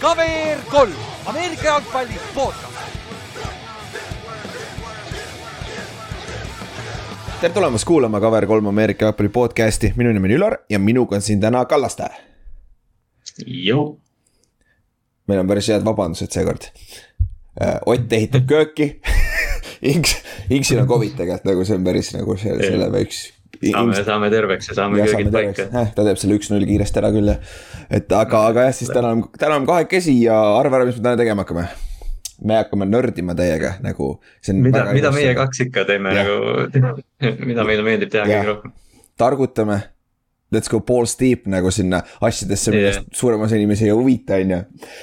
[0.00, 0.92] KVR kolm,
[1.26, 2.64] Ameerika jalgpalli podcast.
[7.40, 11.40] tere tulemast kuulama KVR3 Ameerika jalgpalli podcast'i, minu nimi on Ülar ja minuga on siin
[11.40, 12.08] täna Kallaste.
[13.46, 14.00] Joo.
[15.28, 16.70] meil on päris head vabandused seekord.
[17.86, 19.00] Ott ehitab kööki
[19.94, 20.16] Inks,
[20.50, 23.37] Inksil on Covid tegelikult nagu see on päris nagu selle, selle võiks.
[23.62, 25.66] Saame, saame terveks ja saame köögid paika.
[25.94, 27.36] ta teeb selle üks-null kiiresti ära küll ja.
[27.90, 31.06] et aga, aga jah, siis täna on, täna on kahekesi ja arva ära, mis me
[31.06, 31.66] täna tegema hakkame.
[32.48, 34.10] me hakkame nördima teiega nagu.
[34.52, 36.24] mida, mida meie kaks ikka teeme ja.
[36.24, 36.82] nagu,
[37.50, 38.76] mida meile meeldib teha kõige rohkem.
[39.18, 39.80] targutame
[40.54, 44.62] let's go balls deep nagu sinna asjadesse, millest suurem osa inimesi ei huvita, on ju.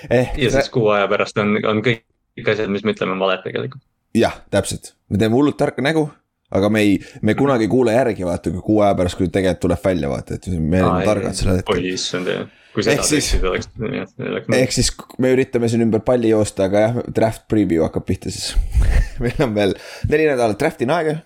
[0.10, 2.06] ja siis kuu aja pärast on, on kõik
[2.50, 3.84] asjad, mis me ütleme, valed tegelikult
[4.16, 6.08] jah, täpselt, me teeme hullult tarka nägu,
[6.56, 9.64] aga me ei, me kunagi ei kuule järgi, vaata, kui kuu aja pärast, kui tegelikult
[9.66, 11.82] tuleb välja, vaata, et me oleme targad sellel hetkel.
[11.82, 14.50] oi issand jah, kui seda teeksid, oleks, oleks.
[14.60, 14.92] ehk siis
[15.24, 18.54] me üritame siin ümber palli joosta, aga jah, draft preview hakkab pihta siis
[19.24, 19.78] meil on veel
[20.12, 21.20] neli nädalat draft'ini aega.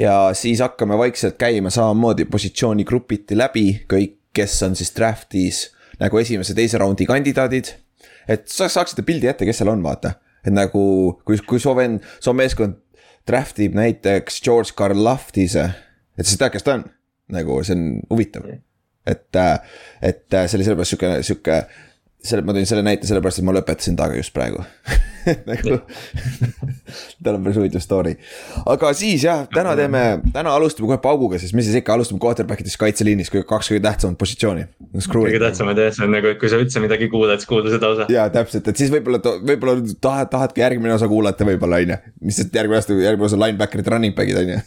[0.00, 5.68] ja siis hakkame vaikselt käima samamoodi positsioonigrupiti läbi kõik, kes on siis draft'is
[6.00, 7.74] nagu esimese, teise raundi kandidaadid.
[8.28, 10.84] et sa saaksite pildi ette, kes seal on, vaata et nagu,
[11.24, 12.76] kui, kui su vend, su meeskond
[13.26, 15.68] draft ib näiteks George Karloftise,
[16.18, 16.84] et sa tead, kes ta on.
[17.34, 18.46] nagu see on huvitav.
[19.06, 19.36] et,
[20.02, 21.58] et see oli sellepärast sihuke, sihuke,
[22.24, 24.64] selle, ma tõin selle näite sellepärast, et ma lõpetasin temaga just praegu
[25.48, 25.78] nagu
[27.24, 28.14] tal on päris huvitav story.
[28.70, 30.02] aga siis jah, täna teeme,
[30.34, 34.18] täna alustame kohe pauguga, sest mis siis ikka, alustame quarterback idest kaitseliinis, kaks kõige tähtsamat
[34.20, 34.66] positsiooni.
[35.08, 37.86] kõige tähtsamad jah, see on nagu, et kui sa üldse midagi kuulad, siis kuula seda
[37.94, 38.08] osa.
[38.12, 42.00] ja täpselt, et siis võib-olla, võib-olla tahad, tahadki järgmine osa kuulata võib-olla on ju.
[42.28, 44.58] mis sest järgmine aasta, järgmine osa linebacker'id, running back'id on ju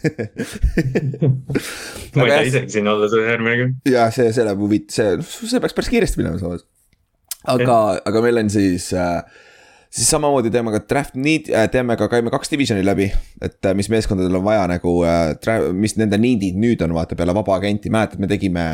[2.18, 3.94] ma ei taha isegi siin olla see järgmine küll.
[3.94, 6.66] ja see, see läheb huvitav, see, see peaks päris kiiresti minema samas.
[7.48, 7.78] Aga,
[8.08, 9.22] aga meil on siis äh,
[9.90, 13.10] siis samamoodi teeme ka draft need, äh, teeme ka, käime kaks divisioni läbi.
[13.40, 17.34] et äh, mis meeskondadel on vaja nagu, äh, mis nende need'id nüüd on, vaata peale
[17.34, 18.66] vaba agenti, mäletad, me tegime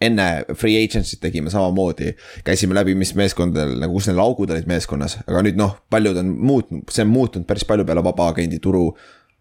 [0.00, 2.14] enne free agency't tegime samamoodi,
[2.46, 6.34] käisime läbi, mis meeskondadel nagu, kus neil augud olid meeskonnas, aga nüüd noh, paljud on
[6.38, 8.92] muutnud, see on muutunud päris palju peale vaba agendi turu.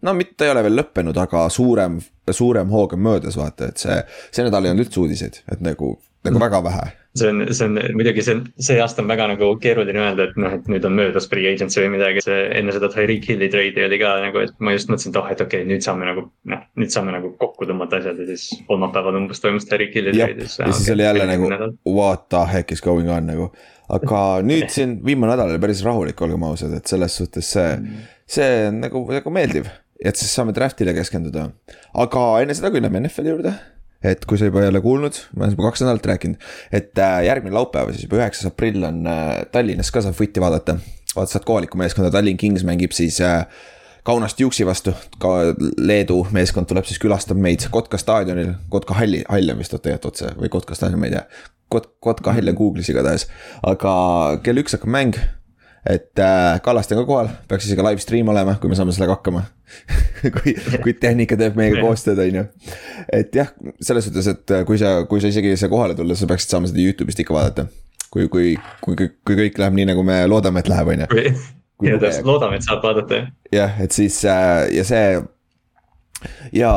[0.01, 1.99] no mitte ei ole veel lõppenud, aga suurem,
[2.31, 5.95] suurem hoog on möödas, vaata, et see, see nädal ei olnud üldse uudiseid, et nagu,
[6.25, 10.01] nagu väga vähe see on, see on muidugi see see aasta on väga nagu keeruline
[10.01, 13.27] öelda, et noh, et nüüd on möödas free agency või midagi, see enne seda Tyreek
[13.29, 15.85] Hilli trade'i oli ka nagu, et ma just mõtlesin, et oh, et okei okay,, nüüd
[15.85, 19.95] saame nagu noh, nüüd saame nagu kokku tõmmata asjad ja siis kolmapäeval umbes toimus Tyreek
[19.97, 20.47] Hilli trade.
[20.47, 21.51] ja siis oli jälle nagu
[21.85, 23.49] what the heck is going on nagu.
[23.89, 27.71] aga nüüd siin viimane nädal oli päris rahulik, olgem ausad, et selles suhtes see,
[28.27, 29.71] see on nagu, nagu meeldiv.
[30.03, 31.49] et siis saame draft'ile keskenduda,
[31.97, 33.55] aga enne seda, kui läheme NFL-i juurde
[34.03, 37.17] et kui sa juba ei ole kuulnud, ma olen juba kaks nädalat rääkinud, et äh,
[37.27, 40.77] järgmine laupäev, siis juba üheksas aprill on äh, Tallinnas ka saab footi vaadata.
[41.15, 43.45] vaata, saad kohalikku meeskonda, Tallinn Kings mängib siis äh,
[44.07, 45.33] Kaunast Juksi vastu, ka
[45.77, 50.31] Leedu meeskond tuleb siis külastab meid Kotka staadionil, Kotka halli, hall on vist tegelikult otse
[50.37, 51.25] või Kotka staadion, ma ei tea.
[51.67, 53.27] Kot-, Kotka hall on Google'is igatahes,
[53.67, 53.91] aga
[54.45, 55.19] kell üks hakkab mäng
[55.89, 59.17] et äh, Kallaste on ka kohal, peaks isegi live stream olema, kui me saame sellega
[59.17, 59.43] hakkama
[60.37, 60.53] kui,
[60.83, 62.45] kui tehnika teeb meiega koostööd, on ju.
[63.13, 63.51] et jah,
[63.83, 66.53] selles suhtes, et äh, kui sa, kui sa isegi ei saa kohale tulla, sa peaksid
[66.53, 67.67] saama seda Youtube'ist ikka vaadata.
[68.11, 71.35] kui, kui, kui, kui, kui kõik läheb nii, nagu me loodame, et läheb, on ju.
[71.87, 73.31] ja täpselt loodame, et saab vaadata jah.
[73.53, 75.07] jah, et siis äh, ja see
[76.55, 76.73] ja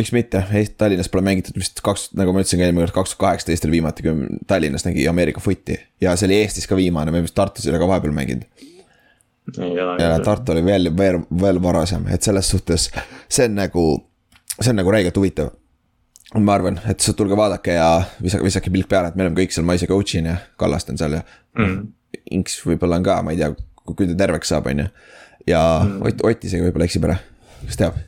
[0.00, 0.42] miks mitte,
[0.78, 3.78] Tallinnas pole mängitud vist kaks, nagu ma ütlesin ka eelmine kord, kaks tuhat kaheksateist oli
[3.78, 5.76] viimati, kui Tallinnas nägi Ameerika footi.
[6.00, 8.44] ja see oli Eestis ka viimane, me vist Tartus ei ole ka vahepeal mänginud.
[10.00, 12.90] ja Tartu oli veel, veel, veel varasem, et selles suhtes
[13.28, 13.86] see on nagu,
[14.58, 15.54] see on nagu räigelt huvitav.
[16.38, 17.88] ma arvan, et tulge vaadake ja
[18.22, 20.94] visake, visake pilk peale, et me oleme kõik seal, ma ise coach in ja Kallaste
[20.94, 21.24] on seal ja
[21.58, 21.88] mm..
[22.34, 23.50] Inks võib-olla on ka, ma ei tea,
[23.86, 24.92] kui ta terveks saab, on ju.
[25.50, 26.06] ja mm.
[26.06, 27.18] Ott, Ott isegi võib-olla eksib ära,
[27.66, 27.98] kes teab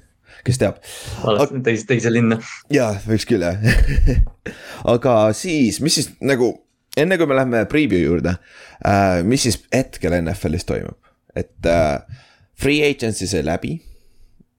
[0.47, 0.81] kes teab.
[1.65, 2.41] teise, teise linna.
[2.73, 3.63] jaa, võiks küll jah
[4.95, 6.53] aga siis, mis siis nagu,
[6.97, 8.37] enne kui me läheme preview juurde
[8.85, 10.99] äh,, mis siis hetkel NFL-is toimub,
[11.37, 12.03] et äh,
[12.59, 13.79] free agency sai läbi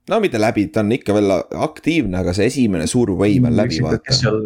[0.10, 1.32] no mitte läbi, ta on ikka veel
[1.64, 4.02] aktiivne, aga see esimene suur wave on läbi vaata.
[4.08, 4.40] kes seal,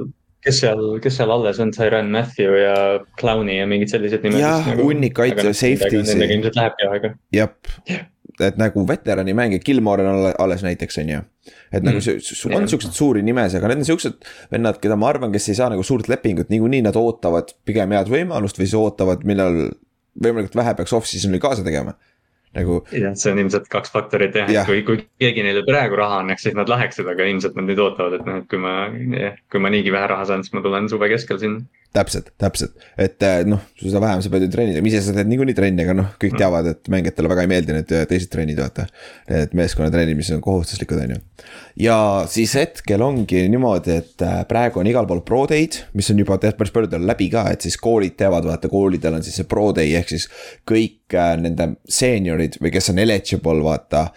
[0.46, 2.76] kes seal, kes seal alles on, Tyron Matthew ja
[3.20, 4.42] Clowni ja mingid sellised nimed.
[4.44, 6.04] jah, nagu- hunnik kaitse, safety.
[6.04, 7.14] Nendega ilmselt lähebki aega.
[7.34, 7.72] jep,
[8.44, 11.22] et nagu veterani mängija, Gilmore on alles näiteks, on ju.
[11.72, 12.04] et nagu mm.
[12.06, 15.58] see, on siukseid suuri nimesid, aga need on siuksed vennad, keda ma arvan, kes ei
[15.60, 19.64] saa nagu suurt lepingut, niikuinii nad ootavad pigem head võimalust või siis ootavad, millal
[20.24, 21.96] võimalikult vähe peaks off-season'il kaasa tegema.
[22.58, 22.80] nagu.
[22.96, 26.22] jah, see on ilmselt kaks faktorit jah ja., et kui, kui keegi neile praegu raha
[26.24, 28.78] annaks, siis nad läheksid, aga ilmselt nad nüüd ootavad, et noh, et kui ma,
[29.52, 31.66] kui ma niigi vähe raha saan, siis ma tulen suve keskel sinna
[31.98, 35.30] täpselt, täpselt, et äh, noh, seda vähem sa pead ju trenni tegema, ise sa teed
[35.32, 36.42] niikuinii trenni, aga noh, kõik mm.
[36.42, 38.88] teavad, et mängijatele väga ei meeldi need äh, teised trennid, vaata.
[39.32, 41.22] Need meeskonna trennimised on kohustuslikud, on ju.
[41.88, 41.98] ja
[42.32, 46.40] siis hetkel ongi niimoodi, et äh, praegu on igal pool pro day'd, mis on juba
[46.42, 49.96] päris paljudel läbi ka, et siis koolid teavad, vaata koolidel on siis see pro day
[49.98, 50.30] ehk siis
[50.68, 54.08] kõik nende seeniorid või kes on eligible, vaata.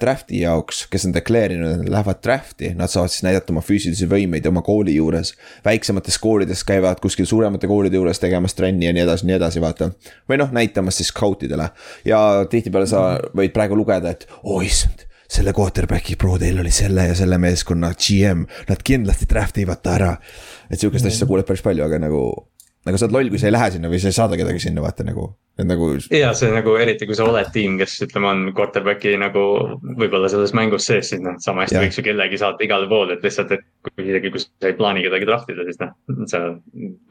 [0.00, 4.46] Draft'i jaoks, kes on declare inud, lähevad draft'i, nad saavad siis näidata oma füüsilisi võimeid
[4.50, 5.34] oma kooli juures.
[5.64, 9.92] väiksemates koolides käivad kuskil suuremate koolide juures tegemas trenni ja nii edasi, nii edasi, vaata.
[10.28, 11.70] või noh, näitamas siis scout idele
[12.04, 17.06] ja tihtipeale sa võid praegu lugeda, et oh issand selle quarterback'i pro teil oli selle
[17.06, 20.16] ja selle meeskonna GM, nad kindlasti draft ivad ta ära.
[20.70, 22.49] et sihukest asja kuuled päris palju, aga nagu
[22.86, 24.80] nagu sa oled loll, kui sa ei lähe sinna või sa ei saada kedagi sinna,
[24.80, 25.26] vaata nagu,
[25.60, 25.90] et nagu.
[26.16, 29.42] ja see nagu eriti, kui sa oled tiim, kes ütleme, on quarterback'i nagu
[30.00, 33.26] võib-olla selles mängus sees, siis noh, sama hästi võiks ju kellegi saata igale poole, et
[33.26, 35.92] lihtsalt, et kui isegi, kui sa ei plaani kedagi draft ida, siis noh,
[36.30, 36.42] sa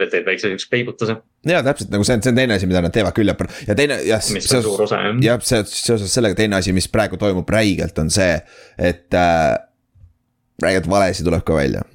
[0.01, 1.19] teed väikse siukse peibutuse.
[1.53, 3.37] ja täpselt nagu see on, see on teine asi, mida nad teevad küll ja,
[3.69, 4.25] ja teine jah.
[4.33, 5.21] mis on suur osa jah.
[5.27, 8.41] jah, seoses sellega teine asi, mis praegu toimub räigelt, on see,
[8.89, 9.53] et äh,
[10.65, 11.85] räigelt valesid tuleb ka välja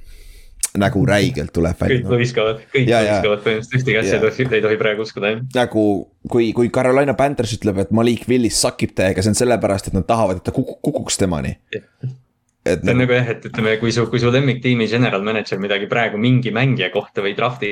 [0.79, 2.03] nagu räigelt tuleb välja.
[2.03, 5.47] kõik viskavad, kõik ja, viskavad põhimõtteliselt ühtegi asja ei tohi, ei tohi praegu uskuda jah.
[5.55, 5.85] nagu
[6.31, 10.06] kui, kui Carolina Panthers ütleb, et Malik Willis sakib täiega, see on sellepärast, et nad
[10.09, 11.55] tahavad, et ta kuk kukuks temani.
[12.65, 15.87] Et see on nagu jah, et ütleme, kui su, kui su lemmiktiimi general manager midagi
[15.91, 17.70] praegu mingi mängija kohta või drafti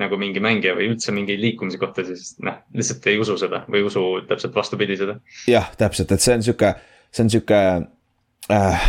[0.00, 3.82] nagu mingi mängija või üldse mingi liikumise kohta, siis noh, lihtsalt ei usu seda või
[3.82, 5.20] ei usu täpselt vastupidi seda.
[5.52, 6.74] jah, täpselt, et see on sihuke,
[7.12, 7.60] see on sihuke
[8.52, 8.88] äh,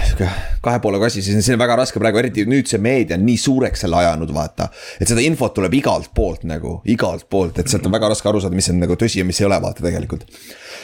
[0.63, 3.39] kahe poolega asi, siis see on väga raske praegu, eriti nüüd see meedia on nii
[3.39, 4.69] suureks selle ajanud, vaata.
[5.01, 8.44] et seda infot tuleb igalt poolt nagu, igalt poolt, et sealt on väga raske aru
[8.44, 10.27] saada, mis on nagu tõsi ja mis ei ole, vaata tegelikult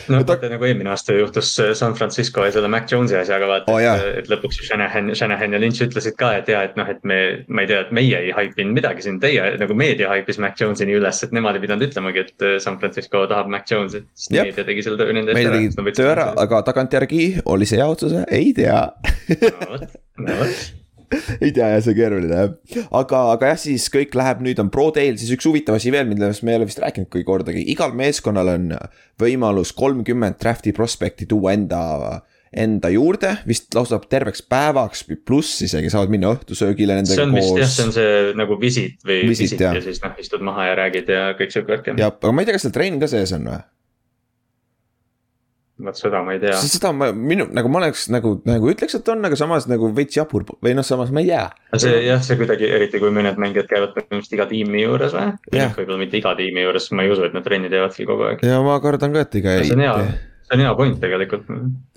[0.09, 0.49] no vaata ta...
[0.51, 4.31] nagu eelmine aasta juhtus San Francisco ja selle Mac Jones'i asjaga vaata oh,, et, et
[4.31, 7.71] lõpuks Shanahan, Shanahan ja Lynch ütlesid ka, et ja, et noh, et me, ma ei
[7.71, 11.23] tea, et meie ei haipinud midagi siin, teie nagu meedia haipis Mac Jones'i nii üles,
[11.25, 14.03] et nemad ei pidanud ütlemagi, et äh, San Francisco tahab Mac Jones'i.
[14.13, 15.55] siis meedia tegi selle töö nende eest ära.
[15.55, 20.37] meedia tegi töö ära, aga tagantjärgi oli see hea otsus, ei tea vot, no
[21.41, 22.87] ei tea jah, see on keeruline jah.
[23.01, 26.07] aga, aga jah, siis kõik läheb, nüüd on Pro Tail, siis üks huvitav asi veel,
[26.09, 28.73] millest me ei ole vist rääkinudki kordagi, igal meeskonnal on
[29.21, 31.81] võimalus kolmkümmend draft'i prospekti tuua enda
[32.49, 37.21] enda juurde, vist lausa terveks päevaks pluss isegi saavad minna õhtusöögile nendega koos.
[37.21, 40.15] see on vist jah, see on see nagu visit või visit, visit ja siis noh,
[40.17, 41.91] istud maha ja räägid ja kõik sihuke värk.
[41.93, 43.61] jah, aga ma ei tea, kas seal trenn ka sees on või?
[45.85, 46.55] Vot seda ma ei tea.
[46.61, 50.19] seda ma, minu, nagu ma oleks nagu, nagu ütleks, et on, aga samas nagu veits
[50.19, 51.45] jabur või noh, samas ma ei tea.
[51.79, 55.29] see jah, see kuidagi, eriti kui mõned mängijad käivad põhimõtteliselt iga tiimi juures või?
[55.53, 58.43] võib-olla mitte iga tiimi juures, ma ei usu, et nad trenni teevadki kogu aeg.
[58.45, 61.45] ja ma kardan ka, et iga ei tee see on hea point tegelikult.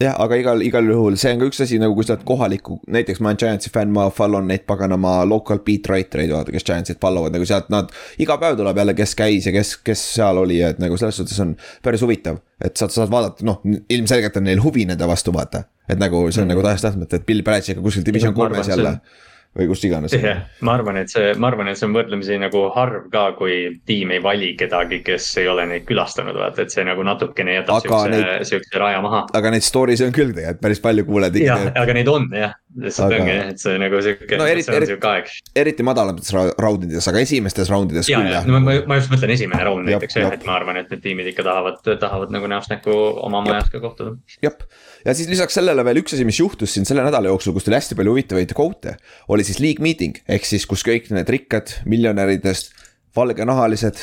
[0.01, 2.79] jah, aga igal, igal juhul see on ka üks asi nagu, kui sa oled kohaliku,
[2.93, 6.67] näiteks ma olen Giantsi fänn, ma follow n neid paganama local beat writer'id, vaata, kes
[6.69, 7.91] Giantsit followvad nagu sealt nad.
[8.23, 11.17] iga päev tuleb jälle, kes käis ja kes, kes seal oli ja et nagu selles
[11.23, 12.41] suhtes on päris huvitav.
[12.63, 15.65] et sa saad vaadata, noh, ilmselgelt on neil huvi nende vastu, vaata.
[15.89, 16.55] et nagu see on mm -hmm.
[16.55, 20.15] nagu tahes-tahtmata, et Bill Belichik on kuskil division kolmes jälle see või kus iganes.
[20.17, 23.57] jah, ma arvan, et see, ma arvan, et see on võrdlemisi nagu harv ka, kui
[23.89, 27.85] tiim ei vali kedagi, kes ei ole neid külastanud, vaata, et see nagu natukene jätab
[27.85, 29.27] siukse, siukse raja maha.
[29.37, 31.37] aga neid story'si on küll tegelikult päris palju kuuled.
[31.45, 33.19] jah, aga neid on jah, lihtsalt aga...
[33.21, 35.35] ongi jah, et see nagu sihuke no,, see on sihuke aeg.
[35.65, 38.49] eriti madalamates raund ides, aga esimestes round ides küll jah.
[38.49, 41.29] no ma, ma just mõtlen esimene round näiteks jah, et ma arvan, et need tiimid
[41.35, 44.17] ikka tahavad, tahavad nagu näost näkku oma majas ka kohtuda.
[44.41, 44.57] jah,
[45.05, 47.79] ja siis lisaks sellele veel üks asi, mis juhtus siin selle nädala jooksul, kus tuli
[47.79, 48.97] hästi palju huvitavaid quote'e.
[49.29, 52.75] oli siis league meeting ehk siis, kus kõik need rikkad miljonäridest,
[53.17, 54.03] valgenahalised,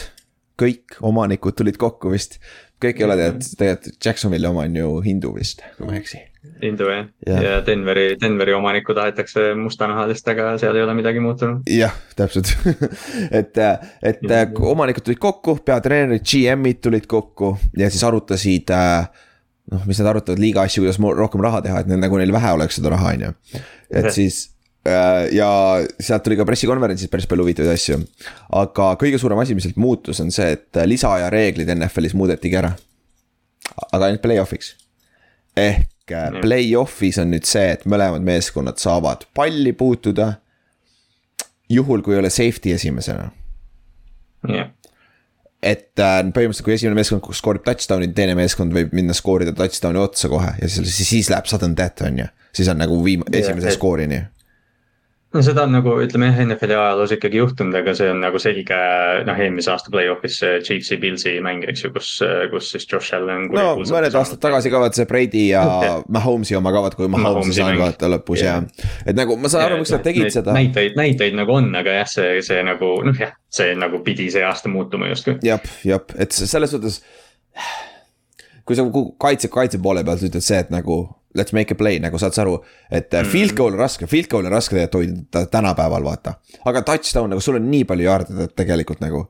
[0.59, 2.39] kõik omanikud tulid kokku vist.
[2.79, 6.25] kõik ei ole tegelikult, tegelikult Jacksonville'i oma on ju hindu vist, kui ma ei eksi.
[6.61, 11.67] Hindu jah ja., Denveri, Denveri omanikku tahetakse mustanahalist, aga seal ei ole midagi muutunud.
[11.67, 12.53] jah, täpselt
[13.39, 14.45] et, et ja.
[14.71, 19.27] omanikud tulid kokku, peatreenerid, GM-id tulid kokku ja siis arutasid äh,
[19.71, 22.53] noh, mis nad arutavad liiga asju, kuidas rohkem raha teha, et neil nagu neil vähe
[22.57, 23.61] oleks seda raha, on ju.
[24.01, 24.39] et siis
[24.87, 25.49] äh, ja
[25.99, 27.99] sealt tuli ka pressikonverentsis päris palju huvitavaid asju.
[28.61, 32.73] aga kõige suurem asi, mis sealt muutus, on see, et lisaaja reeglid NFL-is muudetigi ära.
[33.91, 34.73] aga ainult play-off'iks.
[35.57, 40.33] ehk äh, play-off'is on nüüd see, et mõlemad meeskonnad saavad palli puutuda.
[41.69, 43.31] juhul, kui ei ole safety esimesena.
[44.49, 44.73] jah
[45.59, 50.31] et äh, põhimõtteliselt, kui esimene meeskond skoorib touchdown'i, teine meeskond võib minna skoorida touchdown'i otsa
[50.31, 52.27] kohe ja siis, siis läheb sudden death on ju.
[52.55, 54.23] siis on nagu viim-, esimese skoorini.
[55.33, 58.77] No seda on nagu ütleme jah, NFL-i ajaloos ikkagi juhtunud, aga see on nagu selge
[59.27, 62.11] noh, eelmise aasta play-off'is see Chiefsi, Pilsi mäng, eks ju, kus,
[62.53, 63.45] kus siis Josh Allan.
[63.53, 65.63] no mõned aastad tagasi ka vaata see Brady ja
[66.09, 68.57] Mahomes'i oma ka vaata, kui Mahomes ei saanud vaata lõpus ja.
[69.05, 70.55] et nagu ma saan aru, miks nad tegid seda.
[70.57, 74.45] näiteid, näiteid nagu on, aga jah, see, see nagu noh, jah, see nagu pidi see
[74.45, 75.37] aasta muutuma justkui.
[75.45, 77.03] jah, jah, et selles suhtes
[78.65, 78.85] kui sa
[79.21, 81.03] kaitse, kaitse poole pealt ütled see, et nagu
[81.35, 82.57] let's make a play nagu saad sa aru,
[82.91, 83.29] et mm.
[83.29, 86.37] field goal on raske, field goal on raske tegelikult hoida tänapäeval vaata.
[86.65, 89.27] aga touchdown nagu sul on nii palju jaarde tegelikult nagu.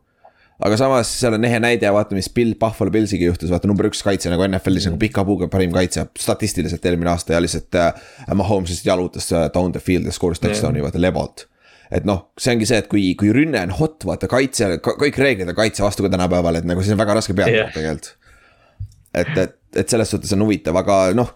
[0.63, 4.03] aga samas seal on ehe näide, vaata, mis Bill, Buffalo Pillsiga juhtus, vaata number üks
[4.05, 4.93] kaitse nagu NFL-is mm.
[4.93, 7.93] nagu pika puuga parim kaitse statistiliselt eelmine aasta ja lihtsalt äh,.
[8.33, 11.47] Mahomes lihtsalt jalutas äh, down the field ja skooris touchdown'i vaata lebolt
[11.91, 15.49] et noh, see ongi see, et kui, kui rünne on hot, vaata kaitse, kõik reeglid
[15.49, 17.71] on kaitse vastu ka tänapäeval, et nagu siis on väga raske peale yeah.
[17.73, 18.11] tegelikult.
[19.09, 21.33] et, et, et selles suhtes on huvitav, aga noh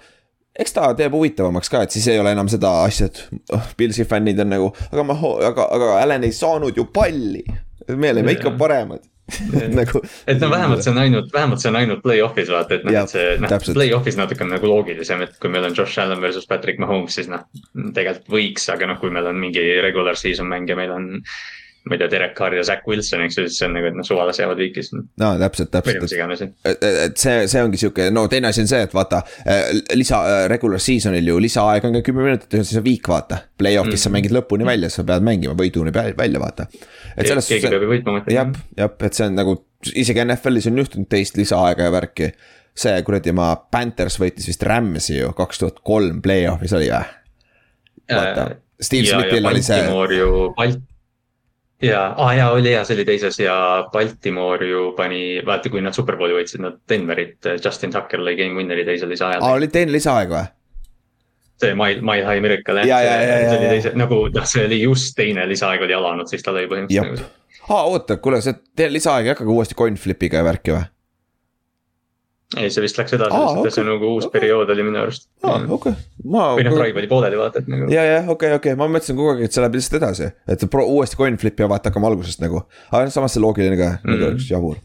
[0.60, 3.24] eks ta teeb huvitavamaks ka, et siis ei ole enam seda asja, et
[3.56, 5.18] oh, Pilsi fännid on nagu, aga ma,
[5.50, 7.44] aga, aga Allan ei saanud ju palli.
[7.88, 9.02] me oleme ikka paremad
[9.80, 10.02] nagu.
[10.28, 13.12] et no vähemalt see on ainult, vähemalt see on ainult play-off'is vaata, et noh, et
[13.12, 16.80] see noh, play-off'is natuke on nagu loogilisem, et kui meil on Josh Allan versus Patrick
[16.84, 17.48] Mahomes, siis noh.
[17.96, 21.10] tegelikult võiks, aga noh, kui meil on mingi regular season mäng ja meil on
[21.84, 23.96] ma ei tea, Derek Carr ja Zack Wilson, eks ju, siis see on nagu, et
[23.98, 24.94] noh, suvalas jäävad viikis.
[24.96, 26.14] no täpselt, täpselt.
[26.64, 29.66] et, et see, see ongi sihuke, no teine asi on see, et vaata äh,
[30.00, 33.44] lisa äh,, regular season'il ju lisaaeg on ka kümme minutit siis on viik, vaata.
[33.60, 36.66] Play-off'is mm sa mängid lõpuni välja, sa pead mängima võiduni välja, vaata.
[37.16, 37.62] et selles suhtes.
[37.62, 38.24] keegi peab ju võitma.
[38.32, 38.50] jah,
[38.80, 39.58] jah, et see on nagu
[39.92, 42.32] isegi NFL-is on juhtunud teist lisaaega ja värki.
[42.76, 47.04] see kuradi oma Panthers võitis vist Rams'i ju kaks tuhat kolm play-off'is oli või?
[48.12, 49.78] vaata äh,, Steve Smithil oli see.
[49.78, 50.82] Baltimore ju, Balt-,
[51.82, 53.56] ja ah,, jaa oli ja see oli teises ja
[53.92, 58.86] Baltimore ju pani, vaata, kui nad superbowli võitsid, nad Denverit, Justin Tucker lõi game winner'i
[58.88, 59.44] teisel lisaajal.
[59.44, 60.46] aa, oli teine lisaaeg või?
[61.64, 65.48] see Mile, Mile High Miracle jah, see oli teise, nagu noh, see oli just teine
[65.50, 67.24] lisaaeg oli alanud, siis ta lõi põhimõtteliselt.
[67.24, 70.88] Nagu aa, oota, kuule, see teine lisaaeg ei hakkagi uuesti coin flip'iga ja värki või?
[72.58, 73.74] Ei, see vist läks edasi, okay.
[73.74, 74.40] see nagu uus okay.
[74.40, 75.28] periood oli minu arust.
[75.44, 75.96] aa, okei okay..
[76.24, 77.90] või noh, drive oli pooleli vaata, et nagu.
[77.94, 80.32] ja, ja okei okay,, okei okay., ma mõtlesin kogu aeg, et see läheb lihtsalt edasi,
[80.56, 82.66] et pro, uuesti coin flip ja vaata hakkame algusest nagu.
[82.92, 84.80] aga samas see loogiline ka mm, nagu oleks jabur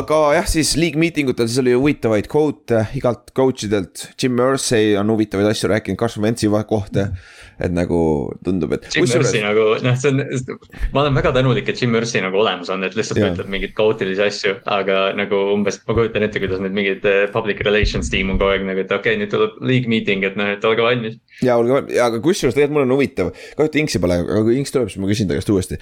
[0.00, 4.08] aga jah, siis league meeting utel, siis oli huvitavaid quote'e igalt coach idelt.
[4.20, 7.10] Jim Mersey on huvitavaid asju rääkinud Carson Wentzi kohta.
[7.54, 7.98] et nagu
[8.42, 8.86] tundub, et.
[8.90, 10.58] Jim Mersey nagu noh, see on,
[10.90, 14.24] ma olen väga tänulik, et Jim Mersey nagu olemas on, et lihtsalt ütleb mingeid kaootilisi
[14.24, 18.40] asju, aga nagu umbes, ma kujutan ette, kuidas need mingid eh, public relations tiim on
[18.42, 21.20] kogu aeg nagu, et okei okay,, nüüd tuleb league meeting, et noh, et olge valmis.
[21.46, 24.74] ja olge valmis, aga kusjuures tegelikult mul on huvitav, kahjuks Inksi pole, aga kui Inks
[24.74, 25.78] tuleb, siis ma küsin ta käest uuesti.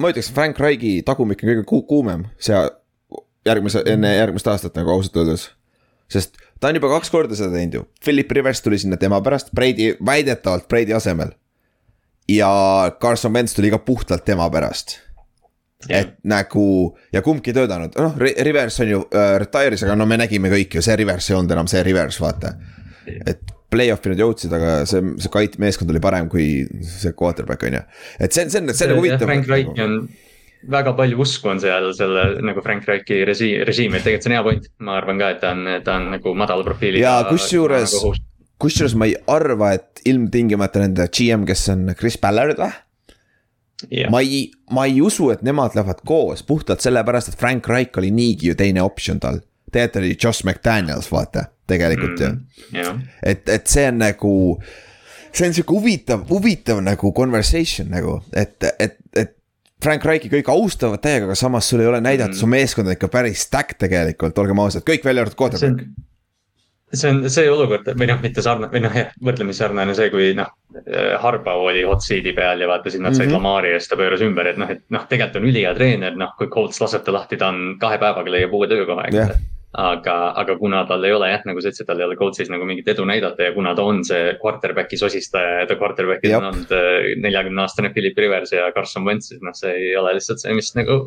[0.00, 2.56] ma ütleks, Frank Reigi tagumik on kõige ku kuumem, see
[3.46, 5.50] järgmise, enne järgmist aastat nagu ausalt öeldes.
[6.12, 9.52] sest ta on juba kaks korda seda teinud ju, Philip Rivers tuli sinna tema pärast,
[9.54, 11.32] Brady, väidetavalt Brady asemel.
[12.28, 12.50] ja
[13.00, 14.98] Carson Wentz tuli ka puhtalt tema pärast.
[15.88, 20.20] et nagu ja kumbki ei töötanud, noh Rivers on ju äh, retire'is, aga no me
[20.20, 22.54] nägime kõik ju, see Rivers ei olnud enam see Rivers, vaata.
[23.26, 27.80] et play-off'i nad jõudsid, aga see, see kait meeskond oli parem kui see quarterback on
[27.80, 27.86] ju,
[28.20, 29.26] et see, see on, see on nagu huvitav.
[29.26, 29.96] Frank Reich on
[30.70, 34.36] väga palju usku on seal selle nagu Frank Reichi režiimi, režiimi, et tegelikult see on
[34.36, 34.68] hea point.
[34.86, 37.02] ma arvan ka, et ta on, ta on nagu madala profiiliga.
[37.02, 38.14] ja kusjuures nagu,,
[38.62, 42.72] kusjuures ma ei arva, et ilmtingimata nende GM, kes on Chris Ballard või?
[43.90, 44.12] Yeah.
[44.14, 48.12] ma ei, ma ei usu, et nemad lähevad koos puhtalt sellepärast, et Frank Reich oli
[48.14, 49.42] niigi ju teine optsioon tal.
[49.72, 52.40] tegelikult oli Josh McDaniels, vaata, tegelikult mm,
[52.70, 52.98] ju yeah..
[53.22, 54.32] et, et see on nagu
[55.32, 59.34] see on sihuke huvitav, huvitav nagu conversation nagu, et, et, et
[59.82, 62.96] Frank Reichi kõik austavad täiega, aga samas sul ei ole näidata mm., su meeskond on
[62.96, 65.86] ikka päris stack tegelikult, olgem ausad, kõik välja arvatud quarterback.
[66.92, 70.34] see on see olukord või noh, mitte sarnane või noh, jah, võrdlemisi sarnane see, kui
[70.36, 70.50] noh.
[71.22, 73.40] Harbaugh oli hot seat'i peal ja vaata, siis nad said mm -hmm.
[73.40, 76.36] Lamari ja siis ta pööras ümber, et noh, et noh, tegelikult on ülihea treener, noh,
[76.38, 79.40] kui Colts laseb ta lahti, ta on kahe päevaga leiab uue töökoha, eks yeah
[79.72, 82.66] aga, aga kuna tal ei ole jah, nagu sa ütlesid, tal ei ole coach'is nagu
[82.68, 86.74] mingit edu näidata ja kuna ta on see quarterback'i sosistaja ja ta quarterback'is on olnud
[86.76, 90.56] äh, neljakümne aastane Philip Rivers ja Carson Wentz, siis noh, see ei ole lihtsalt see,
[90.56, 90.98] mis nagu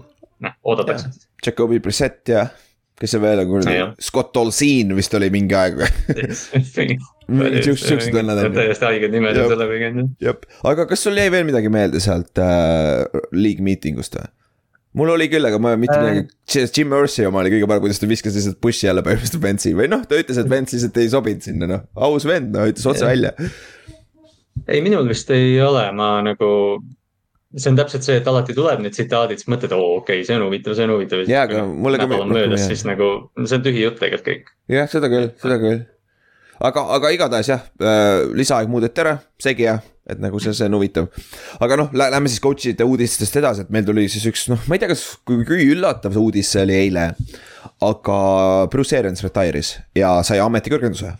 [0.45, 1.13] noh, oodatakse.
[1.45, 2.47] Jacobi Brissett ja
[2.95, 5.81] kes see veel on, kuradi, Scott Olsin vist oli mingi aeg
[7.65, 8.55] siuksed vennad on.
[8.55, 10.39] täiesti haiged nimed on selle pigem jah.
[10.71, 13.03] aga kas sul jäi veel midagi meelde sealt äh,
[13.35, 14.31] league meeting ust või?
[14.95, 18.01] Mul oli küll, aga ma mitte midagi äh., Jim Mercy oma oli kõige parem, kuidas
[18.01, 21.09] ta viskas lihtsalt push'i jälle põhimõtteliselt Ventsi või noh, ta ütles, et Vents lihtsalt ei
[21.11, 23.33] sobinud sinna noh, aus vend, no ütles otse välja.
[24.67, 26.51] ei, minul vist ei ole, ma nagu,
[27.55, 30.37] see on täpselt see, et alati tuleb need tsitaadid, siis mõtled, oo okei okay,, see
[30.37, 31.25] on huvitav, see on huvitav.
[31.29, 32.07] jaa, aga mulle ka.
[32.07, 33.11] nädal on möödas, siis nagu,
[33.43, 34.55] see on tühi jutt tegelikult kõik.
[34.77, 35.83] jah, seda küll, seda küll
[36.63, 40.77] aga, aga igatahes jah äh,, lisaaeg muudeti ära, segi ja et nagu see, see on
[40.77, 41.09] huvitav.
[41.63, 44.83] aga noh, lähme siis coach'ide uudistest edasi, et meil tuli siis üks noh, ma ei
[44.83, 47.09] tea, kas, kui, üllatav see uudis see oli eile.
[47.85, 48.17] aga
[48.71, 51.15] Bruce Arians retire'is ja sai ametikõrgenduse.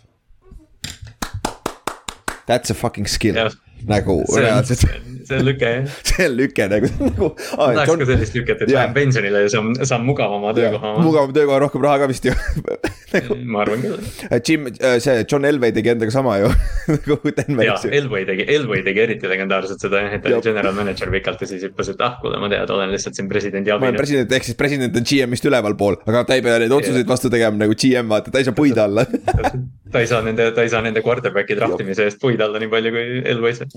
[2.46, 3.48] That's a fucking skill
[3.86, 4.86] nagu reaalselt.
[5.26, 5.96] see on lüke jah.
[6.08, 7.28] see on lüke nagu, nagu.
[7.36, 8.02] tahaks John...
[8.02, 10.92] ka sellist lüket, et lähen pensionile ja saan, saan mugavama töökoha.
[11.04, 12.34] mugavam töökoha, rohkem raha ka vist ju
[13.14, 13.38] nagu...
[13.44, 14.10] ma arvan küll.
[14.30, 16.50] Äh, Jim, äh, see John Elway tegi endaga sama ju
[16.94, 17.86] nagu Denveris.
[17.86, 21.44] jaa, Elway tegi, Elway tegi eriti legendaarselt seda jah, et ta oli general manager pikalt
[21.44, 23.86] ja siis hüppas, et ah kuule, ma tean, olen lihtsalt siin presidendi abil.
[23.86, 27.08] ma olen president, ehk siis president on GM-ist ülevalpool, aga ta ei pea neid otsuseid
[27.08, 29.06] vastu tegema nagu GM, vaata, ta ei saa puid alla
[29.92, 32.92] ta ei saa nende, ta ei saa nende quarterback'i draftimise eest puid alla nii palju
[32.94, 33.72] kui Elway saab.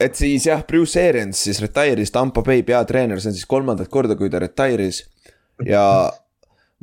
[0.00, 4.16] Et siis jah, Bruce Arians siis retire'is, Tampo Bay peatreener, see on siis kolmandat korda,
[4.18, 5.04] kui ta retire'is.
[5.66, 5.84] ja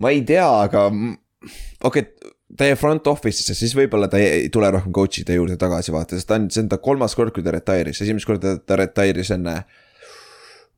[0.02, 4.72] ma ei tea, aga okei okay,, ta jäi front office'isse, siis võib-olla ta ei tule
[4.74, 7.54] rohkem coach'ide juurde tagasi vaata, sest ta on, see on ta kolmas kord, kui ta
[7.56, 9.62] retire'is, esimest korda ta retire'is enne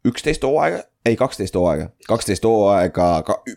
[0.07, 3.07] üksteist hooaega, ei kaksteist hooaega, kaksteist hooaega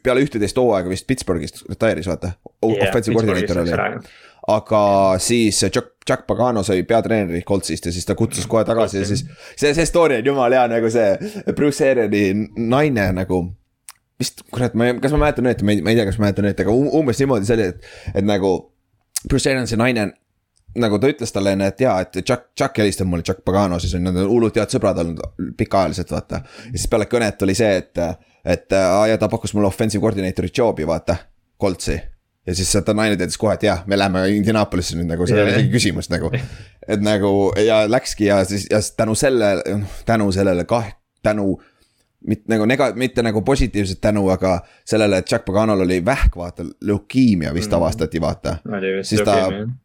[0.03, 2.89] peale ühteteist hooaega vist Pittsburghist retire'is vaata yeah,.
[2.89, 3.75] offensive koordineeter oli
[4.53, 4.81] aga
[5.19, 9.25] siis Jack, Jack Pagano sai peatreeneri Coltsist ja siis ta kutsus kohe tagasi ja siis.
[9.57, 13.43] see, see story on jumala hea nagu see Bruce Ariani naine nagu
[14.21, 16.27] vist kurat, ma ei, kas ma mäletan õieti, ma ei, ma ei tea, kas ma
[16.27, 18.53] mäletan õieti, aga umbes niimoodi see oli, et, et nagu.
[19.27, 20.07] Bruce Arian, see naine,
[20.81, 23.97] nagu ta ütles talle enne, et jaa, et Chuck, Chuck helistab mulle, Chuck Pagano siis
[23.99, 26.43] on, nad hullult head sõbrad olnud pikaajaliselt, vaata.
[26.69, 28.05] ja siis peale kõnet oli see, et,
[28.57, 31.19] et aa ja ta pakkus mulle offensive coordinator'i job'i, vaata,
[31.61, 31.97] Coltsi
[32.47, 35.47] ja siis ta naine teadis kohe, et jah, me läheme Indianapolis'e nüüd nagu, seal ei
[35.47, 36.31] ole isegi küsimust nagu.
[36.93, 41.57] et nagu ja läkski ja siis ja tänu sellele, noh tänu sellele kah-, tänu.
[42.27, 46.65] mitte nagu nega-, mitte nagu positiivset tänu, aga sellele, et Jack Paganol oli vähk, vaata,
[46.81, 47.77] leukeemia vist mm.
[47.77, 48.57] avastati, vaata.
[49.03, 49.37] siis ta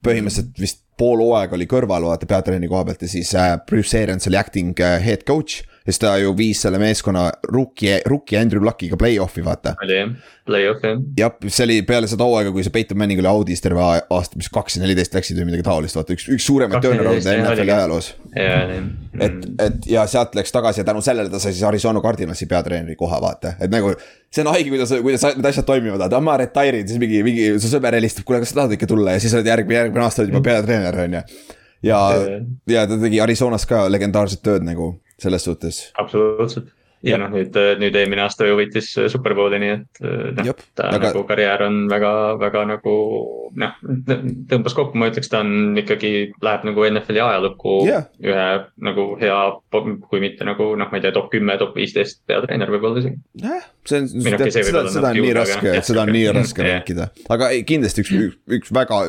[0.07, 4.27] põhimõtteliselt vist pool hooaega oli kõrval, vaata peatreeni koha pealt ja siis äh, Bruce Arians
[4.29, 8.61] oli acting äh, head coach ja siis ta ju viis selle meeskonna rookie, rookie Andrew
[8.63, 9.73] Luckiga play-off'i, vaata.
[9.81, 10.11] oli jah,
[10.45, 11.01] play-off jah.
[11.17, 14.49] jah, see oli peale seda hooaega, kui see Peyton Manning oli audis terve aasta, mis
[14.53, 18.11] kaks ja neliteist läksid või midagi taolist, vaata üks, üks suuremaid turnaround'e NFL-i ajaloos.
[18.37, 22.97] et, et ja sealt läks tagasi ja tänu sellele ta sai siis Arizona Cardinalsi peatreeneri
[22.99, 23.95] koha, vaata, et nagu.
[24.31, 27.71] See on haige, kuidas, kuidas need asjad toimivad, vaata, ma retire'in, siis mingi, mingi su
[27.71, 30.33] sõber helistab, kuule, kas sa tahad ikka tulla ja siis oled järgmine, järgmine aasta oled
[30.33, 31.23] juba peatreener, on ju.
[31.91, 32.03] ja,
[32.71, 35.83] ja ta tegi Arizonas ka legendaarset tööd nagu selles suhtes.
[35.99, 36.71] absoluutselt
[37.05, 40.01] ja noh, nüüd, nüüd eelmine aasta ju võitis Superbowli, nii et
[40.37, 41.09] noh, ta aga...
[41.09, 42.95] nagu karjäär on väga, väga nagu
[43.61, 43.77] noh,
[44.51, 46.13] tõmbas kokku, ma ütleks, ta on ikkagi,
[46.45, 48.07] läheb nagu NFL-i ajalukku yeah.
[48.23, 48.47] ühe
[48.85, 49.39] nagu hea,
[49.73, 53.21] kui mitte nagu noh, ma ei tea, top kümme, top viisteist peatreener võib-olla isegi.
[53.41, 57.49] jah, see on, seda, seda, seda on nii raske, seda on nii raske rääkida, aga
[57.55, 59.03] ei, kindlasti üks, üks väga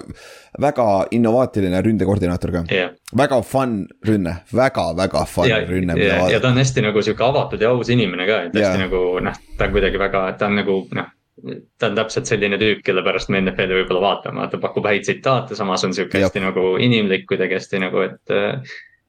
[0.60, 2.92] väga innovaatiline ründekoordinaator ka yeah..
[3.16, 5.96] väga fun rünne väga,, väga-väga fun ja, rünne.
[6.00, 8.84] Ja, ja ta on hästi nagu sihuke avatud ja aus inimene ka, et hästi yeah.
[8.84, 11.10] nagu noh, ta on kuidagi väga, ta on nagu noh
[11.80, 15.56] ta on täpselt selline tüüp, kelle pärast me NFL-i võib-olla vaatame, ta pakub häid tsitaate,
[15.58, 18.36] samas on sihuke hästi nagu inimlik kuidagi hästi nagu, et.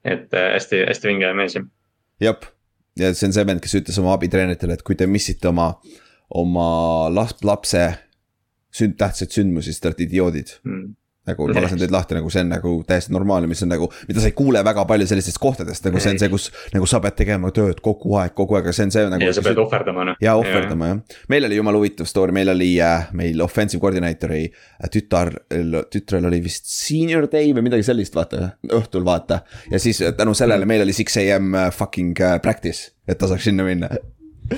[0.08, 1.60] et hästi, hästi vinge mees.
[2.24, 2.40] jah,
[3.00, 5.72] ja see on see vend, kes ütles oma abitreeneritele, et kui te missite oma,
[6.30, 6.68] oma
[7.14, 7.86] last, lapse
[8.74, 10.58] sünd-, tähtsaid sündmusi, siis te olete idioodid.
[10.68, 10.92] Mm
[11.30, 14.24] nagu ma lasen teid lahti, nagu see on nagu täiesti normaalne, mis on nagu, mida
[14.24, 16.50] sa ei kuule väga palju sellistest kohtadest, nagu see on see, kus.
[16.74, 19.24] nagu sa pead tegema tööd kogu aeg, kogu aeg, aga see on see nagu.
[19.24, 20.20] ja sa pead ohverdama noh.
[20.24, 24.90] ja ohverdama jah, meil oli jumala huvitav story, meil oli äh, meil offensive coordinator'i äh,
[24.94, 25.32] tütar,
[25.94, 29.44] tütrel oli vist senior day või midagi sellist, vaata, õhtul vaata.
[29.72, 33.48] ja siis tänu sellele meil oli six am äh, fucking äh, practice, et ta saaks
[33.48, 33.92] sinna minna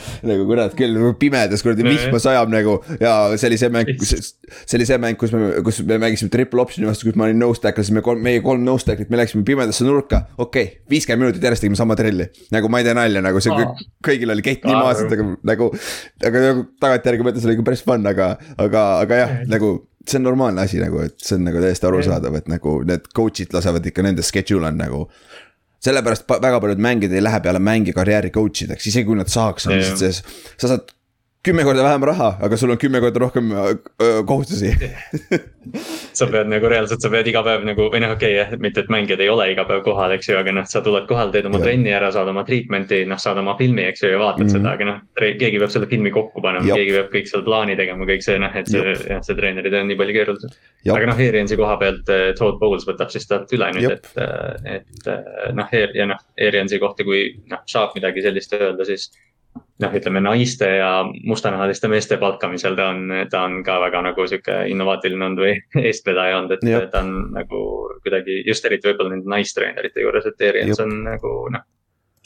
[0.30, 4.88] nagu kurat küll, pimedas kuradi vihma sajab nagu ja see oli see mäng, see oli
[4.90, 7.86] see mäng, kus me, kus me mängisime triple option'i vastu, kus ma olin nose tackle,
[7.86, 10.26] siis me kolm, meie kolm nose tackle'it, me läksime pimedasse nurka.
[10.38, 13.56] okei okay,, viiskümmend minutit järjest tegime sama trelli, nagu ma ei tee nalja, nagu see
[13.56, 15.72] kõik, kõigil oli kett nii maas, et nagu, nagu.
[16.26, 20.24] aga nagu tagantjärgi mõttes oli ikka päris fun, aga, aga, aga jah, nagu see on
[20.24, 24.06] normaalne asi nagu, et see on nagu täiesti arusaadav, et nagu need coach'id lasevad ikka
[24.06, 25.06] nende schedule on nagu
[25.86, 29.68] sellepärast väga paljud mängijad ei lähe peale mängi karjääri coach ideks, isegi kui nad saaks,
[29.70, 30.22] on lihtsalt sees.
[30.58, 30.94] sa saad
[31.46, 34.74] kümme korda vähem raha, aga sul on kümme korda rohkem öö, kohustusi
[36.20, 38.84] sa pead nagu reaalselt, sa pead iga päev nagu või noh, okei okay, jah, mitte
[38.84, 41.50] et mängijad ei ole iga päev kohal, eks ju, aga noh, sa tuled kohale, teed
[41.50, 41.68] oma ja.
[41.68, 44.56] trenni ära, saad oma treatment'i, noh, saad oma filmi, eks ju, ja vaatad mm -hmm.
[44.58, 45.02] seda, aga noh.
[45.42, 48.58] keegi peab selle filmi kokku panema, keegi peab kõik seal plaani tegema, kõik see noh,
[48.62, 50.56] et see jah, see treeneri töö on nii palju keerulisem.
[50.96, 54.12] aga noh, Ariansi koha pealt eh, Todd Bowles võtab siis talt üle nüüd, et,
[54.78, 55.14] et
[55.54, 59.10] noh, ja noh, Ariansi kohta, kui noh, saab midagi sellist öelda, siis
[59.56, 60.90] noh, ütleme naiste ja
[61.28, 65.56] mustanahaliste meeste palkamisel ta on, ta on ka väga nagu sihuke innovaatiline olnud või
[65.90, 66.90] eestvedaja olnud, et Jop.
[66.94, 67.62] ta on nagu
[68.04, 71.72] kuidagi just eriti võib-olla nende naistreenerite juures, et Arians on nagu noh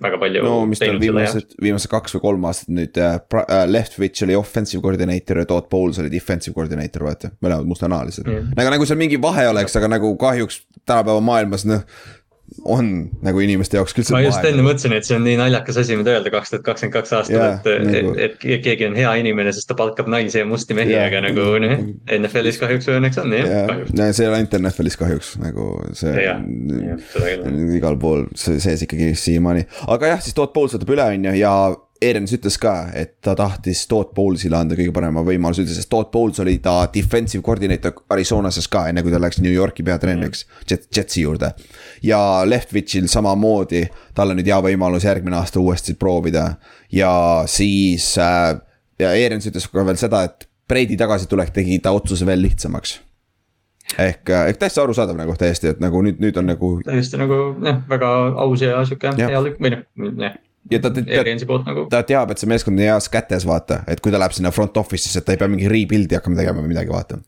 [0.02, 0.44] väga palju.
[0.44, 4.84] no mis tal viimased, viimased kaks või kolm aastat nüüd äh, äh, Leftwich oli offensive
[4.84, 8.54] coordinator ja Todd Bowles oli defensive coordinator, vaata, mõlemad mustanahalised mm..
[8.58, 11.84] nagu, nagu seal mingi vahe oleks, aga nagu kahjuks tänapäeva maailmas noh
[12.65, 12.89] on
[13.25, 14.07] nagu inimeste jaoks küll.
[14.13, 16.95] ma just enne mõtlesin, et see on nii naljakas asi, mida öelda kaks tuhat kakskümmend
[16.95, 20.41] kaks aastal yeah,, et nagu..., et, et keegi on hea inimene, sest ta palkab naisi
[20.41, 21.75] ja musti mehi yeah., aga nagu noh,
[22.19, 23.93] NFL-is kahjuks või õnneks on jah yeah., kahjuks.
[23.99, 25.67] see ei ole ainult NFL-is kahjuks, nagu
[25.99, 26.41] see yeah,.
[26.79, 31.29] Yeah, igal pool see sees ikkagi siiamaani, aga jah, siis Todd Bowles võtab üle, on
[31.29, 31.53] ju, ja
[31.99, 36.07] Aaron's ütles ka, et ta tahtis Todd Bowles'ile anda kõige parema võimaluse üldse, sest Todd
[36.13, 40.88] Bowles oli ta defensive coordinator Arizonases ka, enne kui ta läks New Yorki peatreeneriks Jet,
[40.95, 41.51] Jetsi juurde.
[42.03, 43.83] ja Leftwichil samamoodi,
[44.15, 46.53] tal on nüüd hea võimalus järgmine aasta uuesti proovida
[46.91, 47.12] ja
[47.51, 48.55] siis äh,.
[48.99, 52.99] ja Aaron's ütles ka veel seda, et Brady tagasitulek tegi ta otsuse veel lihtsamaks
[53.97, 56.77] ehk, äh, ehk täiesti arusaadav nagu täiesti, et nagu nüüd, nüüd on nagu.
[56.88, 59.89] täiesti nagu jah, väga aus ja sihuke hea lükk või noh,
[60.23, 61.02] jah ja ta, ta,
[61.65, 61.88] nagu.
[61.91, 64.78] ta teab, et see meeskond on heas kätes, vaata, et kui ta läheb sinna front
[64.82, 67.22] office'isse, et ta ei pea mingi rebuild'i hakkama tegema või midagi, vaata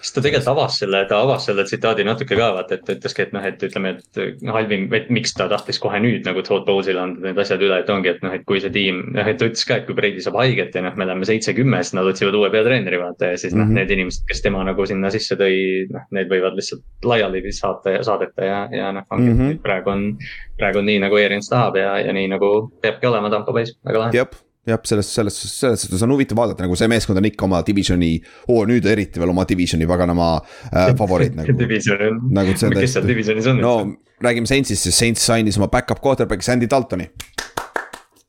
[0.00, 3.26] siis ta tegelikult avas selle, ta avas selle tsitaadi natuke ka vaata, et ta ütleski,
[3.26, 4.20] et noh, et ütleme, et
[4.52, 7.90] halvim, et miks ta tahtis kohe nüüd nagu Todd Bowles'ile anda need asjad üle, et
[7.92, 10.24] ongi, et noh, et kui see tiim, noh, et ta ütles ka, et kui Brady
[10.24, 13.54] saab haiget ja noh, me läheme seitse-kümme, siis nad otsivad uue peatreeneri vaata ja siis
[13.54, 13.64] mm -hmm.
[13.64, 13.80] noh, mhm.
[13.80, 18.02] need inimesed, kes tema nagu sinna sisse tõi, noh, need võivad lihtsalt laiali saata ja
[18.02, 19.62] saadeta ja, ja noh, ongi mm, -hmm.
[19.62, 20.16] praegu on,
[20.58, 23.98] praegu on nii nagu Arians tahab ja, ja nii nagu peabki olema Tampo Bay's, väga
[23.98, 24.26] lahe
[24.66, 28.16] jah, selles, selles, selles suhtes on huvitav vaadata, nagu see meeskond on ikka oma divisioni
[28.48, 30.32] oh,, nüüd eriti veel oma divisioni paganama
[30.72, 31.54] äh, favoriit nagu.
[31.60, 33.62] Division on nagu, kes seal divisionis on?
[33.62, 33.76] no
[34.24, 37.08] räägime Saintsist, siis Saints sainis oma back-up quarterback'i Sandy Daltoni.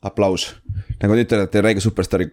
[0.08, 0.52] aplaus,
[1.02, 2.30] nagu nüüd te olete räige superstaari,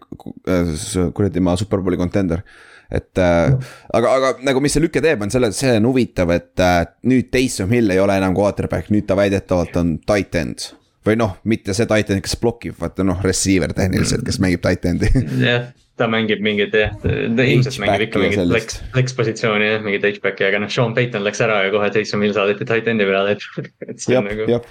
[0.52, 0.86] äh,
[1.16, 2.44] kuradi maa superbowli contender
[2.92, 3.54] et äh,
[3.96, 7.32] aga, aga nagu, mis see lüke teeb, on selle, see on huvitav, et äh, nüüd
[7.32, 10.68] Taysom Hill ei ole enam quarterback, nüüd ta väidetavalt on tight end
[11.04, 15.10] või noh, mitte see titan, kes blokib, vaata noh, receiver tehniliselt, kes mängib titan'i.
[15.44, 15.66] jah,
[16.00, 20.48] ta mängib mingit jah, ta ilmselt mängib ikka mingit flex, flex positsiooni jah, mingit H-back'i,
[20.48, 23.44] aga noh, Sean Payton läks ära ja kohe Jason Mill saadeti titan'i peale, et,
[24.08, 24.64] jab, on nagu.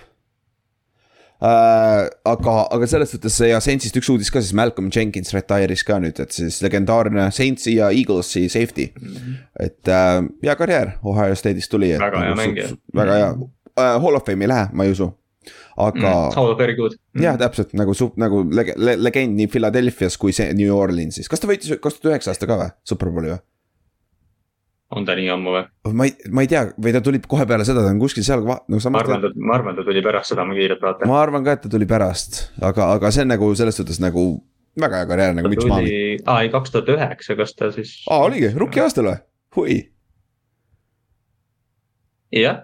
[1.44, 5.98] Äh, aga, aga selles suhtes ja Saintsist üks uudis ka siis Malcolm Jenkins retire'is ka
[6.00, 9.10] nüüd, et siis legendaarne Saintsi ja Eaglesi safety mm.
[9.10, 9.42] -hmm.
[9.66, 11.92] et äh, hea karjäär Ohio State'ist tuli.
[12.00, 12.70] väga hea nagu mängija.
[12.96, 15.10] väga hea uh,, Hall of Fame'i ei lähe, ma ei usu
[15.78, 16.36] aga mm,.
[16.36, 17.24] How very good mm..
[17.24, 21.50] jah, täpselt nagu nagu lege, le, legend nii Philadelphia's kui see New Orleansis, kas ta
[21.50, 23.42] võitis kaks tuhat üheksa aasta ka või, Superbowli või?
[24.96, 25.64] on ta nii ammu või?
[25.98, 28.44] ma ei, ma ei tea, või ta tuli kohe peale seda, ta on kuskil seal
[28.46, 29.00] nagu sama.
[29.00, 31.10] ma arvan, ma arvan, ta tuli pärast seda, ma kiirelt vaatan.
[31.10, 34.26] ma arvan ka, et ta tuli pärast, aga, aga see on nagu selles suhtes nagu
[34.80, 35.96] väga hea karjäär nagu müts maha.
[36.26, 37.96] aa ei, kaks tuhat üheksa, kas ta siis.
[38.10, 39.18] aa oligi, rookie aastal või?
[39.58, 39.80] hui.
[42.44, 42.64] jah.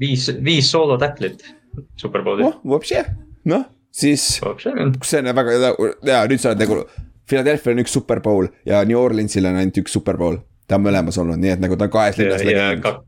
[0.00, 1.44] viis, viis soolo tacklit
[2.00, 2.58] Superbowli oh,.
[2.74, 3.04] Vopše,
[3.50, 4.40] noh, siis.
[5.04, 5.74] see on väga,
[6.08, 6.82] ja nüüd sa oled nagu,
[7.28, 10.42] Philadelphia on üks Superbowl ja New Orleansil on ainult üks Superbowl.
[10.68, 12.98] ta on mõlemas olnud, nii et nagu ta on kahes linnas legend ja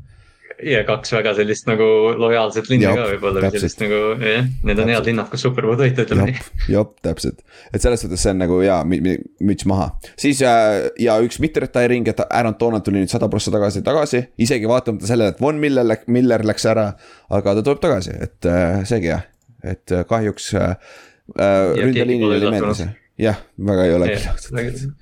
[0.88, 1.87] kaks väga sellist nagu
[2.20, 6.07] lojaalset linna ka võib-olla või sellist nagu jah, need on head linnad, kus Superbowl võita,
[6.07, 6.44] ütleme nii.
[6.77, 9.90] jop, täpselt, et selles suhtes see on nagu jaa, müts maha.
[10.20, 14.24] siis äh, ja üks mitte retiring, et Aaron Donald tuli nüüd sada prossa tagasi, tagasi,
[14.40, 16.90] isegi vaatamata sellele, et Von Miller, Miller läks ära.
[17.35, 19.24] aga ta tuleb tagasi, et äh, seegi jah,
[19.64, 20.77] et äh, kahjuks äh,
[21.38, 22.87] ründeliinil oli meeldis.
[23.20, 24.94] Jah, väga ei ole küll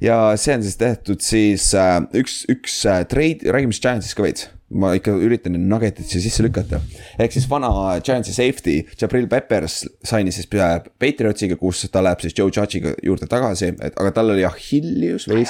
[0.00, 4.26] ja see on siis tehtud siis äh, üks, üks äh, trade, räägime siis Giantsist ka
[4.26, 6.80] veits ma ikka üritan neid nuggetit siia sisse lükata.
[7.22, 7.70] ehk siis vana
[8.02, 13.74] Giantsi safety, Jabril Peppers sainis siis Patriotsiga, kus ta läheb siis Joe Judge'iga juurde tagasi,
[13.80, 15.46] et aga tal oli Achillius või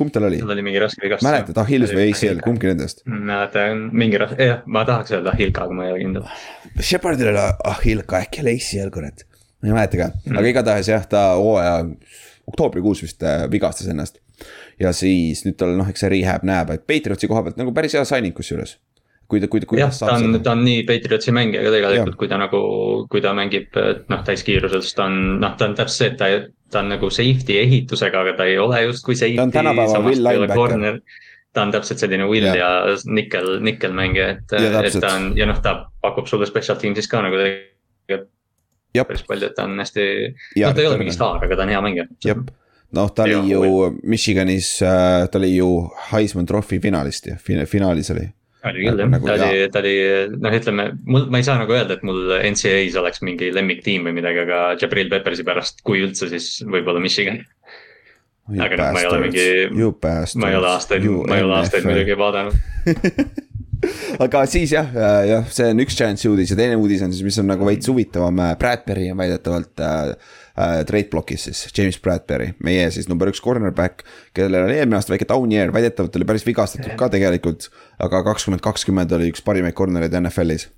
[0.00, 0.40] kumb tal oli?
[0.40, 1.28] tal oli mingi raske vigastus.
[1.28, 3.04] mäletad, Achilles või ACL, kumbki nendest?
[3.04, 6.30] mäletan, mingi raske, jah, ma tahaks öelda Ahilka, aga ma ei ole kindel.
[6.80, 9.26] Shepardil oli Ahilka, äkki oli ACL, kurat.
[9.60, 11.84] ma ei mäleta ka mm., aga igatahes jah, ta hooaja
[12.48, 14.22] oktoobrikuus vist äh, vigastas ennast
[14.80, 17.96] ja siis nüüd tal noh, eks see rehab näeb, et Patriotsi koha pealt nagu päris
[17.98, 18.78] hea signing kusjuures.
[19.30, 20.10] kui ta, kui ta, kuidas saab.
[20.10, 22.62] ta on, ta on nii Patriotsi mängija ka tegelikult, kui ta nagu,
[23.12, 23.76] kui ta mängib
[24.10, 26.30] noh, täiskiirusel, siis ta on noh, ta on täpselt see, et ta,
[26.74, 29.38] ta on nagu safety ehitusega, aga ta ei ole justkui safety.
[29.38, 30.98] ta on tänapäeva Will Linebacker
[31.52, 34.52] ta on täpselt selline will ja, ja nickel, nickel mängija, et,
[34.86, 38.28] et ta on ja noh, ta pakub sulle special team'is ka nagu tegelikult
[39.06, 40.06] päris palju, et ta on hästi,
[40.62, 42.06] noh ta ei ole mingi staar, aga ta on hea mängija.
[42.96, 45.70] Noh, ta oli ju Michiganis, äh, ta oli ju
[46.10, 48.26] Heisman Trophy finalist ja finaalis oli.
[48.66, 49.94] oli küll jah, ta oli, ta oli
[50.36, 54.16] noh, ütleme mul, ma ei saa nagu öelda, et mul NCAA-s oleks mingi lemmiktiim või
[54.20, 57.44] midagi, aga Jabril Peppersi pärast, kui üldse, siis võib-olla Michigan.
[58.50, 59.46] aga noh, ma ei ole mingi,
[60.42, 62.58] ma ei ole aastaid, ma ei ole aastaid muidugi vaadanud.
[64.20, 64.90] Aga siis jah,
[65.24, 67.88] jah, see on üks Giantsi uudis ja teine uudis on siis, mis on nagu veits
[67.88, 70.10] huvitavam, Bradbury on väidetavalt äh,
[70.56, 74.04] äh, trade block'is siis, James Bradbury, meie siis number üks cornerback.
[74.36, 78.64] kellel oli eelmine aasta väike down year, väidetavalt oli päris vigastatud ka tegelikult, aga kakskümmend
[78.64, 80.68] kakskümmend oli üks parimaid corner'id NFL-is.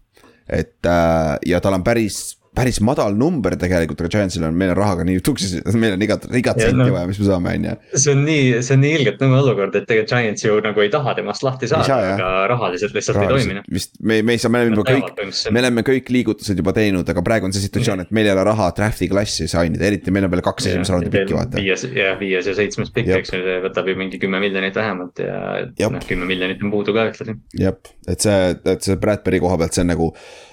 [0.49, 4.77] et äh, ja tal on päris päris madal number tegelikult, aga Giantsil on, meil on
[4.77, 7.77] rahaga nii tuksis, meil on igat, igat senti no, vaja, mis me saame, on ju.
[8.03, 10.91] see on nii, see on nii ilgelt nõme olukord, et tegelikult Giants ju nagu ei
[10.93, 13.79] taha temast lahti saada, aga rahaliselt lihtsalt rahaliselt, ei toimi.
[13.79, 17.09] vist me, me ei saa, me oleme juba kõik, me oleme kõik liigutused juba teinud,
[17.15, 20.29] aga praegu on see situatsioon, et meil ei ole raha draft'i klassi sainida, eriti meil
[20.29, 21.57] on veel kaks esimese raundi pikki vaata.
[21.57, 25.25] viies, jah, viies ja seitsmes pikk, eks ju, see võtab ju mingi kümme miljonit vähemalt
[25.25, 27.41] ja noh, kümme miljonit on puudu ka ühtlasi.
[27.65, 30.13] jah, et see, et see Bradbury koha pealt, see on nagu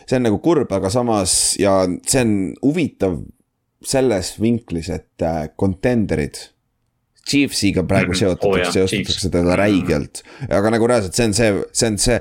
[0.09, 3.19] see on nagu kurb, aga samas ja see on huvitav
[3.85, 6.39] selles vinklis, et äh, contender'id.
[7.29, 8.19] Chiefsiga praegu mhm.
[8.23, 12.17] seotatakse oh,, seostatakse teda räigelt, aga nagu reaalselt see on see, see on see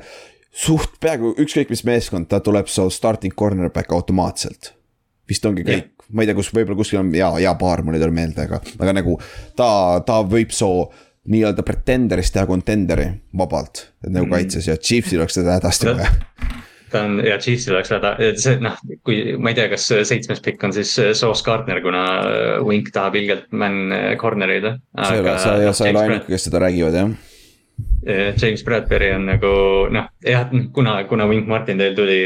[0.59, 4.74] suht peaaegu ükskõik mis meeskond, ta tuleb su starting cornerback automaatselt.
[5.29, 8.01] vist ongi kõik ma ei tea, kus võib-olla kuskil on hea, hea paar, mul ei
[8.01, 9.18] tule meelde, aga, aga nagu
[9.57, 9.68] ta,
[10.05, 10.68] ta võib su
[11.29, 14.33] nii-öelda pretender'ist teha contenderi vabalt, et nagu mm.
[14.33, 16.09] kaitses ja Chiefsil oleks seda hädasti vaja
[16.92, 20.68] ta on ja Chiefsil oleks häda, see noh, kui ma ei tea, kas seitsmes pikk
[20.68, 24.70] on siis äh, Sauce Gardner, kuna äh, Wink tahab ilgelt man äh, corner'id.
[24.96, 27.27] sa ei ole, sa ei ole ainuke, kes seda räägivad jah
[28.42, 29.48] James Bradbury on nagu
[29.92, 32.18] noh, jah, kuna, kuna Wink Martindale tuli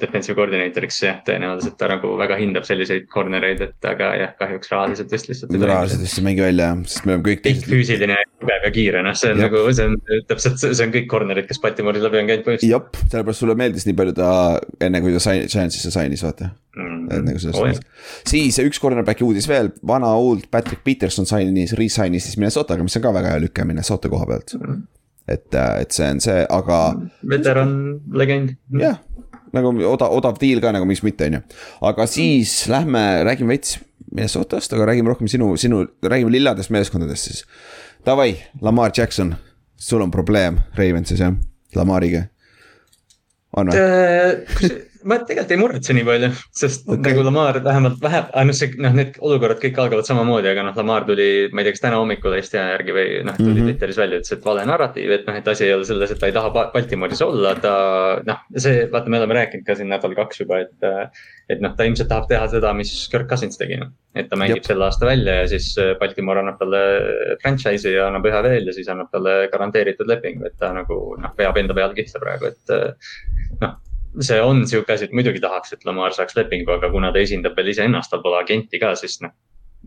[0.00, 4.70] defensive coordinator'iks, jah, tõenäoliselt ta nagu väga hindab selliseid corner eid, et aga jah, kahjuks
[4.72, 5.56] rahaliselt vist lihtsalt.
[5.58, 7.42] rahaliselt vist ei mängi välja jah, sest me oleme kõik.
[7.44, 9.48] pikk, füüsiline, tugev ja kiire, noh, see on Jop.
[9.48, 12.78] nagu, see on täpselt, see on kõik corner'id, kes Baltimooris läbi on käinud põhimõtteliselt.
[12.78, 14.30] jep, sellepärast sulle meeldis nii palju ta
[14.86, 17.08] enne, kui ta sai, Giantsisse sainis, vaata mm..
[17.14, 18.12] et nagu selles oh, mõttes.
[18.28, 23.06] siis üks cornerback'i uudis veel, vana old Patrick Peterson sainis, re-sign'is siis Minnesotaga, mis on
[23.08, 24.86] ka väga hea lüke Minnesota koha pealt mm
[25.28, 26.78] et, äh, et see on see, aga.
[27.28, 27.72] veteran
[28.16, 28.54] legend.
[28.80, 28.98] jah,
[29.52, 31.42] nagu odav, odav deal ka nagu, miks mitte, on ju.
[31.90, 33.78] aga siis lähme, räägime veits
[34.08, 37.44] Minnesotast, aga räägime rohkem sinu, sinu, räägime lilladest meeskondadest siis.
[38.06, 39.34] Davai, Lamar Jackson,
[39.76, 41.34] sul on probleem Ravensis jah,
[41.76, 42.24] Lamariga.
[43.56, 44.78] on või?
[44.98, 46.30] Äh, ma tegelikult ei muretse nii palju,
[46.60, 47.12] sest okay.
[47.12, 51.06] nagu Lamar vähemalt vähe, noh, see noh, need olukorrad kõik algavad samamoodi, aga noh, Lamar
[51.08, 53.72] tuli, ma ei tea, kas täna hommikul Eesti aja järgi või noh, tuli mm -hmm.
[53.72, 56.30] Twitteris välja, ütles, et vale narratiiv, et noh, et asi ei ole selles, et ta
[56.30, 57.74] ei taha Baltimooris olla, ta
[58.26, 60.88] noh, see, vaata, me oleme rääkinud ka siin nädal-kaks juba, et.
[61.48, 64.60] et noh, ta ilmselt tahab teha seda, mis Kirk Cousins tegi, noh, et ta mängib
[64.60, 64.66] Jep.
[64.68, 66.82] selle aasta välja ja siis Baltimore annab talle
[67.40, 71.32] franchise'i ja annab ühe veel ja siis annab talle garanteeritud lepingu, et ta nagu noh,
[71.36, 72.74] peab enda peal kihla praegu, et
[73.62, 73.78] noh
[74.24, 77.56] see on sihuke asi, et muidugi tahaks, et Lamar saaks lepingu, aga kuna ta esindab
[77.58, 79.34] veel iseennast, tal pole agenti ka, siis noh.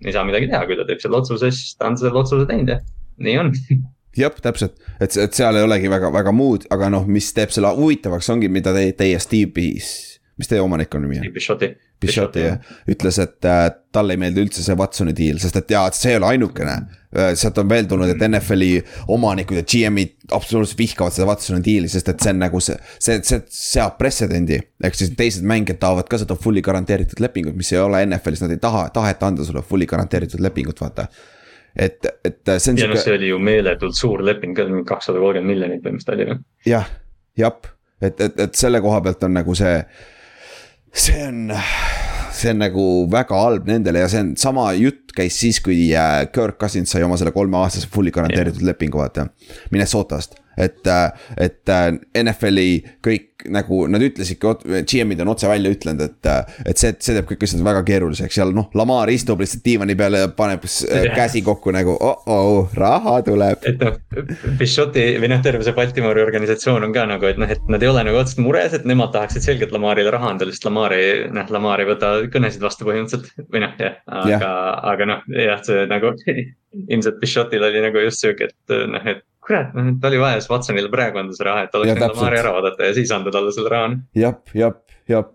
[0.05, 2.71] ei saa midagi teha, kui ta teeb selle otsuse, siis ta on selle otsuse teinud
[2.71, 2.79] ja
[3.21, 3.51] nii on
[4.17, 7.73] jah, täpselt, et, et seal ei olegi väga, väga muud, aga noh, mis teeb selle
[7.77, 9.93] huvitavaks, ongi, mida te, teie Steve'is,
[10.39, 11.25] mis teie omaniku nimi on?
[11.25, 15.59] Steve Bishotti Bishotti jah, ütles, et äh, talle ei meeldi üldse see Watsoni deal, sest
[15.59, 16.77] et jaa, et see ei ole ainukene.
[17.11, 18.79] Äh, sealt on veel tulnud, et NFL-i
[19.13, 23.19] omanikud ja GM-id absoluutselt vihkavad seda Watsoni deal'i, sest et see on nagu see, see,
[23.27, 24.61] see seab pretsedendi.
[24.83, 28.55] ehk siis teised mängijad tahavad ka seda fully garanteeritud lepingut, mis ei ole NFL-is, nad
[28.55, 31.07] ei taha, taheta anda sulle fully garanteeritud lepingut, vaata
[31.75, 32.79] et, et see on.
[32.81, 36.15] ja noh, see oli ju meeletult suur leping ka, kakssada kolmkümmend miljonit või mis ta
[36.15, 36.39] oli või?
[36.67, 36.89] jah,
[37.39, 37.69] jep,
[38.01, 39.77] et, et, et selle koha pealt on nagu see
[40.91, 41.51] see on,
[42.31, 46.25] see on nagu väga halb nendele ja see on sama jutt käis siis, kui äh,
[46.33, 48.71] Kirk Cousins sai oma selle kolmeaastase fully garanteeritud yeah.
[48.71, 49.27] lepingu, vaata.
[49.71, 51.91] Minnesotast, et, äh, et äh,
[52.23, 52.71] NFL-i
[53.03, 54.51] kõik nagu nad ütlesidki,
[54.85, 56.29] GM-id on otse välja ütlenud, et,
[56.67, 60.17] et see, see teeb kõik asjad väga keeruliseks, seal noh, Lamar istub lihtsalt diivani peal
[60.19, 60.65] ja paneb
[61.19, 63.65] käsi kokku nagu oh-oh, raha tuleb.
[63.67, 63.97] et noh,
[64.59, 67.91] Bishotti või noh, terve see Baltimori organisatsioon on ka nagu, et noh, et nad ei
[67.91, 71.49] ole nagu otseselt mures, et nemad tahaksid selgelt Lamarile raha anda, lihtsalt Lamar ei, noh,
[71.55, 74.47] Lamar ei võta kõnesid vastu põhimõtteliselt või noh, jah, aga yeah.,
[74.91, 76.13] aga noh, jah, see nagu
[76.93, 80.51] ilmselt Bishotil oli nagu just sihuke, et noh, et kurat, noh, et oli vaja siis
[80.51, 83.53] Watsonile praegu anda see raha, et oleks võinud Lamari ära oodata ja siis anda talle
[83.55, 83.93] selle raha.
[84.17, 84.75] jah, jah,
[85.09, 85.29] jah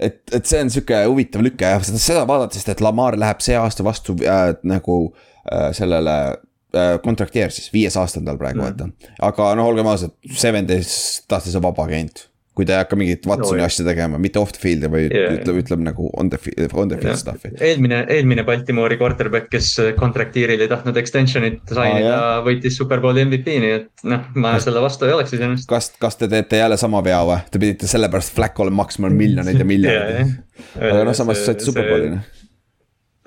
[0.00, 3.58] et, et see on sihuke huvitav lüke jah, seda, seda vaadates, et Lamar läheb see
[3.58, 8.62] aasta vastu äh, nagu äh, sellele äh, contract year siis, viies aasta on tal praegu
[8.62, 9.12] mm., vaata.
[9.30, 10.94] aga noh, olgem ausad, Seven Days
[11.30, 14.52] tahtis on vaba agent kui ta ei hakka mingit Watsoni No, asja tegema, mitte off
[14.54, 15.34] the field'i vaid Jaa.
[15.36, 17.52] ütleb, ütleb nagu on the field, on the field stuff'i.
[17.62, 23.56] eelmine, eelmine Baltimoori quarterback, kes contract deal'il ei tahtnud extension'it sainida Aa,, võitis Superbowli MVP,
[23.62, 25.68] nii et noh, ma selle vastu ei oleks iseenesest.
[25.70, 27.38] kas, kas te teete jälle sama vea või?
[27.52, 30.36] Te pidite sellepärast Flaccole maksma miljoneid ja miljoneid.
[30.74, 32.28] aga noh, samas said superbowli noh.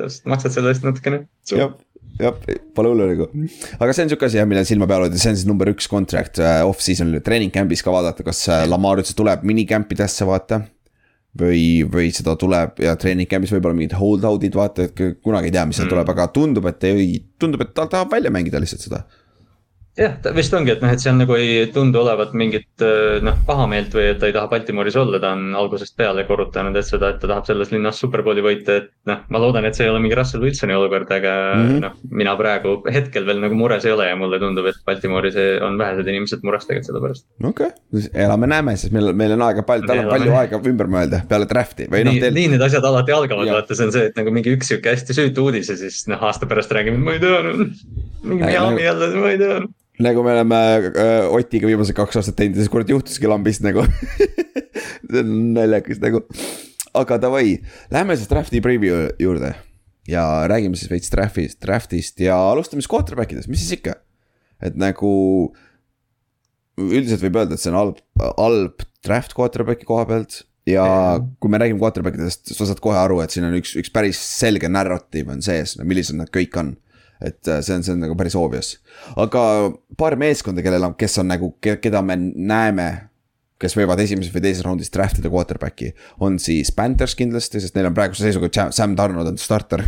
[0.02, 1.24] täpselt, maksad selle eest natukene.
[1.54, 1.72] jah,
[2.20, 2.36] jah,
[2.76, 3.28] pole hullu nagu.
[3.80, 5.90] aga see on sihuke asi jah, millele silma peal hoida, see on siis number üks
[5.92, 10.64] contract äh, off-season'il, treening camp'is ka vaadata, kas äh, Lamar üldse tuleb minicamp idesse, vaata.
[11.34, 15.56] või, või seda tuleb ja treening camp'is võib-olla mingid hold out'id, vaata, et kunagi ei
[15.56, 18.86] tea, mis seal tuleb, aga tundub, et ei, tundub, et ta tahab välja mängida lihtsalt
[18.86, 19.02] seda.
[19.98, 23.94] jah, vist ongi, et noh, et seal nagu ei tundu olevat mingit äh, noh, pahameelt
[23.94, 27.20] või et ta ei taha Baltimooris olla, ta on algusest peale korrutanud, et seda, et
[27.22, 30.18] ta tahab selles linnas superbowli võita, et noh, ma loodan, et see ei ole mingi
[30.18, 31.68] Russell Wilsoni olukord, aga mm.
[31.68, 31.84] -hmm.
[31.86, 35.78] noh, mina praegu hetkel veel nagu mures ei ole ja mulle tundub, et Baltimooris on
[35.78, 37.28] vähesed inimesed mures tegelikult selle pärast.
[37.44, 41.22] okei okay., elame-näeme, siis meil, meil on aega palju, tal on palju aega ümber mõelda
[41.30, 44.10] peale draft'i või noh, nii, teil nii need asjad alati algavad, vaata, see on see,
[44.10, 47.14] et nagu mingi üks sihuke hästi süütu uudis ja siis noh, aasta pärast räägime, ma
[47.14, 47.40] ei tea,
[48.24, 49.62] mingi Miami nagu- jälle, ma ei tea.
[50.02, 53.86] Nagu me oleme äh, Otiga viimased kaks aastat teinud ja siis kurat juhtuski lambist nagu
[55.10, 56.24] see on naljakas nagu.
[56.94, 57.60] aga davai,
[57.94, 59.54] lähme siis draft'i preview juurde
[60.10, 63.98] ja räägime siis veits draft'ist, draft'ist ja alustame siis quarterback idest, mis siis ikka.
[64.64, 65.12] et nagu
[66.80, 68.02] üldiselt võib öelda, et see on halb,
[68.40, 70.86] halb draft quarterback'i koha pealt ja
[71.40, 74.20] kui me räägime quarterback idest, sa saad kohe aru, et siin on üks, üks päris
[74.20, 76.74] selge narratiiv on sees, millised nad kõik on.
[77.24, 78.76] Et äh, see on, see on nagu päris obvious,
[79.16, 79.44] aga
[79.98, 82.90] paar meeskonda, kellel on, kes on nagu, keda me näeme
[83.64, 87.88] kes võivad esimeses või teises raundis draft ida quarterback'i, on siis Panthers kindlasti, sest neil
[87.90, 89.86] on praeguse seisuga Sam Donald on starter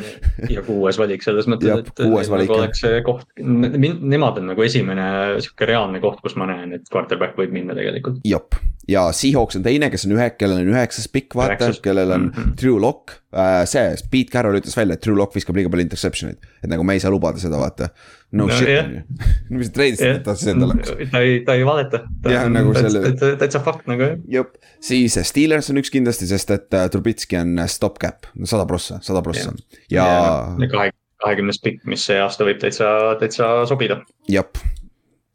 [0.54, 4.66] ja kuues valik selles mõttes, et kuues valik, nagu oleks see koht, nemad on nagu
[4.66, 5.08] esimene
[5.42, 8.22] sihuke reaalne koht, kus ma näen, et quarterback võib minna tegelikult.
[8.26, 8.56] jop,
[8.90, 12.52] ja Seahawks on teine, kes on ühe, kellel on üheksas pikk, vaata kellel on Mhm.
[12.60, 13.64] Drew Lock äh,.
[13.66, 16.84] see, Pete Carroll ütles välja, et Drew Lock viskab liiga palju interception eid, et nagu
[16.86, 17.90] me ei saa lubada seda, vaata.
[18.36, 18.86] No No shit jah.
[18.86, 20.76] on ju, mis treidis ta siis endale.
[21.12, 22.02] ta ei, ta ei valeta.
[22.30, 24.16] Jah, nagu selle- täitsa fakt nagu jah.
[24.38, 29.22] jep, siis Steelers on üks kindlasti, sest et äh, Trubitski on stopgap, sada prossa, sada
[29.26, 29.52] prossa
[29.90, 30.90] ja, ja kahe,
[31.24, 34.00] kahekümnes pikk, mis see aasta võib täitsa, täitsa sobida.
[34.30, 34.58] jep.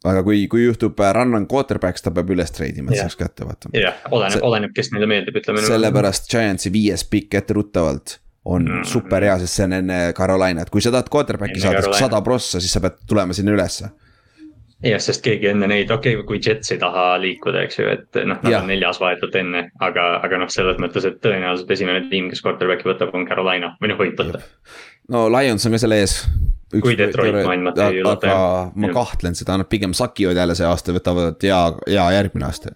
[0.06, 3.06] aga kui, kui juhtub äh, run on quarterback, ta peab üles treidima, et Jah.
[3.10, 3.70] saaks kätte vaata.
[3.78, 5.62] jah, oleneb oleneb, kes neile meeldib, ütleme.
[5.68, 8.86] sellepärast Giantsi viies pikk etteruttavalt on mm.
[8.90, 12.74] Super hea, sest see on enne Carolinat, kui sa tahad quarterback'i saada sada prossa, siis
[12.74, 13.92] sa pead tulema sinna ülesse.
[14.82, 18.22] jah, sest keegi enne neid, okei okay,, kui Jets ei taha liikuda, eks ju, et
[18.26, 18.64] noh, nad Jah.
[18.64, 22.90] on neljas vahetult enne, aga, aga noh, selles mõttes, et tõenäoliselt esimene tiim, kes quarterback'i
[22.90, 24.42] võtab, on Carolina või noh, võib võtta.
[25.14, 26.24] no Lions on ka selle ees.
[26.72, 30.96] Kui Detroit maailma ei üllata, aga ma kahtlen seda, nad pigem sakivad jälle see aasta,
[30.96, 32.72] võtavad hea, hea järgmine aasta.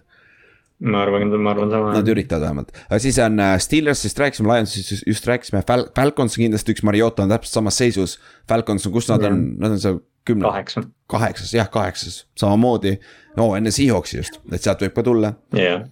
[0.80, 1.92] Ma arvan, ma arvan sama.
[1.96, 6.42] Nad üritavad vähemalt, aga siis on äh, Steelersist rääkisime, Lionsist just- rääkisime Fal, Falcons on
[6.44, 8.18] kindlasti üks, Mariota on täpselt samas seisus.
[8.48, 12.96] Falcons on, kus nad on, nad on seal kümne, kaheksa, kaheksas, jah, kaheksas, samamoodi.
[13.36, 15.32] no enne Seahawksi just, et sealt võib ka tulla.
[15.56, 15.86] jah.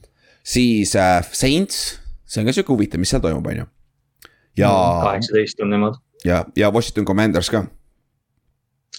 [0.45, 3.67] siis äh, Saints, see on ka sihuke huvitav, mis seal toimub, on ju.
[4.61, 4.73] ja,
[5.07, 7.65] kaheksateist on nemad, ja, ja Washington Commanders ka,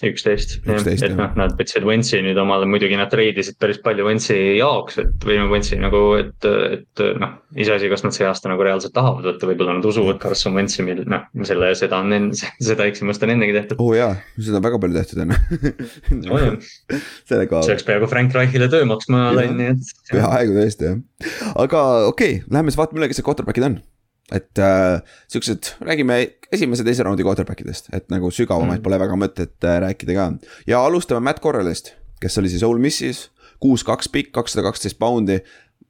[0.04, 0.58] üksteist.
[0.66, 4.98] 11, et noh, nad võtsid Wentzi nüüd omale, muidugi nad treidisid päris palju Wentzi jaoks,
[5.00, 7.36] et või no Wentzi nagu, et, et noh.
[7.56, 11.02] iseasi, kas nad see aasta nagu reaalselt tahavad võtta, võib-olla nad usuvad Carson Wentzi, mil
[11.08, 12.30] noh, selle, seda on
[12.68, 13.80] seda eksimust on ennegi tehtud.
[13.80, 15.42] oo oh, jaa, seda on väga palju tehtud on jah.
[17.30, 19.92] sellega see oleks peaaegu Frank Reichile töö maksma läinud, nii et.
[20.12, 21.02] peaaegu tõesti jah,
[21.54, 23.80] aga okei okay,, lähme siis vaatame üle, kes need quarterback'id on.
[24.34, 26.18] Et äh, siuksed, räägime
[26.52, 28.84] esimese, teise raundi quarterback idest, et nagu sügavamaid mm.
[28.86, 30.26] pole väga mõtet äh, rääkida ka.
[30.66, 33.28] ja alustame Matt Corralist, kes oli siis Ole Missis,
[33.62, 35.38] kuus, kaks pikk, kakssada kaksteist poundi.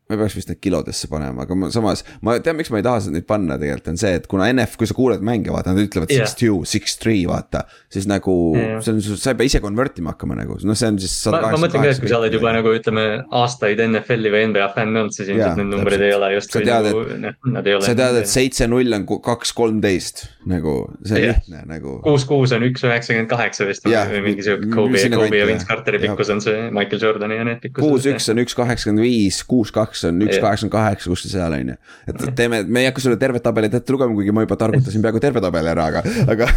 [0.06, 3.10] Ma peaks vist need kilodesse panema, aga ma samas, ma tean, miks ma ei taha
[3.10, 6.12] neid panna tegelikult on see, et kuna NF, kui sa kuuled mänge, vaata, nad ütlevad
[6.12, 6.22] Jah.
[6.22, 7.64] six two, six three, vaata.
[7.92, 8.78] siis nagu Jah.
[8.86, 11.42] see on, sa ei pea ise convert ima hakkama nagu, noh, see on siis ma,
[11.48, 13.06] ma mõtlen ka, et kui sa oled juba nagu ütleme
[13.42, 16.90] aastaid NFL-i või NBA fänn olnud, siis ilmselt need numbrid ei ole justkui Sa tead,
[16.92, 17.02] nagu,
[17.50, 17.88] noh, ei ole.
[17.88, 21.34] sa tead, et seitse null on kaks kolmteist nagu see on Jah.
[21.34, 21.98] lihtne nagu.
[22.06, 25.48] kuus, kuus on üks üheksakümmend kaheksa vist Jah, või mingi sihuke Kobe, Kobe ja.
[25.48, 27.82] Vince Carteri pikkus on see, Michael Jordani ja need pikkused.
[27.82, 29.74] kuus üks on üks kaheksakümmend viis, kuus
[30.08, 31.76] on üks kaheksakümmend kaheksa, kuskil seal on ju.
[32.12, 35.22] et teeme, me ei hakka sulle tervet tabelit ette lugema, kuigi ma juba targutasin peaaegu
[35.22, 36.02] terve tabeli ära, aga,
[36.34, 36.50] aga,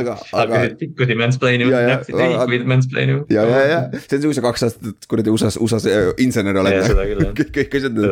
[0.00, 0.62] aga, aga.
[0.80, 3.26] pikkusi mansplain ima aga- näpid mansplain ima.
[3.32, 6.58] ja, ja, ja see on see, kui sa kaks aastat kuradi USA-s, USA-s äh, insener
[6.62, 7.32] oled jah.
[7.38, 8.02] kõik, asjad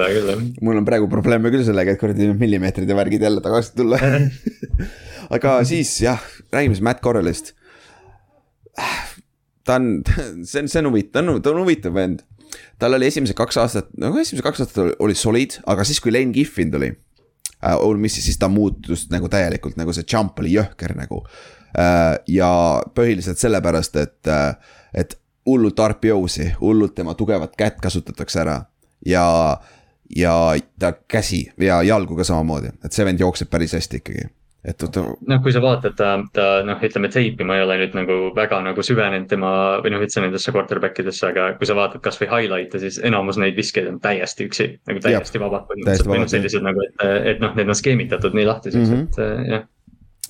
[0.63, 4.01] mul on praegu probleeme küll sellega, et kuradi millimeetrid ja värgid jälle tagasi tulla.
[5.37, 7.55] aga siis jah, räägime siis Matt Corralist.
[9.65, 10.03] ta on,
[10.49, 12.25] see on, see on huvitav, ta on, ta on huvitav vend.
[12.79, 16.35] Tal oli esimesed kaks aastat, nagu esimesed kaks aastat olid solid, aga siis, kui Lane
[16.35, 17.77] Kiffin tuli äh,.
[17.77, 21.23] Ole Missi, siis ta muutus nagu täielikult, nagu see jump oli jõhker nagu
[21.77, 22.17] äh,.
[22.29, 22.51] ja
[22.95, 24.57] põhiliselt sellepärast, et äh,,
[24.95, 28.61] et hullult RPO-si, hullult tema tugevat kätt kasutatakse ära
[29.07, 29.27] ja
[30.17, 34.29] ja ta käsi ja jalgu ka samamoodi, et see vend jookseb päris hästi ikkagi
[34.67, 35.03] et ta.
[35.31, 38.59] noh, kui sa vaatad ta, ta noh, ütleme teipi, ma ei ole nüüd nagu väga
[38.65, 39.51] nagu süvenenud tema
[39.85, 43.59] või noh, üldse nendesse quarterback idesse, aga kui sa vaatad kasvõi highlight'e, siis enamus neid
[43.59, 47.55] viskeid on täiesti üksi, nagu täiesti vabad põhimõtteliselt või noh, sellised nagu, et, et noh,
[47.59, 49.07] need on skeemitatud nii lahtiseks mm, -hmm.
[49.07, 49.69] et eh, jah.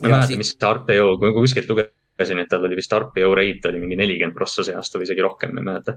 [0.01, 3.73] ma ei mäleta, mis see RPO, kui kuskilt lugesin, et tal oli vist RPO rate
[3.73, 5.97] oli mingi nelikümmend prossa see aasta või isegi rohkem, ma ei mäleta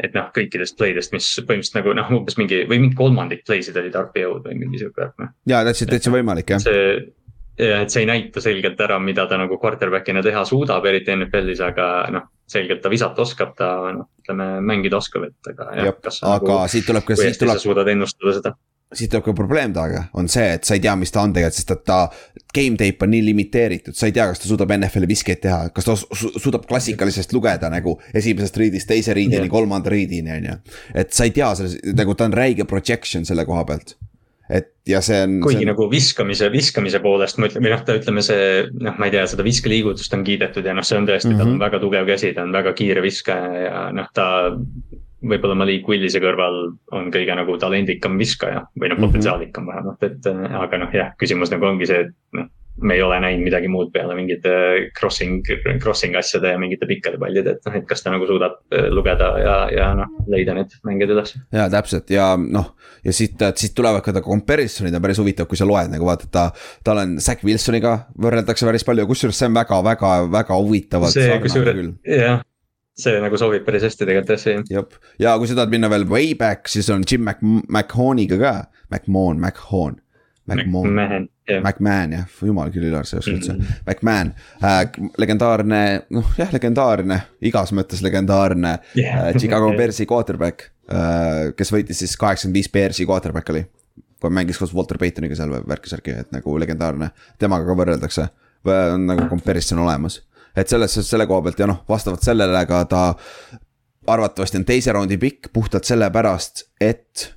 [0.00, 3.96] et noh, kõikidest play'dest, mis põhimõtteliselt nagu noh, umbes mingi või mingi kolmandik play'sid olid
[4.00, 5.32] RPO-d või mingi sihuke noh.
[5.50, 6.62] ja täitsa, täitsa võimalik jah.
[6.62, 7.19] see, ja
[7.60, 11.86] et see ei näita selgelt ära, mida ta nagu quarterback'ina teha suudab, eriti NFL-is, aga
[12.14, 15.94] noh, selgelt ta visata oskab, ta noh, ütleme mängida oskab, et aga jah.
[16.22, 17.62] aga nagu, siit tuleb ka, siit tuleb.
[17.62, 18.56] suudad ennustada seda
[18.94, 21.58] siit tuleb ka probleem temaga, on see, et sa ei tea, mis ta on tegelikult,
[21.60, 21.98] sest et ta
[22.54, 25.86] game tape on nii limiteeritud, sa ei tea, kas ta suudab NFL-i viskeid teha, kas
[25.86, 30.56] ta su suudab klassikalisest lugeda nagu esimesest riidist teise riidini yeah., kolmanda riidini, on ju.
[31.04, 33.94] et sa ei tea selles, nagu ta on räige projection selle koha pealt
[34.50, 35.38] et ja see on.
[35.44, 35.72] kuigi see on...
[35.72, 38.46] nagu viskamise, viskamise poolest ma ütlen, või noh, ütleme see,
[38.82, 41.42] noh, ma ei tea, seda viskeliigutust on kiidetud ja noh, see on tõesti mm, -hmm.
[41.42, 41.64] tal on mhm.
[41.66, 44.26] väga tugev käsi, ta on väga kiire viskaja ja noh, ta.
[45.20, 46.54] võib-olla Malik Willise kõrval
[46.96, 49.04] on kõige nagu talendikam viskaja või noh, mhm.
[49.06, 50.30] potentsiaalikam vähemalt, et
[50.64, 52.48] aga noh, jah, küsimus nagu ongi see, et noh
[52.80, 54.52] me ei ole näinud midagi muud peale mingite
[54.98, 55.40] crossing,
[55.82, 59.30] crossing asjade ja mingite pikkade pallide, et noh, et kas ta nagu suudab äh, lugeda
[59.42, 61.34] ja, ja noh, leida need mängijad üles.
[61.54, 62.72] ja täpselt ja noh,
[63.06, 66.32] ja siit, siit tulevad ka ta comparison'id on päris huvitav, kui sa loed nagu vaatad
[66.34, 66.46] ta.
[66.86, 71.16] tal on Zack Wilsoniga võrreldakse päris palju, kusjuures see on väga, väga, väga huvitavalt.
[71.16, 72.44] see kusjuures, jah
[73.00, 74.60] see nagu sobib päris hästi tegelikult jah, see.
[74.74, 78.54] jep, ja kui sa tahad minna veel way back, siis on Jim Mac-, McMahoniga ka,
[78.90, 80.00] McMahon, McMahon
[80.48, 81.28] McMahon,
[81.60, 83.82] McMahon jah, jumal küll Ülar, sa ei oska üldse mm, -hmm.
[83.86, 84.32] McMahon
[84.64, 85.80] äh,, legendaarne,
[86.16, 89.28] noh jah, legendaarne, igas mõttes legendaarne yeah.
[89.28, 91.52] äh, Chicago Bearsi quarterback äh,.
[91.56, 93.64] kes võitis siis kaheksakümmend viis Bearsi quarterback oli.
[94.20, 98.28] kui mängis koos Walter Paytoniga seal värki-särki, et nagu legendaarne, temaga ka võrreldakse.
[98.68, 100.20] on nagu comparison olemas,
[100.56, 103.04] et selles, selle koha pealt ja noh, vastavalt sellele ka ta
[104.06, 107.30] arvatavasti on teise raundi pikk puhtalt sellepärast, et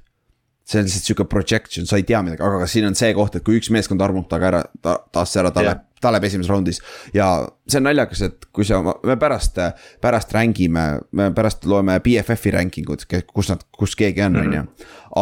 [0.64, 3.44] see on lihtsalt sihuke projection, sa ei tea midagi, aga siin on see koht, et
[3.44, 6.80] kui üks meeskond armub taga ära ta,, taas ära, ta läheb, ta läheb esimeses raundis.
[7.16, 7.28] ja
[7.68, 9.60] see on naljakas, et kui sa, me pärast,
[10.04, 13.04] pärast rängime, me pärast loeme BFF-i ranking ud,
[13.34, 14.64] kus nad, kus keegi on, on ju,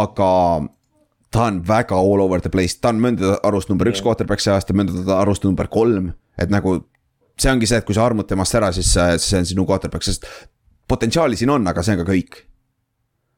[0.03, 0.29] aga
[1.33, 4.53] ta on väga all over the place, ta on mõndade arust number üks quarterback see
[4.53, 6.81] aasta, mõndade arust number kolm, et nagu.
[7.41, 10.27] see ongi see, et kui sa armud temast ära, siis see on sinu quarterback, sest
[10.91, 12.43] potentsiaali siin on, aga see on ka kõik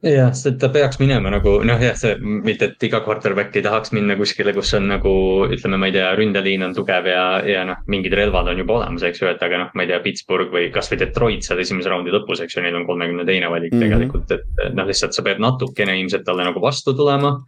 [0.04, 3.94] jah, sest ta peaks minema nagu noh, jah, see mitte, et iga quarterback ei tahaks
[3.96, 5.12] minna kuskile, kus on nagu
[5.48, 9.06] ütleme, ma ei tea, ründeliin on tugev ja, ja noh, mingid relvad on juba olemas,
[9.08, 12.12] eks ju, et aga noh, ma ei tea, Pittsburgh või kasvõi Detroit seal esimese raundi
[12.14, 13.86] lõpus, eks ju, neil on kolmekümne teine valik mm -hmm.
[13.86, 17.38] tegelikult, et noh, lihtsalt sa pead natukene ilmselt talle nagu vastu tulema.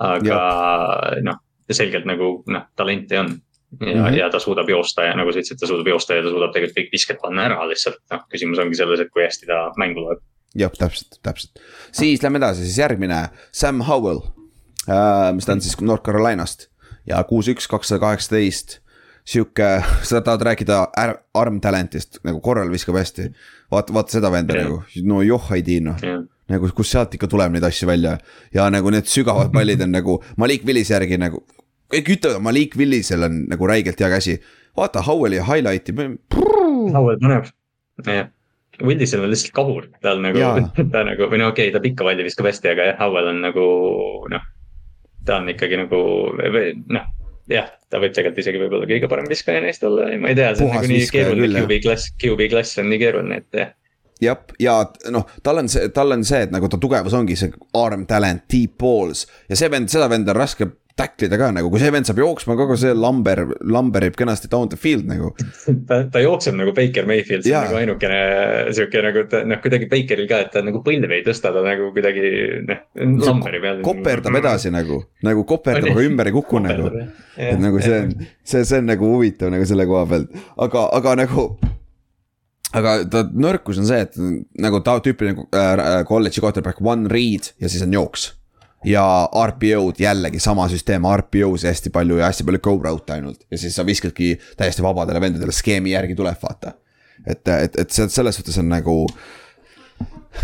[0.00, 0.36] aga
[1.22, 1.40] noh,
[1.70, 3.34] selgelt nagu noh, talenti on
[3.80, 4.16] ja mm, -hmm.
[4.18, 6.78] ja ta suudab joosta ja nagu sa ütlesid, ta suudab joosta ja ta suudab tegelikult
[6.78, 10.24] kõik visked panna ära lihtsalt, noh, küsimus ongi selles, et kui hästi ta mängu loeb
[10.58, 11.62] jah, täpselt, täpselt.
[11.92, 14.22] siis lähme edasi, siis järgmine, Sam Howell
[14.88, 16.68] äh,, mis ta on siis North Carolinast
[17.06, 18.80] ja kuus, üks, kakssada kaheksateist.
[19.30, 19.66] Sihuke,
[20.08, 20.80] sa tahad rääkida
[21.36, 23.30] arm talent'ist nagu korral viskab hästi.
[23.70, 24.66] vaata, vaata seda venda yeah.
[24.66, 28.16] nagu, no joh ei tii noh yeah nagu kust sealt ikka tuleb neid asju välja
[28.54, 31.44] ja nagu need sügavad pallid on nagu Malik Willise järgi nagu.
[31.94, 34.36] kõik ütlevad, Malik Willisel on nagu räigelt hea käsi,
[34.78, 35.94] vaata Howelli highlight'i.
[35.94, 37.50] Howell paneb,
[38.02, 38.26] jah
[38.84, 40.40] Willisel on lihtsalt kahur, tal nagu,
[40.92, 43.42] ta nagu või no okei okay,, ta pikka palli viskab hästi, aga jah, Howell on
[43.44, 43.64] nagu
[44.32, 44.46] noh.
[45.26, 46.00] ta on ikkagi nagu
[46.38, 47.08] või noh,
[47.50, 50.66] jah, ta võib tegelikult isegi võib-olla kõige parem viskaja neist olla, ma ei tea, see
[50.66, 53.76] on nagu nii keeruline, QB klass, QB klass on nii keeruline, et jah.
[54.20, 54.74] Jah, ja
[55.08, 58.44] noh, tal on see, tal on see, et nagu ta tugevus ongi see arm talent,
[58.52, 60.68] deep balls ja see vend, seda venda on raske
[61.00, 64.78] tacklida ka nagu, kui see vend saab jooksma, kogu see lamber, lamberib kenasti down the
[64.80, 65.32] field nagu.
[65.88, 68.20] ta, ta jookseb nagu Baker Mayfield, see on nagu ainukene
[68.76, 72.24] sihuke nagu noh, kuidagi Bakeril ka, et ta nagu põlve ei tõsta, ta nagu kuidagi
[72.68, 72.84] noh,
[73.24, 73.84] lamberib jälle.
[73.86, 76.94] koperdab edasi nagu, nagu koperdab, aga ümber ei kuku nagu.
[77.40, 81.16] et nagu see on, see, see on nagu huvitav nagu selle koha pealt, aga, aga
[81.24, 81.46] nagu
[82.76, 84.20] aga ta nõrkus on see, et
[84.62, 88.30] nagu ta tüüpiline äh, kolledži quarterback, one read ja siis on jooks
[88.84, 89.04] ja
[89.46, 93.76] RPO-d jällegi sama süsteem, RPO-si hästi palju ja hästi palju go route ainult ja siis
[93.76, 96.72] sa viskadki täiesti vabadele vendadele skeemi järgi tuleb, vaata.
[97.26, 98.96] et, et, et selles suhtes on nagu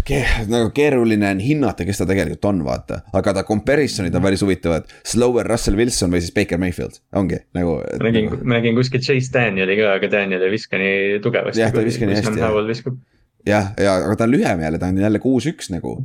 [0.06, 0.20] ke,
[0.50, 3.00] nagu keeruline on hinnata, kes ta tegelikult on, vaata.
[3.16, 4.90] aga ta comparison'id on päris huvitavad.
[5.06, 7.78] Slower Russell Wilson või siis Baker Mayfield, ongi nagu.
[8.02, 11.62] ma nägin ma nägin kuskil Chase Danieli ka, aga Daniel ei viska nii tugevasti.
[11.62, 12.94] jah, ta ei viska nii hästi.
[13.46, 15.98] jah, ja aga ta on lühem jälle, ta on jälle kuus-üks nagu.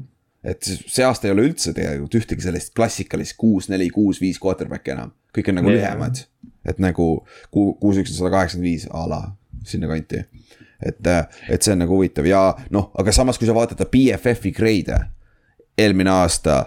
[0.44, 4.96] Et see aasta ei ole üldse tegelikult ühtegi sellist klassikalist kuus, neli, kuus, viis quarterback'i
[4.96, 5.14] enam.
[5.36, 5.94] kõik on nagu yeah.
[5.94, 6.26] lühemad.
[6.66, 7.12] et nagu
[7.52, 9.22] kuus-üks on sada kaheksakümmend viis a la
[9.66, 10.24] sinnakanti
[10.86, 11.08] et,
[11.50, 15.02] et see on nagu huvitav ja noh, aga samas, kui sa vaatad ta BFF-i grade'e
[15.78, 16.58] eelmine aasta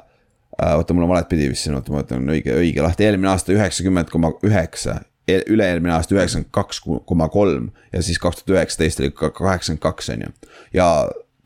[0.60, 0.76] äh,.
[0.76, 3.54] oota, mul on valet pidi vist siin, oota, ma võtan õige, õige lahti, eelmine aasta
[3.54, 5.02] üheksakümmend koma üheksa.
[5.26, 10.26] üle-eelmine aasta üheksakümmend kaks koma kolm ja siis kaks tuhat üheksateist oli kaheksakümmend kaks, on
[10.26, 10.32] ju.
[10.72, 10.88] ja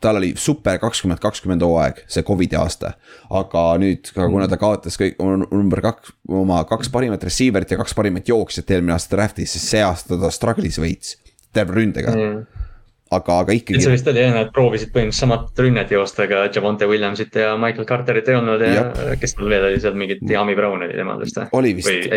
[0.01, 2.93] tal oli super kakskümmend kakskümmend hooaeg, see Covidi aasta.
[3.29, 8.29] aga nüüd, kuna ta kaotas kõik number kaks, oma kaks parimat receiver'it ja kaks parimat
[8.29, 11.17] jooksjat eelmine aasta draft'is, siis see aasta ta struggle'is veits
[11.53, 12.65] terve ründega mm
[13.09, 13.81] aga, aga ikkagi.
[13.83, 17.87] see vist oli jah, nad proovisid põhimõtteliselt samat rünnet joosta, aga Javonte Williamsit ja Michael
[17.89, 18.99] Carterit ei olnud ja Jab.
[19.21, 21.49] kes tal veel oli seal mingit Diami Brown oli temal vist või?
[21.59, 22.09] oli vist.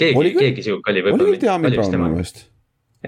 [0.00, 1.30] keegi, keegi sihuke oli võib-olla.
[1.32, 2.44] oli Diami Brown minu meelest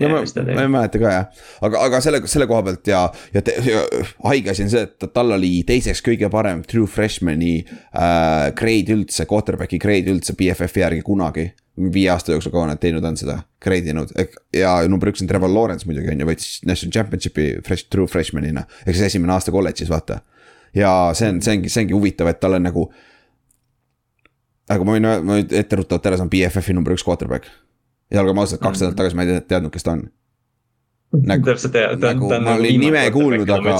[0.00, 3.02] ja ma, ma ei mäleta ka jah, aga, aga selle, selle koha pealt ja,
[3.34, 3.82] ja, ja
[4.24, 9.26] haige asi on see, et tal oli teiseks kõige parem true freshman'i äh, grade üldse,
[9.28, 11.50] quarterback'i grade üldse BFF-i järgi kunagi
[11.92, 14.12] viie aasta jooksul kaua nad teinud on seda, grade inud
[14.56, 18.66] ja number üks on Trevor Lawrence muidugi on ju, võitis national championship'i fresh, true freshman'ina.
[18.84, 20.20] ehk siis esimene aasta kolledžis, vaata.
[20.76, 22.86] ja see on, see ongi, see ongi huvitav, et tal on nagu.
[24.68, 27.48] aga ma võin, ma võin etteruttavalt ära, see on BFF-i number üks quarterback.
[28.12, 30.04] Ja olgem ausad, kaks nädalat tagasi ma ei teadnud, kes ta on
[31.28, 32.46] nagu, täpselt jah, ta on, ta on.
[32.46, 33.76] ma olin nime kuulnud, aga,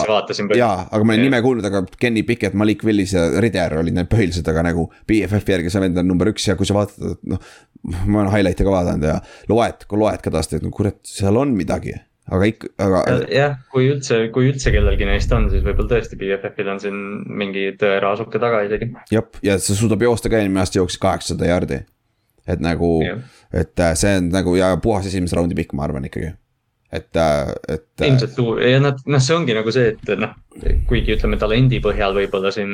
[0.58, 4.10] jaa, aga ma olin nime kuulnud, aga Kenny Pickett, Malik Willis ja Rider olid need
[4.12, 7.52] põhilised, aga nagu BFF-i järgi see vend on number üks ja kui sa vaatad, noh.
[8.04, 9.18] ma olen highlight'e ka vaadanud ja
[9.52, 11.96] loed, kui loed ka tast, et no kurat, seal on midagi
[12.30, 13.02] aga ikka, aga.
[13.32, 16.98] jah, kui üldse, kui üldse kellelgi neist on, siis võib-olla tõesti BFF-il on siin
[17.40, 18.92] mingi tõeraasuke taga isegi.
[19.12, 21.80] jah, ja see suudab joosta ka, eelmine aasta jooksis kaheksasada jardi.
[22.46, 22.92] et nagu,
[23.52, 26.32] et äh, see on nagu ja puhas esimese raundi pikk, ma arvan ikkagi
[26.92, 27.86] et, äh, et.
[28.00, 30.34] Äh, ilmselt ja nad, noh, see ongi nagu see, et noh,
[30.88, 32.72] kuigi ütleme talendi põhjal võib-olla siin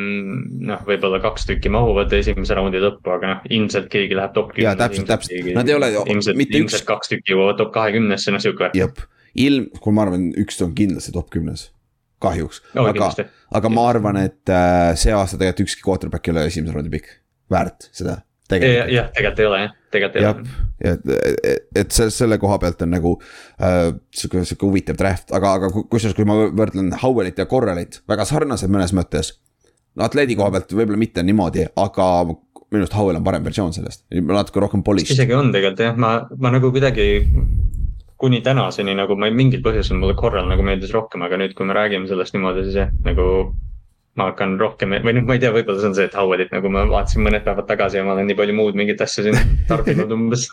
[0.68, 4.66] noh, võib-olla kaks tükki mahuvad esimese raundi lõppu, aga noh, ilmselt keegi läheb top kümne.
[4.66, 6.86] jaa, täpselt, täpselt, nad ei ole ilmselt, ilmselt üks.
[6.90, 8.72] kaks tükki jõuavad top kahekümnesse, noh sihuke.
[8.78, 9.02] jep,
[9.38, 11.68] ilm, kui ma arvan, üks on kindlasti top kümnes
[12.18, 13.12] kahjuks no,, aga,
[13.54, 14.54] aga ma arvan, et
[14.98, 17.20] see aasta tegelikult ükski quarterback ei ole esimese raundi pikk,
[17.54, 18.24] väärt seda
[18.56, 20.56] jah, tegelikult ei ole jah, tegelikult ei ole.
[20.80, 21.12] et,
[21.52, 23.14] et, et selle, selle koha pealt on nagu
[23.60, 28.26] äh, sihuke, sihuke huvitav draft, aga, aga kusjuures, kui ma võrdlen Howellit ja Corralit, väga
[28.28, 29.34] sarnased mõnes mõttes.
[29.96, 34.04] no atleedi koha pealt võib-olla mitte niimoodi, aga minu arust Howell on parem versioon sellest,
[34.12, 35.16] natuke rohkem polished.
[35.16, 37.08] isegi on tegelikult jah, ma, ma nagu kuidagi
[38.18, 41.76] kuni tänaseni nagu ma mingil põhjusel mulle Corral nagu meeldis rohkem, aga nüüd, kui me
[41.76, 43.28] räägime sellest niimoodi, siis jah, nagu
[44.18, 46.70] ma hakkan rohkem või noh, ma ei tea, võib-olla see on see, et Howardit nagu
[46.74, 49.38] ma vaatasin mõned päevad tagasi ja ma olen nii palju muud mingit asja siin
[49.70, 50.48] tarbinud umbes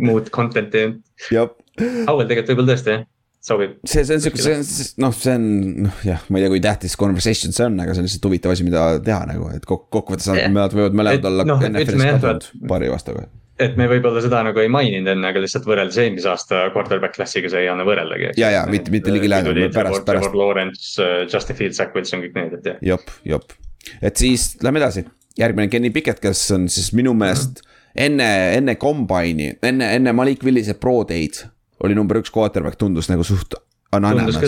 [0.00, 0.88] muud content'i.
[1.30, 3.08] Howard tegelikult võib-olla tõesti jah
[3.42, 3.74] sobib.
[3.84, 4.64] see, see on sihuke, see on
[5.02, 5.46] noh, see on
[5.88, 8.54] noh, jah, ma ei tea, kui tähtis conversation see on, aga see on lihtsalt huvitav
[8.54, 13.26] asi, mida teha nagu, et kokkuvõttes nad võivad mõlemad olla no, NFL-is kadunud paari aastaga
[13.62, 17.50] et me võib-olla seda nagu ei maininud enne, aga lihtsalt võrreldes eelmise aasta quarterback klassiga
[17.52, 18.32] see ei anna võrreldagi.
[18.40, 20.28] ja, ja mitte, mitte ligilähedal, pärast, pärast.
[20.28, 22.80] Trevor Lawrence, uh, Justin Fields, Zach Wilson, kõik need, et jah.
[22.92, 23.56] jop, jop,
[24.00, 25.04] et siis lähme edasi,
[25.38, 30.76] järgmine Kenny Pickett, kes on siis minu meelest enne, enne combine'i, enne, enne Malik Willise
[30.80, 31.44] pro day'd
[31.82, 33.56] oli number üks quarterback, tundus nagu suht
[33.92, 34.38] anonymous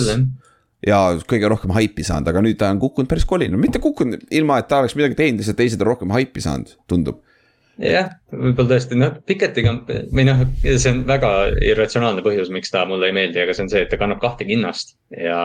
[0.85, 0.99] ja
[1.29, 4.69] kõige rohkem haipi saanud, aga nüüd ta on kukkunud päris kolinal, mitte kukkunud ilma, et
[4.69, 7.23] ta oleks midagi teinud, lihtsalt teised on rohkem haipi saanud, tundub
[7.83, 9.75] jah, võib-olla tõesti, noh, Piketiga
[10.15, 11.31] või noh, see on väga
[11.65, 14.47] irratsionaalne põhjus, miks ta mulle ei meeldi, aga see on see, et ta kannab kahte
[14.49, 15.39] kinnast ja.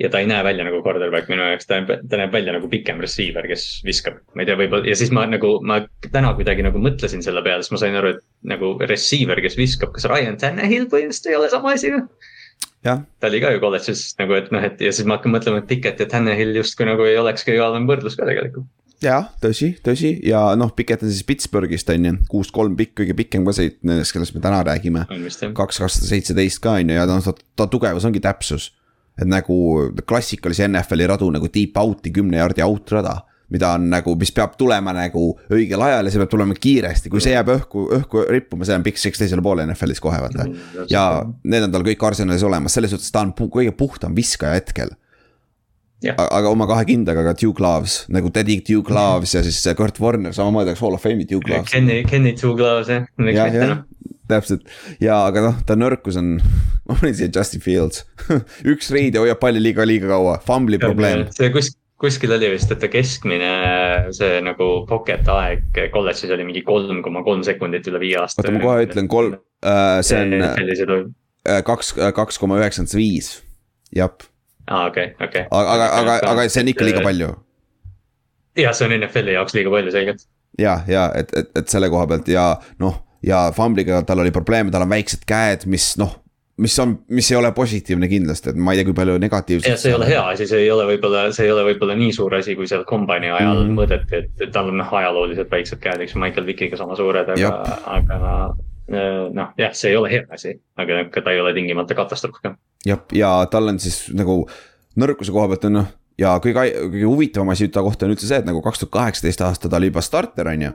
[0.00, 3.00] ja ta ei näe välja nagu quarterback minu jaoks, ta, ta näeb välja nagu pikem
[3.02, 5.80] receiver, kes viskab, ma ei tea, võib-olla ja siis ma nagu, ma
[6.12, 8.24] täna kuidagi nagu mõtlesin selle peale, siis ma sain aru, et
[8.54, 12.06] nagu receiver, kes viskab, kas Ryan Tannehill põhimõtteliselt ei ole sama asi või?
[13.20, 15.70] ta oli ka ju kolledžis nagu, et noh, et ja siis ma hakkan mõtlema, et
[15.70, 18.68] Piket ja Tannehill justkui nagu ei oleks kõige halvem võrdlus ka tegelikult
[19.04, 20.12] jah, tõsi, tõsi.
[20.26, 23.74] Ja noh, Piket on siis Pittsburghist on ju, kuus kolm pikk, kõige pikem ka see
[23.86, 25.06] nendest, kellest me täna räägime.
[25.56, 28.72] kaks kakssada seitseteist ka on ju ja noh, ta, ta tugevus ongi täpsus.
[29.16, 29.54] et nagu
[30.04, 34.56] klassikalise NFL-i radu nagu deep out'i kümne jaardi out rada mida on nagu, mis peab
[34.58, 35.22] tulema nagu
[35.54, 38.84] õigel ajal ja see peab tulema kiiresti, kui see jääb õhku, õhku rippuma, see on
[38.84, 40.48] pikk seks teisele poole NFL-is kohe vaata.
[40.48, 41.04] Mm, ja
[41.46, 44.90] need on tal kõik arsenalis olemas, selles suhtes ta on pu kõige puhtam viskaja hetkel
[46.04, 50.34] aga oma kahe kindaga ka Duke Loves nagu Teddy Duke Loves ja siis Kurt Warner
[50.36, 51.72] samamoodi oleks Hall of Fame'i Duke Loves.
[51.72, 53.80] Kenny, Kenny Duke Loves jah, miks mitte noh.
[54.28, 54.68] täpselt
[55.00, 56.36] ja, aga noh, ta nõrkus on
[56.86, 58.04] ma panin siia Justin Fields
[58.72, 61.26] üks reid ja hoiab palli liiga, liiga kaua, fumbli probleem.
[61.34, 63.50] see kus, kuskil oli vist, et ta keskmine
[64.16, 68.44] see nagu pocket aeg kolledžis oli mingi kolm koma kolm sekundit üle viie aasta.
[68.44, 73.38] oota, ma kohe ütlen kolm äh,, see on äh, kaks, äh, kaks koma üheksakümmend viis,
[73.96, 74.12] jah.
[74.66, 75.46] Aa, okei, okei.
[75.50, 77.32] aga, aga, aga, aga see on ikka liiga palju.
[78.56, 80.28] jah, see on NFL-i jaoks liiga palju, selgelt.
[80.58, 82.52] ja, ja et, et, et selle koha pealt ja
[82.82, 86.22] noh, ja Fumbliga tal oli probleeme, tal on väiksed käed, mis noh
[86.56, 89.68] mis on, mis ei ole positiivne kindlasti, et ma ei tea, kui palju negatiivset.
[89.70, 92.14] jah, see ei ole hea asi, see ei ole võib-olla, see ei ole võib-olla nii
[92.16, 93.80] suur asi, kui seal kombaini ajal mm -hmm.
[93.80, 97.52] mõõdeti, et tal on noh, ajalooliselt väiksed käed, eks Michael Vickiga sama suured, aga,
[97.98, 98.20] aga
[98.88, 102.56] äh, noh, jah, see ei ole hea asi, aga ta ei ole tingimata katastroof ka.
[102.86, 104.44] Jah, ja tal on siis nagu
[105.00, 108.40] nõrkuse koha pealt on noh, ja kõige, kõige huvitavam asi ta kohta on üldse see,
[108.40, 110.74] et nagu kaks tuhat kaheksateist aasta ta oli juba starter, on ju.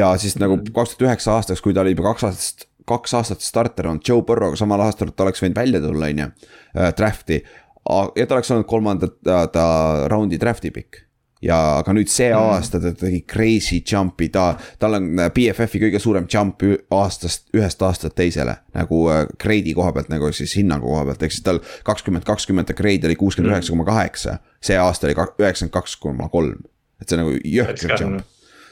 [0.00, 0.74] ja siis nagu mhm.
[0.76, 4.24] kaks tuhat üheksa aastaks, kui ta oli juba kaks aastat kaks aastat starter olnud Joe
[4.26, 6.30] Burrow samal aastal ta oleks võinud välja tulla, on ju,
[6.74, 7.42] äh, draft'i.
[8.16, 9.08] ja ta oleks olnud kolmanda
[9.52, 9.66] ta
[10.10, 11.04] raundi draft'i pikk
[11.44, 12.52] ja, aga nüüd see mm.
[12.52, 16.64] aasta ta tegi crazy jump'i, ta, tal on äh, BFF-i kõige suurem jump
[16.96, 18.58] aastast, ühest aastast teisele.
[18.76, 22.70] nagu äh, grade'i koha pealt nagu siis hinnangu koha pealt, ehk siis tal kakskümmend, kakskümmend
[22.70, 24.38] ta grade oli kuuskümmend üheksa koma kaheksa.
[24.60, 26.60] see aasta oli üheksakümmend kaks koma kolm,
[27.00, 28.20] et see nagu jõhker jump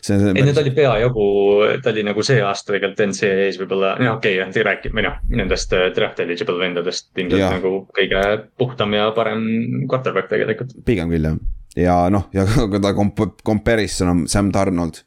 [0.04, 0.32] see, see.
[0.36, 1.28] ei, no ta oli peajagu,
[1.82, 5.72] ta oli nagu see aasta tegelikult NCAA-s võib-olla, no okei okay,, räägib, või noh, nendest
[5.76, 8.24] äh, draft eligible vendadest ilmselt nagu kõige
[8.60, 9.48] puhtam ja parem
[9.88, 10.76] quarterback tegelikult.
[10.86, 11.38] pigem küll jah
[11.78, 15.02] ja noh, ja kui ta komp-, comparison on Sam Donald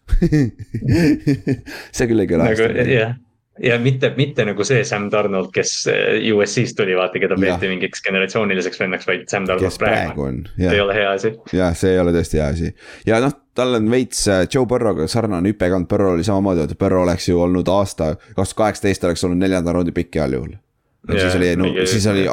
[1.95, 2.87] see küll ei kõla nagu, hästi.
[2.95, 3.19] jah
[3.61, 8.01] ja mitte, mitte nagu see Sam Donald, kes äh, USC-st tuli, vaata, keda peeti mingiks
[8.05, 10.29] generatsiooniliseks vennaks, vaid Sam Donald praegu.
[10.55, 11.33] see ei ole hea asi.
[11.53, 12.71] jah, see ei ole tõesti hea asi
[13.07, 16.79] ja noh, tal on veits äh, Joe Burrow'ga sarnane hüpe olnud, Burrow oli samamoodi, et
[16.79, 20.55] Burrow oleks ju olnud aasta, kaks tuhat kaheksateist oleks olnud neljanda raundi pikk heal juhul.
[21.11, 22.25] yeah, siis oli, no siis oli,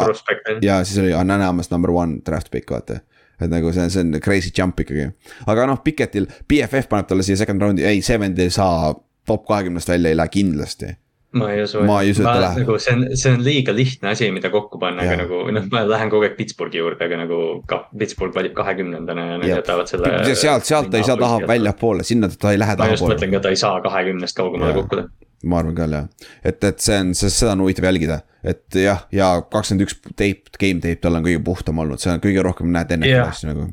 [0.62, 3.02] ja siis oli unanimous number one draft pick, vaata
[3.40, 5.10] et nagu see, see on crazy jump ikkagi.
[5.46, 8.94] aga noh, Pikettil, BFF paneb talle siia second round'i, ei, see vend ei saa
[9.28, 10.94] top kahekümnest välja ei lähe kindlasti
[11.32, 11.82] ma ei usu.
[11.84, 12.62] ma ei usu, et ta läheb.
[12.62, 15.84] nagu see on, see on liiga lihtne asi, mida kokku panna, aga nagu noh, ma
[15.88, 20.12] lähen kogu aeg Pittsburghi juurde, aga nagu ka Pittsburgh valib kahekümnendana ja nad jätavad selle.
[20.32, 22.96] sealt, sealt ta ei saa taha väljapoole, sinna ta ei lähe tahapoole.
[22.96, 25.08] ma just mõtlen ka, ta ei saa kahekümnest kaugemale kukkuda.
[25.46, 26.06] Ma arvan küll jah,
[26.42, 30.82] et, et see on, seda on huvitav jälgida, et jah, ja kakskümmend üks tape, game
[30.82, 33.68] tape tal on kõige puhtam olnud, see on kõige rohkem näed NFL-is nagu.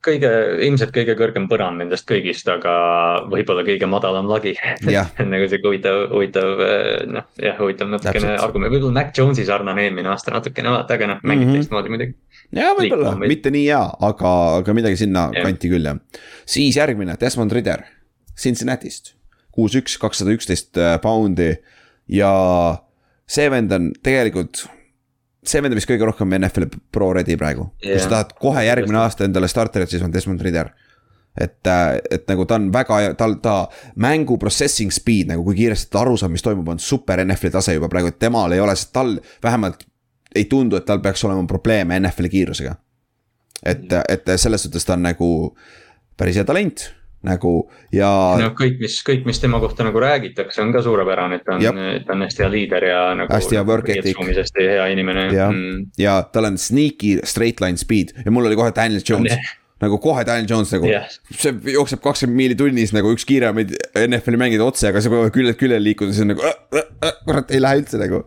[0.00, 0.28] Kõige,
[0.64, 2.70] ilmselt kõige kõrgem põrand nendest kõigist, aga
[3.28, 4.54] võib-olla kõige madalam lagi.
[4.88, 6.62] Nagu sihuke huvitav, huvitav
[7.12, 11.20] noh, jah, huvitav natukene argument, võib-olla Mac Jones'i sarnane eelmine aasta natukene vaata, aga noh,
[11.20, 11.60] mängib mm -hmm.
[11.60, 12.16] teistmoodi muidugi.
[12.56, 15.44] ja võib-olla, mitte nii hea, aga, aga midagi sinna ja.
[15.44, 16.00] kanti küll jah.
[16.48, 17.84] siis järgmine, Desmond Ridder,
[18.40, 19.19] Cincinnati'st,
[19.54, 21.52] kuus, üks, kakssada üksteist äh, poundi
[22.10, 22.30] ja
[23.30, 24.64] see vend on tegelikult
[25.46, 28.64] see vend on vist kõige rohkem NFL Pro ready praegu yeah., kui sa tahad kohe
[28.66, 30.72] järgmine aasta endale starterit, siis on Desmond Ridder.
[31.40, 33.54] et, äh, et nagu ta on väga, tal, ta
[34.02, 37.76] mängu processing speed nagu, kui kiiresti ta aru saab, mis toimub, on super NFL-i tase
[37.76, 39.86] juba praegu, et temal ei ole, sest tal vähemalt
[40.34, 42.74] ei tundu, et tal peaks olema probleeme NFL-i kiirusega.
[43.66, 45.28] et, et selles suhtes ta on nagu
[46.16, 46.90] päris hea talent
[47.26, 47.54] nagu
[47.92, 48.08] ja.
[48.40, 51.80] no kõik, mis, kõik, mis tema kohta nagu räägitakse, on ka suurepärane, et ta on,
[52.06, 53.32] ta on hästi hea liider ja nagu.
[53.34, 54.20] hästi hea work ethic.
[54.40, 55.28] hästi hea inimene.
[55.34, 59.36] ja mm., ja tal on sneaky straight line speed ja mul oli kohe Daniel Jones
[59.80, 60.88] nagu kohe Daniel Jones nagu.
[60.88, 65.30] Yeah., see jookseb kakskümmend miili tunnis nagu üks kiiremaid NFL-i mängida otse, aga see kohe
[65.32, 68.20] küljelt küljele liikuda, see on nagu äh, äh, äh, kurat, ei lähe üldse nagu.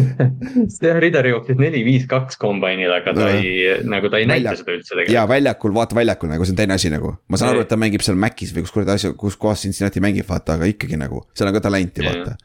[0.74, 4.50] See Ridder jooksis neli, viis, kaks kombainil, aga ta ei, nagu ta ei Välja...
[4.52, 5.14] näita seda üldse tegelikult.
[5.16, 7.78] jaa, väljakul, vaata väljakul nagu see on teine asi nagu, ma saan aru, et ta
[7.80, 11.24] mängib seal Macis või kus kuradi asja, kus kohas Cincinnati mängib, vaata, aga ikkagi nagu,
[11.36, 12.36] seal on ka talenti, vaata.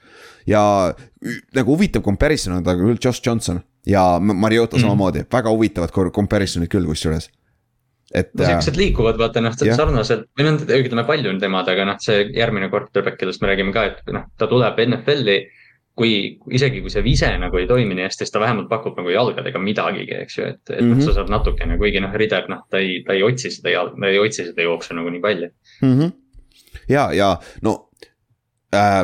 [0.47, 0.61] Ja
[1.55, 4.85] nagu huvitav comparison on ta küll Josh Johnson ja Mariota mm.
[4.85, 7.29] samamoodi, väga huvitavad comparison'id küll kusjuures
[8.13, 8.31] et.
[8.33, 12.27] no siuksed liikuvad, vaata noh, sarnaselt või noh, ütleme palju on temad, aga noh, see
[12.35, 15.39] järgmine quarterback, kellest me räägime ka, et noh, ta tuleb NFL-i.
[15.99, 19.09] kui, isegi kui see vise nagu ei toimi nii hästi, siis ta vähemalt pakub nagu
[19.11, 21.01] jalgadega midagigi, eks ju, et, et mm -hmm.
[21.03, 24.07] sa saad natukene, kuigi noh, Rider, noh, ta ei, ta ei otsi seda jalga, ta
[24.07, 25.49] ei otsi seda jooksu nagu nii palju
[25.81, 25.99] mm.
[25.99, 26.11] -hmm.
[26.87, 27.88] ja, ja no äh,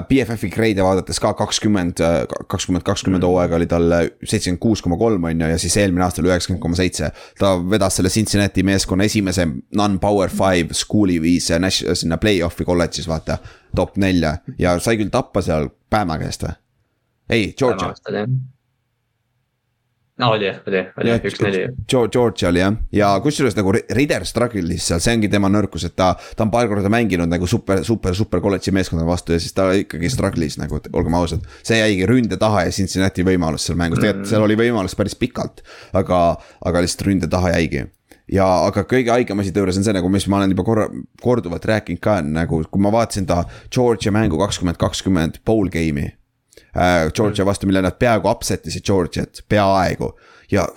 [0.10, 3.30] BFF-i grade'e vaadates ka kakskümmend, äh, kakskümmend, kakskümmend mm.
[3.32, 6.62] hooaega oli tal seitsekümmend kuus koma kolm on ju ja siis eelmine aasta oli üheksakümmend
[6.62, 7.10] koma seitse.
[7.40, 13.38] ta vedas selle Cincinnati meeskonna esimese non-power five school'i viis sinna play-off'i kolledžis vaata.
[13.76, 16.54] top nelja ja sai küll tappa seal Bama käest või?
[17.30, 17.94] ei, Georgia.
[20.18, 21.62] No oli jah, oli, oli üks-neli.
[21.92, 26.14] Georgia oli jah, ja kusjuures nagu Rider struggle'is seal, see ongi tema nõrkus, et ta,
[26.38, 29.68] ta on paar korda mänginud nagu super, super, super kolledži meeskonna vastu ja siis ta
[29.76, 31.44] ikkagi struggle'is nagu, olgem ausad.
[31.66, 34.32] see jäigi ründe taha ja Cincinnati võimalus seal mängus, tegelikult mm.
[34.32, 36.24] seal oli võimalus päris pikalt, aga,
[36.66, 37.86] aga lihtsalt ründe taha jäigi
[38.32, 40.90] ja aga kõige haigem asi ta juures on see nagu, mis ma olen juba korra,
[41.22, 46.14] korduvalt rääkinud ka nagu, kui ma vaatasin ta Georgia mängu kakskümmend kakskümmend bowl game'i
[46.76, 50.14] äh, Georgia vastu, mille nad peaaegu upset isid Georgiat, peaaegu
[50.52, 50.68] ja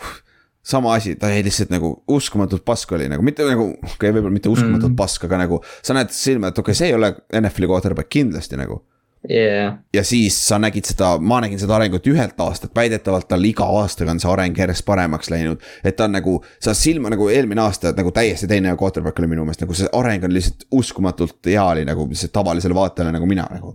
[0.69, 4.35] sama asi, ta jäi lihtsalt nagu uskumatult pask oli nagu, mitte nagu, okei okay,, võib-olla
[4.35, 5.01] mitte uskumatult mm.
[5.01, 5.63] pask, aga nagu.
[5.83, 8.83] sa näed silma, et okei okay,, see ei ole NFL-i quarterback kindlasti nagu
[9.31, 9.79] yeah..
[9.95, 14.15] ja siis sa nägid seda, ma nägin seda arengut ühelt aastalt, väidetavalt tal iga aastaga
[14.15, 15.65] on see areng järjest paremaks läinud.
[15.85, 19.47] et ta on nagu, sa silma nagu eelmine aasta nagu täiesti teine quarterback oli minu
[19.49, 23.49] meelest, nagu see areng on lihtsalt uskumatult hea oli nagu lihtsalt tavalisele vaatajale nagu mina
[23.53, 23.75] nagu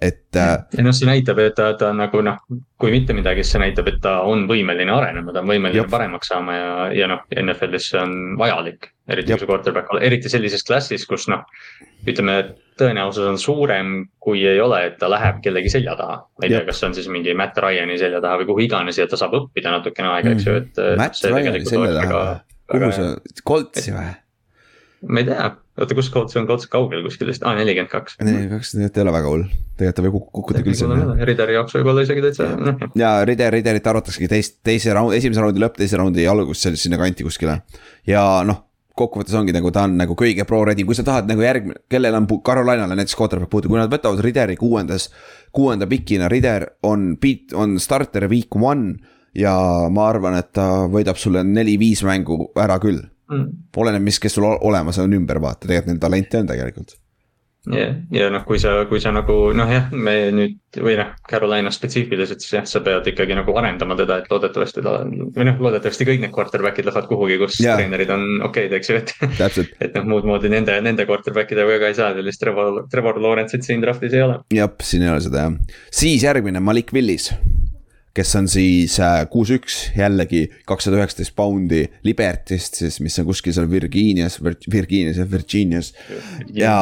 [0.00, 0.36] et.
[0.36, 2.38] Äh, ja noh, see näitab, et ta, ta nagu noh,
[2.80, 5.90] kui mitte midagi, siis see näitab, et ta on võimeline arenema, ta on võimeline Jop.
[5.92, 8.90] paremaks saama ja, ja noh, NFL-is see on vajalik.
[9.08, 11.44] eriti kui see quarterback, eriti sellises klassis, kus noh,
[12.08, 12.38] ütleme,
[12.78, 16.20] tõenäosus on suurem, kui ei ole, et ta läheb kellegi selja taha.
[16.38, 19.00] ma ei tea, kas see on siis mingi Matt Ryan'i selja taha või kuhu iganes
[19.00, 20.82] ja ta saab õppida natukene aega, eks ju, et.
[21.00, 22.40] Matt Ryan'i selja taha,
[22.70, 23.12] kuhu sa,
[23.48, 24.14] Coltsi või?
[25.06, 28.18] ma ei tea, oota, kus Colts on, Colts kaugel kuskil vist, aa nelikümmend kaks.
[28.22, 29.44] nelikümmend kaks, tegelikult ei ole väga hull,
[29.78, 31.16] tegelikult ta võib kukkuda küll sinna.
[31.28, 32.48] Rideri jaoks võib-olla isegi täitsa.
[33.02, 37.26] ja Rider, Riderit arvataksegi teist, teise raund, esimese raundi lõpp, teise raundi algus, sinna kanti
[37.26, 37.60] kuskile.
[38.08, 38.64] ja noh,
[38.98, 42.16] kokkuvõttes ongi nagu ta on nagu kõige pro ready, kui sa tahad nagu järgmine, kellel
[42.18, 45.08] on Carolinale näiteks quarterback puudu, kui nad võtavad Rideri kuuendas,
[45.54, 47.12] kuuenda pikina, Rider on
[47.54, 48.98] on starter week one.
[49.34, 49.54] ja
[49.92, 53.50] ma arvan, et ta võidab sulle neli-viis mängu ära küll mm..
[53.76, 56.96] oleneb, mis, kes sul olemas on ümber vaata, tegelikult neil talente on tegelikult.
[57.68, 61.72] yeah., ja noh, kui sa, kui sa nagu noh, jah, me nüüd või noh, Carolina
[61.74, 66.08] spetsiifiliselt, siis jah, sa pead ikkagi nagu arendama teda, et loodetavasti ta või noh, loodetavasti
[66.08, 67.76] kõik need quarterback'id lähevad kuhugi, kus yeah.
[67.76, 69.14] treenerid on okeid, eks ju, et.
[69.84, 73.66] et noh, muud moodi nende, nende quarterback idega ka ei saa, sellist Trevor, Trevor Lawrence'it
[73.66, 74.42] siin draft'is ei ole.
[74.54, 77.32] jah, siin ei ole seda jah, siis järgmine Malik Willis
[78.18, 83.54] kes on siis äh, kuus üks, jällegi kakssada üheksateist poundi Libertist siis, mis on kuskil
[83.54, 85.92] seal Virginias, Virginias ja Virginias
[86.54, 86.74] ja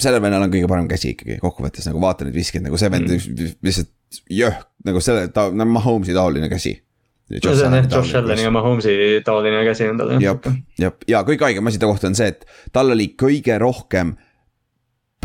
[0.00, 3.10] sellel vennal on kõige parem käsi ikkagi kokkuvõttes nagu vaata neid viskeid nagu see vend
[3.12, 3.54] mm.
[3.66, 6.72] lihtsalt jöh, nagu selle, ta on Mahomes'i taoline käsi.
[7.28, 10.28] no see on jah, Josh Allan'i ja Mahomes'i taoline käsi on tal jah.
[10.30, 14.16] jah, jah, ja kõige haigem asi ta kohta on see, et tal oli kõige rohkem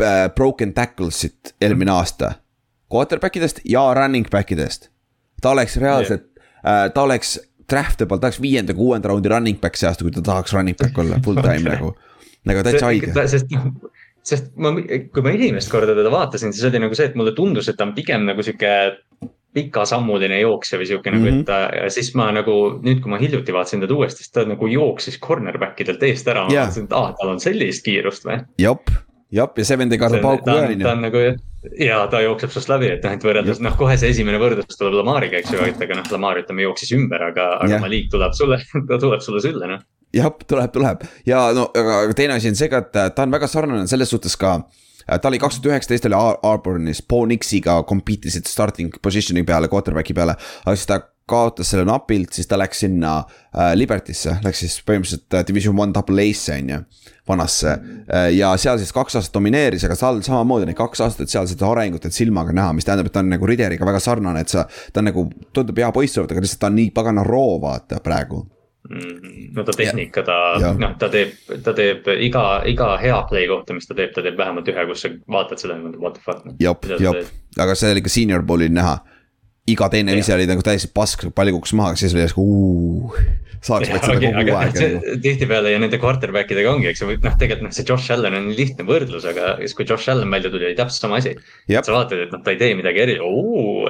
[0.02, 2.34] äh, broken tackle'sit eelmine aasta.
[2.92, 4.90] Quarterback idest ja running back idest
[5.44, 7.36] ta oleks reaalselt yeah., äh, ta oleks
[7.70, 10.98] draftable, ta oleks viienda, kuuenda raundi running back see aasta, kui ta tahaks running back
[10.98, 11.94] olla full time nagu.
[12.48, 13.12] nagu täitsa haige.
[13.30, 13.54] sest,
[14.24, 17.70] sest ma, kui ma esimest korda teda vaatasin, siis oli nagu see, et mulle tundus,
[17.70, 18.74] et ta on pigem nagu sihuke
[19.54, 21.24] pikasammuline jooksja või sihuke mm -hmm.
[21.24, 24.34] nagu, et ta ja siis ma nagu nüüd, kui ma hiljuti vaatasin teda uuesti, siis
[24.34, 26.66] ta nagu jooksis cornerback idelt eest ära, ma yeah.
[26.66, 28.40] mõtlesin, et aa, tal on sellist kiirust või.
[28.58, 28.90] jop,
[29.32, 30.84] jop ja see vend ei karda pauku ka on ju.
[30.84, 31.24] ta on nagu
[31.80, 34.98] ja ta jookseb sinust läbi, et noh, et võrreldes noh, kohe see esimene võrdlus tuleb
[35.00, 38.60] Lamariga, eks ju, et aga noh, Lamar ütleme jooksis ümber, aga, aga Malik tuleb sulle
[38.90, 39.84] ta tuleb sulle sülle noh.
[40.14, 43.50] jah, tuleb, tuleb ja no aga teine asi on see ka, et ta on väga
[43.50, 44.58] sarnane selles suhtes ka
[45.06, 50.16] ta oli kaks tuhat üheksateist oli Arbornis, Bo Nixiga compete isid starting position'i peale, quarterback'i
[50.16, 50.36] peale.
[50.64, 55.38] aga siis ta kaotas selle napilt, siis ta läks sinna äh, Liberty'sse, läks siis põhimõtteliselt
[55.38, 56.80] äh, division one double Ace on ju.
[57.28, 57.78] Vanasse.
[58.14, 61.70] Äh, ja seal siis kaks aastat domineeris, aga seal samamoodi neid kaks aastat seal seda
[61.70, 64.66] arengut, et silmaga näha, mis tähendab, et ta on nagu Rideriga väga sarnane, et sa.
[64.92, 68.02] ta on nagu, tundub hea poiss olevat, aga lihtsalt ta on nii pagana roo, vaata
[68.04, 68.44] praegu.
[68.84, 70.34] Mm, no ta tehnika, ta
[70.76, 71.32] noh, ta teeb,
[71.64, 75.06] ta teeb iga, iga hea play kohta, mis ta teeb, ta teeb vähemalt ühe, kus
[75.06, 76.44] sa vaatad seda nagu what the fuck.
[76.60, 77.32] jop, jop,
[77.64, 78.98] aga see oli ka senior bowl'il näha
[79.70, 83.18] iga teine vise oli nagu täiesti pask, pall kukkus maha, siis oli järsku uh,
[83.64, 84.74] saaks vaid seda kogu aeg.
[84.76, 85.14] Nagu.
[85.24, 88.50] tihtipeale ja nende quarterback idega ongi, eks ju, noh, tegelikult noh, see Josh Allan on
[88.56, 91.34] lihtne võrdlus, aga siis kui Josh Allan välja tuli, oli täpselt sama asi.
[91.70, 93.20] sa vaatad, et noh, ta ei tee midagi eri-,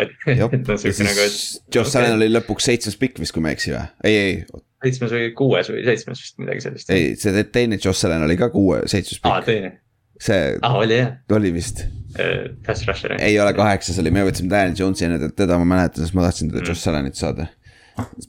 [0.04, 1.40] et, et noh, siuke nagu, et.
[1.74, 2.04] Josh okay.
[2.04, 4.64] Allan oli lõpuks seitsmes pikk vist, kui ma ei eksi või, ei, ei.
[4.86, 6.94] seitsmes või kuues või seitsmes vist midagi sellist.
[6.94, 9.32] ei, see teine Josh Allan oli ka kuue, seitsmes pikk.
[9.32, 9.78] aa, teine.
[10.20, 10.56] See.
[10.62, 11.14] aa, oli jah.
[11.34, 11.86] oli vist
[12.18, 13.16] Äh, pass rusher.
[13.18, 16.52] ei ole kaheksas oli, me võtsime Daniel Jones'i enne, teda ma mäletan, sest ma tahtsin
[16.52, 16.68] teda mm.
[16.70, 17.48] Josh Allanit saada.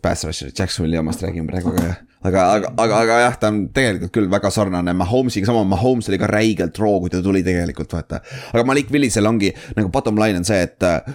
[0.02, 1.92] Pass rusher, Jacksonville'i omast räägime praegu, aga
[2.26, 6.18] aga, aga, aga, aga jah, ta on tegelikult küll väga sarnane Mahomes'iga, sama Mahomes oli
[6.22, 8.24] ka räigelt roo, kui ta tuli tegelikult vaata.
[8.54, 11.06] aga Malik Willisel ongi nagu bottom line on see, et äh,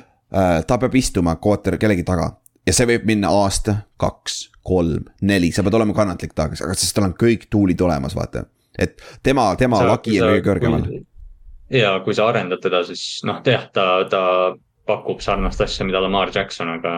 [0.62, 2.36] ta peab istuma quarter kellegi taga.
[2.66, 6.94] ja see võib minna aasta, kaks, kolm, neli, sa pead olema kannatlik taga, aga sest
[6.94, 8.46] tal on kõik tuulid olemas, vaata.
[8.80, 10.88] Et tema, tema lagi on kõige kõrgemal
[11.70, 14.24] ja kui sa arendad teda, siis noh, jah, ta, ta
[14.90, 16.92] pakub sarnast asja, mida Lamar Jackson, aga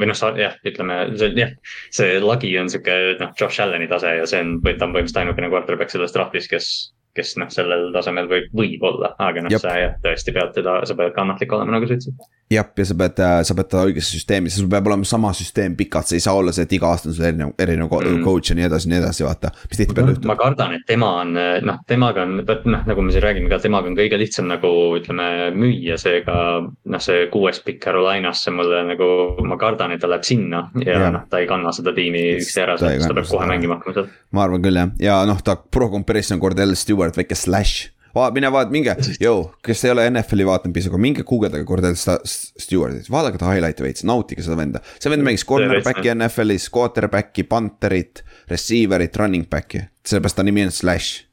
[0.00, 1.54] või noh, jah, ütleme see jah,
[1.92, 5.50] see lagi on sihuke noh, Josh Allan'i tase ja see on, ta on põhimõtteliselt ainukene
[5.52, 6.70] quarterback selles draft'is, kes
[7.14, 10.96] kes noh, sellel tasemel võib, võib olla, aga noh, sa jah, tõesti pead teda, sa
[10.98, 12.24] pead kannatlik olema, nagu sa ütlesid.
[12.50, 15.76] Jah, ja sa pead, äh, sa pead ta õigesse süsteemi, sul peab olema sama süsteem
[15.78, 18.20] pikalt, see ei saa olla see, et iga aasta on sul erinev, erinev mm.
[18.24, 19.50] coach ja nii edasi, nii edasi, vaata.
[19.70, 20.28] mis tihtipeale juhtub.
[20.28, 23.90] ma kardan, et tema on noh, temaga on, noh nagu me siin räägime ka, temaga
[23.90, 26.36] on kõige lihtsam nagu ütleme müüa, seega
[26.68, 29.08] noh, see kuues pikk Carolinasse mulle nagu,
[29.48, 31.10] ma kardan, et ta läheb sinna ja, ja.
[31.14, 34.12] noh, ta ei kanna seda tiimi üksi ära, ta peab kohe mängima hakkama seal.
[34.36, 38.50] ma arvan küll jah, ja noh, ta pro comparison Cordell Stewart, väike slash Va, mine
[38.54, 43.50] vaat-, minge, jõu, kes ei ole NFL-i vaadanud piisavalt, minge guugeldage Cordell Stewardit, vaadake ta
[43.50, 44.82] highlight'e veits, nautige seda venda.
[45.02, 51.24] see vend mängis cornerback'i NFL-is, quarterback'i, punter'it, receiver'it, running back'i, sellepärast ta nimi on Slash.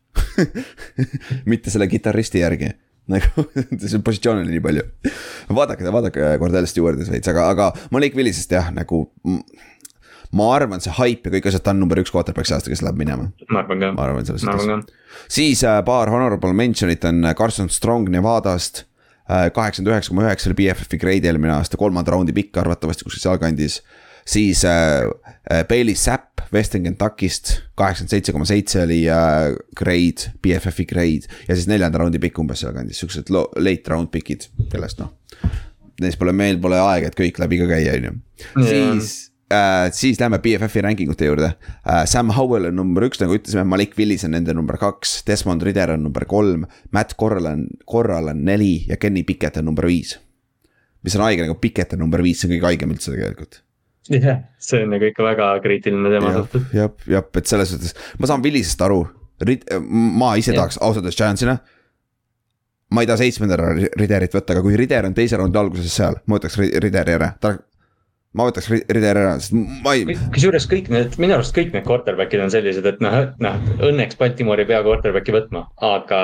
[1.51, 2.73] Mitte selle kitarristi järgi.
[3.11, 3.45] Nagu
[3.81, 4.87] see positsioon oli nii palju.
[5.53, 9.05] vaadake, vaadake Cordell Stewardit veits, aga, aga Malik Willisest jah, nagu
[10.37, 12.83] ma arvan, see hype ja kõik asjad, ta on number üks quarterback see aasta, kes
[12.85, 13.29] läheb minema.
[13.51, 13.91] ma arvan ka.
[13.97, 14.93] ma arvan selles suhtes.
[15.31, 18.85] siis äh, paar honorable mention'it on äh, Carson Strong Nevadast
[19.27, 19.49] äh,.
[19.55, 23.81] kaheksakümmend üheksa koma üheksa oli BFF-i grade eelmine aasta, kolmanda raundi pikk arvatavasti kuskil sealkandis.
[24.25, 25.09] siis äh,
[25.67, 31.27] Bailey Zapp Western Kentucky'st, kaheksakümmend seitse koma seitse oli äh, grade, BFF-i grade.
[31.47, 35.11] ja siis neljanda raundi pikk umbes sealkandis, siuksed late round pick'id, kellest noh.
[36.01, 38.13] Neist pole, meil pole aega, et kõik läbi ka käia, on ju.
[38.65, 39.91] siis äh,.
[39.95, 42.03] siis lähme BFF-i ranking ute juurde äh,.
[42.09, 45.93] Sam Howell on number üks, nagu ütlesime, Malik Willis on nende number kaks, Desmond Ritter
[45.95, 46.65] on number kolm.
[46.95, 50.17] Matt Corral on, Corral on neli ja Kenny Pickett on number viis.
[51.01, 53.61] mis on haige, nagu Pickett on number viis, see on kõige haigem üldse tegelikult
[54.09, 56.63] jah yeah,, see on nagu ikka väga kriitiline teema suhtes.
[56.73, 59.03] jah, jah, et selles suhtes, ma saan Willisest aru,
[59.89, 61.57] ma ise tahaks ausalt öeldes Giantsina
[62.91, 66.37] ma ei taha seitsmendale Riderit võtta, aga kui Rider on teise raundi alguses seal, ma
[66.37, 67.55] võtaks Rideri ära, ta
[68.37, 70.15] ma võtaks Rider ära, sest ma ei.
[70.31, 74.63] kusjuures kõik need, minu arust kõik need quarterback'id on sellised, et noh, noh õnneks Baltimore
[74.63, 75.65] ei pea quarterback'i võtma.
[75.83, 76.21] aga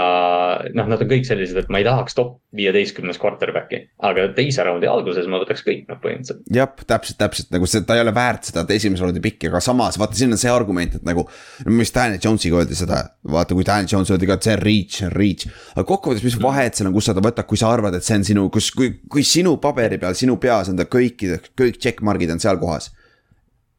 [0.72, 4.88] noh, nad on kõik sellised, et ma ei tahaks top viieteistkümnes quarterback'i, aga teise raundi
[4.88, 6.46] alguses ma võtaks kõik noh, põhimõtteliselt.
[6.54, 10.00] jah, täpselt, täpselt nagu see, ta ei ole väärt seda esimese raundi pikki, aga samas
[10.00, 11.28] vaata, siin on see argument, et nagu.
[11.68, 15.04] mis Daniel Jones'iga öeldi seda, vaata, kui Daniel Jones öeldi ka, et see on reach,
[15.04, 15.52] on reach.
[15.76, 18.16] aga kokkuvõttes, mis vahet seal on, kus sa ta võtad, kui sa arvad, et see
[18.16, 21.97] on sinu, kus, kui, kui sinu paberi peal, sinu peas on ta kõikide, kõik check
[21.98, 22.92] checkmark'id on seal kohas.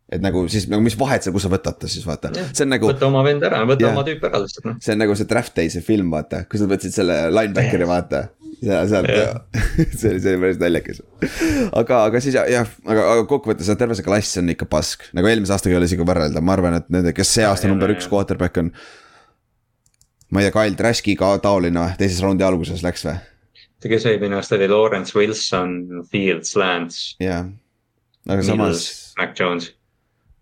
[0.08, 2.70] et nagu siis nagu mis vahet seal, kus sa võtad ta siis vaata, see on
[2.72, 2.88] nagu.
[2.88, 3.92] võta oma vend ära, võta yeah.
[3.92, 4.78] oma tüüp ära lihtsalt noh.
[4.80, 7.90] see on nagu see Draft Day, see film vaata, kus nad võtsid selle linebackeri yeah.
[7.90, 8.22] vaata.
[8.64, 9.36] ja sealt yeah.
[9.98, 11.02] see oli, see oli päris naljakas.
[11.82, 15.58] aga, aga siis jah, aga, aga kokkuvõttes terve see klass on ikka pask, nagu eelmise
[15.58, 18.00] aastaga ei ole isegi võrrelda, ma arvan, et nende, kes see aasta ja, number ja,
[18.00, 18.72] üks quarterback on.
[20.32, 23.20] ma ei tea, Kyle Traski ka taoline või, teises raundi alguses läks või?
[23.92, 27.12] kes oli minu arust oli Lawrence Wilson, Fields, Lance.
[27.20, 27.56] jah yeah
[28.28, 28.86] aga samas.
[29.18, 29.74] Mac Jones.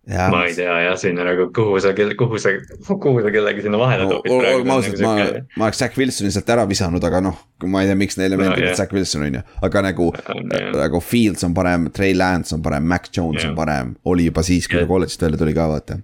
[0.06, 2.52] ma ei tea jah, sinna nagu kuhu sa, kuhu sa,
[2.86, 4.20] kuhu sa kellegi sinna vahele no,.
[4.30, 5.14] olgem ausad, ma,
[5.58, 8.62] ma oleks Zack Wilsoni sealt ära visanud, aga noh, ma ei tea, miks neile meeldib
[8.62, 8.78] no, yeah.
[8.78, 9.42] Zack Wilson on ju.
[9.66, 13.50] aga nagu yeah., nagu Fields on parem, Trey Lance on parem, Mac Jones yeah.
[13.50, 14.92] on parem, oli juba siis, kui ta yeah.
[14.94, 15.98] kolledžist välja tuli ka vaata.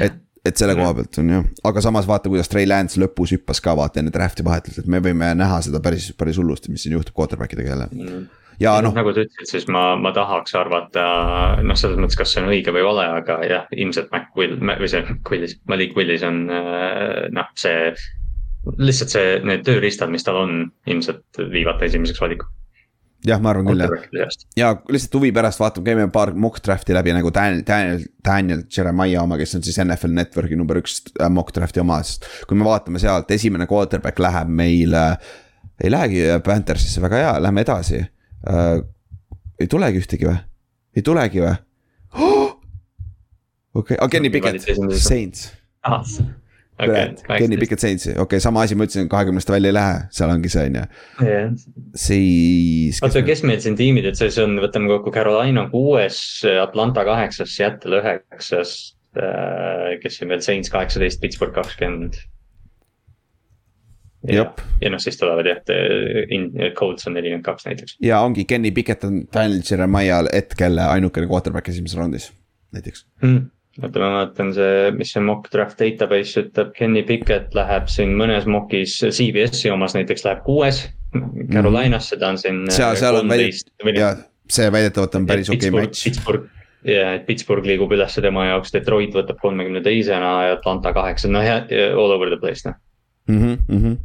[0.00, 3.60] et et selle koha pealt on jah, aga samas vaata, kuidas Trey Lance lõpus hüppas
[3.60, 6.96] ka vaata enne draft'i vahetult, et me võime näha seda päris, päris hullusti, mis siin
[6.96, 8.28] juhtub quarterback idega jälle mm
[8.60, 8.94] ja noh.
[8.96, 11.02] nagu sa ütlesid, siis ma, ma tahaks arvata,
[11.64, 14.90] noh, selles mõttes, kas see on õige või vale, aga jah, ilmselt Mac Will, või
[14.90, 17.92] see Willis, Malik Willis on äh, noh, see.
[18.76, 22.56] lihtsalt see, need tööriistad, mis tal on, ilmselt viivad ta esimeseks valikuks
[23.26, 23.84] jah, ma arvan küll
[24.16, 24.36] jah.
[24.56, 29.24] ja lihtsalt huvi pärast vaatame, käime paar mock draft'i läbi nagu Daniel, Daniel, Daniel Jeremiah
[29.24, 32.28] oma, kes on siis NFL Network'i number üks äh, mock draft'i oma, sest.
[32.48, 34.96] kui me vaatame sealt, esimene quarterback läheb meil
[35.80, 38.04] ei lähegi Panthersisse väga hea, lähme edasi
[38.48, 38.80] äh,.
[39.60, 40.38] ei tulegi ühtegi või?
[40.96, 41.54] ei tulegi või
[42.20, 44.64] okei okay., aga Kenny Pickett,
[45.00, 45.50] Saints.
[46.80, 50.50] Kenny Pickett Saintsi, okei okay,, sama asi, ma ütlesin, kahekümnest välja ei lähe, seal ongi
[50.52, 50.84] see on ju
[51.98, 53.00] siis.
[53.04, 56.22] oota, kes meil siin tiimid, et see on, võtame kokku Carolina kuues,
[56.62, 58.74] Atlanta kaheksas, Seattle üheksas
[59.18, 59.98] äh,.
[60.02, 62.20] kes siin veel, Saints kaheksateist, Pittsburgh kakskümmend
[64.28, 64.44] ja,
[64.80, 65.62] ja noh, siis tulevad jah,
[66.76, 67.96] Colts on nelikümmend kaks näiteks.
[68.04, 72.28] ja ongi, Kenny Pickett on Daniel Jeremiah hetkel ainukene quarterback esimeses raundis,
[72.76, 73.48] näiteks mm..
[73.82, 78.48] oota, ma vaatan see, mis see mock draft database ütleb, Kenny Pickett läheb siin mõnes
[78.50, 80.88] mock'is, CBS-i omas näiteks läheb kuues.
[81.50, 82.60] Carolinasse ta on siin.
[82.70, 86.04] seal, seal on väidetavalt, jah, see väidetavalt on päris okei okay match.
[86.06, 86.46] Pittsburgh
[86.86, 91.42] ja et Pittsburgh liigub üles tema jaoks, Detroit võtab kolmekümne teisena ja Atlanta kaheksa, noh
[91.42, 92.78] all over the place noh
[93.26, 93.42] mm.
[93.42, 93.98] -hmm, mm -hmm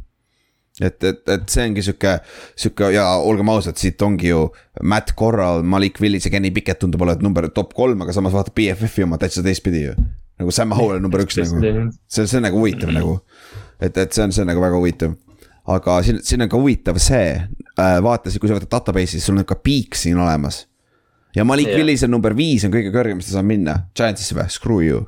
[0.80, 2.12] et, et, et see ongi sihuke,
[2.58, 4.42] sihuke ja olgem ausad, siit ongi ju
[4.84, 8.52] Matt Corral, Malik Willis ja Kenny Pickett tundub olevat number top kolm, aga samas vaata
[8.56, 9.96] BFF-i oma täitsa teistpidi ju.
[10.36, 11.62] nagu Sam Howell number üks nagu,
[12.12, 13.18] see, see on nagu huvitav nagu.
[13.80, 15.16] et, et see on, see on nagu väga huvitav.
[15.76, 19.48] aga siin, siin on ka huvitav see äh,, vaata, kui sa võtad database'i, sul on
[19.48, 20.66] ka peak siin olemas.
[21.36, 21.80] ja Malik yeah.
[21.80, 25.04] Willis on number viis on kõige kõrgem, mis ta saab minna, Giantsisse või, screw you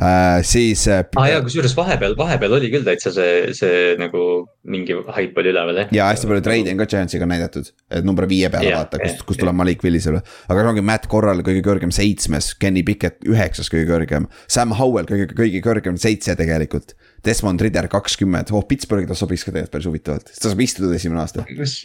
[0.00, 0.42] äh,.
[0.42, 1.04] siis äh,.
[1.16, 4.22] aa ah, jaa, kusjuures vahepeal, vahepeal oli küll täitsa see, see nagu
[4.70, 5.92] mingi haip oli üleval jah.
[5.94, 9.24] ja hästi palju treide on ka Giantsiga näidatud, et number viie peale yeah, vaata, kust,
[9.28, 10.22] kust tuleb Malik Willisele.
[10.48, 15.30] aga ongi Matt Corral kõige kõrgem seitsmes, Kenny Pickett üheksas kõige kõrgem, Sam Howell kõige,
[15.36, 16.94] kõige kõrgem seitse tegelikult.
[17.26, 21.24] Desmond Ridder kakskümmend, oh Pittsburghi ta sobiks ka tegelikult päris huvitavalt, ta saab istuda esimene
[21.24, 21.46] aasta.
[21.58, 21.80] kas,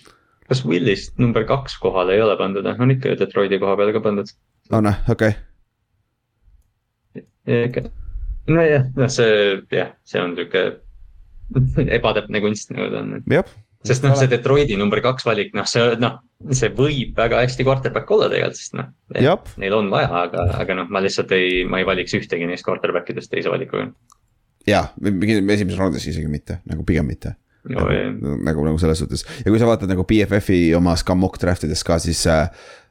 [0.46, 4.04] kas Willist number kaks kohale ei ole pandud, on ikka ju Detroiti koha peale ka
[4.06, 4.30] pandud.
[4.70, 5.34] on või, okei
[7.48, 7.92] okay
[8.50, 9.36] nojah, noh see
[9.72, 10.64] jah, see on sihuke
[11.98, 13.14] ebatäpne kunst nagu ta on.
[13.84, 16.18] sest noh, see Detroiti number kaks valik, noh, see noh,
[16.52, 18.92] see võib väga hästi quarterback olla tegelikult, sest noh.
[19.62, 23.12] Neil on vaja, aga, aga noh, ma lihtsalt ei, ma ei valiks ühtegi neist quarterback
[23.14, 23.92] idest teise valikuga.
[24.68, 27.38] jah, esimeses raundis isegi mitte, nagu pigem mitte.
[27.64, 27.92] Nagu,
[28.44, 31.96] nagu, nagu selles suhtes ja kui sa vaatad nagu BFF-i oma Scammock draft ides ka,
[32.04, 32.50] siis äh,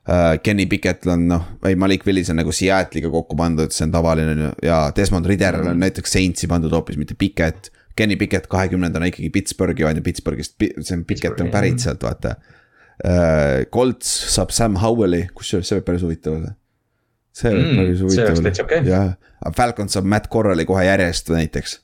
[0.08, 0.38] uh,.
[0.42, 4.52] Kenny Pickett on noh, ei Malik Willis on nagu Seattle'iga kokku pandud, see on tavaline
[4.64, 5.84] ja Desmond Ridder on mm.
[5.86, 7.70] näiteks Saintsi pandud hoopis, mitte Pickett.
[7.96, 12.36] Kenny Pickett kahekümnendana ikkagi Pittsburghi on ju, Pittsburghist, see on Pickett on pärit sealt, vaata
[12.38, 13.62] uh,.
[13.74, 16.54] Colts saab Sam Howell'i, kusjuures see võib päris huvitav olla.
[17.36, 18.84] see võib mm, päris huvitav olla, okay.
[18.88, 19.14] jah,
[19.56, 21.78] Falcons saab Matt Corrali kohe järjest näiteks.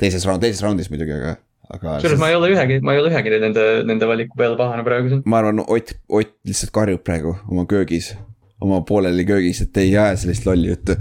[0.00, 1.36] teises raund, teises raundis muidugi, aga.
[1.72, 5.20] Kusjuures ma ei ole ühegi, ma ei ole ühegi nende, nende valiku peale pahane praegu.
[5.26, 8.12] ma arvan, Ott, Ott lihtsalt karjub praegu oma köögis,
[8.62, 10.96] oma pooleli köögis, et ei aja sellist lolli juttu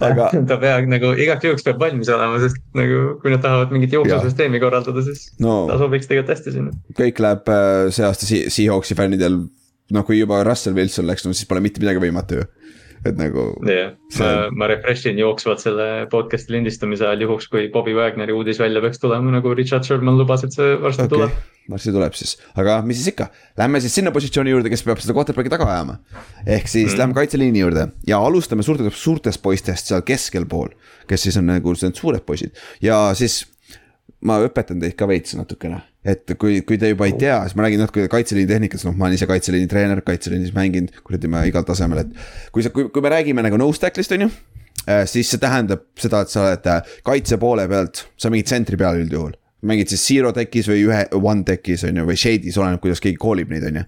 [0.00, 0.30] aga.
[0.50, 4.62] ta peab nagu igaks juhuks peab valmis olema, sest nagu kui nad tahavad mingit jooksusüsteemi
[4.62, 6.76] korraldada, siis no, ta sobiks tegelikult hästi sinna.
[6.98, 9.42] kõik läheb äh, see aasta Seahawksi fännidel,
[9.92, 12.50] noh kui juba Russell Wilson läks, no siis pole mitte midagi võimatu ju
[13.08, 13.46] et nagu.
[13.66, 13.94] jah,
[14.54, 19.02] ma, refresh in jooksvalt selle podcast'i lindistamise ajal juhuks, kui Bobby Wagneri uudis välja peaks
[19.02, 21.12] tulema, nagu Richard Sherman lubas, et see varsti okay.
[21.16, 21.36] tuleb.
[21.72, 23.28] varsti tuleb siis, aga mis siis ikka,
[23.58, 25.98] lähme siis sinna positsiooni juurde, kes peab seda quarterback'i taga ajama.
[26.46, 26.98] ehk siis mm.
[27.02, 30.70] lähme kaitseliini juurde ja alustame suurtest, suurtest poistest seal keskel pool,
[31.10, 33.42] kes siis on nagu need suured poisid ja siis
[34.26, 37.66] ma õpetan teid ka veits natukene, et kui, kui te juba ei tea, siis ma
[37.66, 41.66] räägin natuke kaitseliini tehnikast, noh, ma olen ise kaitseliini treener, kaitseliinis mänginud, kuradi ma igal
[41.66, 42.24] tasemel, et.
[42.54, 44.30] kui sa, kui, kui me räägime nagu nose tackle'ist, on ju,
[44.88, 48.80] äh, siis see tähendab seda, et sa oled äh, kaitse poole pealt, sa mängid tsentri
[48.80, 49.38] peal üldjuhul.
[49.62, 53.20] mängid siis zero tech'is või ühe, one tech'is on ju, või shade'is, oleneb, kuidas keegi
[53.22, 53.86] call ib neid, on ju.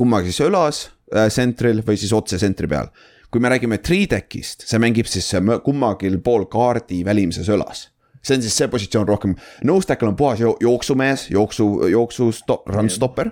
[0.00, 2.88] kummagi siis õlas tsentril äh, või siis otse tsentri peal
[3.30, 5.28] kui me räägime three tech'ist, see mängib siis
[5.62, 7.89] kummagil pool kaardi välimises õlas
[8.22, 12.62] see on siis see positsioon rohkem, nose tackle on puhas jo jooksumees, jooksu, jooksu sto,
[12.68, 13.30] run stopper.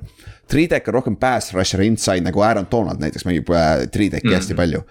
[0.49, 4.41] Three-deck on rohkem pass rusher inside nagu Aaron Donald näiteks mängib äh, three-deck'i mm -hmm.
[4.41, 4.83] hästi palju.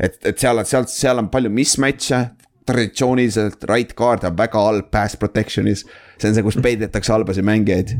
[0.00, 2.18] et, et seal on, seal, seal on palju mismatch'e,
[2.66, 5.84] traditsiooniliselt right guard on väga halb pass protection'is.
[6.16, 7.90] See on see, kus peidetakse halbasid mängijaid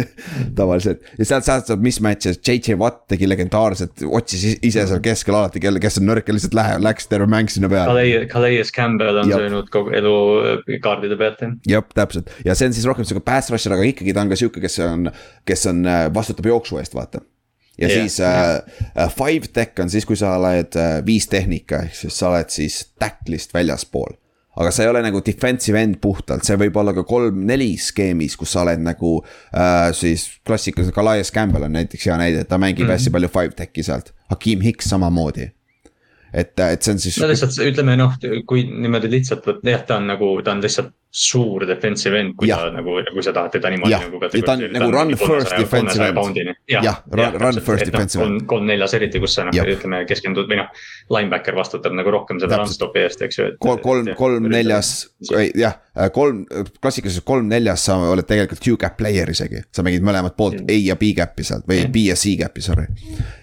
[0.58, 1.02] tavaliselt.
[1.18, 5.82] Ja sealt, sealt saab mismatch'e, JJ Watt tegi legendaarset, otsis ise seal keskel alati, kelle,
[5.82, 8.08] kes on nõrk ja lihtsalt läheb, läks terve mäng sinna peale.
[8.32, 10.16] Calais Campbell on söönud kogu elu
[10.54, 11.54] äh, kaardide pealt jah.
[11.76, 12.32] jah, täpselt.
[12.48, 14.80] Ja see on siis rohkem sihuke pass rusher, aga ikkagi ta on ka sihuke, kes
[14.88, 15.10] on,
[15.48, 17.20] kes on, äh, vastutab jooksu eest, vaata
[17.78, 18.62] ja yeah, siis yeah.
[18.96, 22.52] uh, five tech on siis, kui sa oled uh, viis tehnika, ehk siis sa oled
[22.52, 24.16] siis tackle'ist väljaspool
[24.56, 28.54] aga sa ei ole nagu defensive end puhtalt, see võib olla ka kolm-neli skeemis, kus
[28.56, 29.18] sa oled nagu
[29.52, 32.96] äh, siis klassikaliselt, Calais Campbell on näiteks hea näide, ta mängib mm -hmm.
[32.96, 34.14] hästi palju five tech'i sealt.
[34.32, 35.50] Hakim Hicks samamoodi
[36.36, 37.16] et, et see on siis.
[37.22, 38.16] no lihtsalt ütleme noh,
[38.48, 42.58] kui niimoodi lihtsalt jah, ta on nagu, ta on lihtsalt suur defensive end, kui ja.
[42.60, 44.18] ta nagu, kui sa tahad teda niimoodi nagu.
[44.44, 46.50] ta on nagu run first defensive end.
[46.68, 48.42] jah, run, run first defensive end.
[48.50, 50.68] kolm neljas eriti, kus sa noh, ütleme keskendud või noh,
[51.16, 53.48] linebacker vastutab nagu rohkem seda run stop'i eest, eks ju.
[53.64, 54.92] kolm, kolm, kolm neljas,
[55.56, 55.78] jah,
[56.12, 56.44] kolm,
[56.82, 59.64] klassikaliselt kolm neljas sa oled tegelikult Q-gap player isegi.
[59.72, 62.90] sa mängid mõlemat poolt A ja B gap'i sealt või B ja C gap'i, sorry.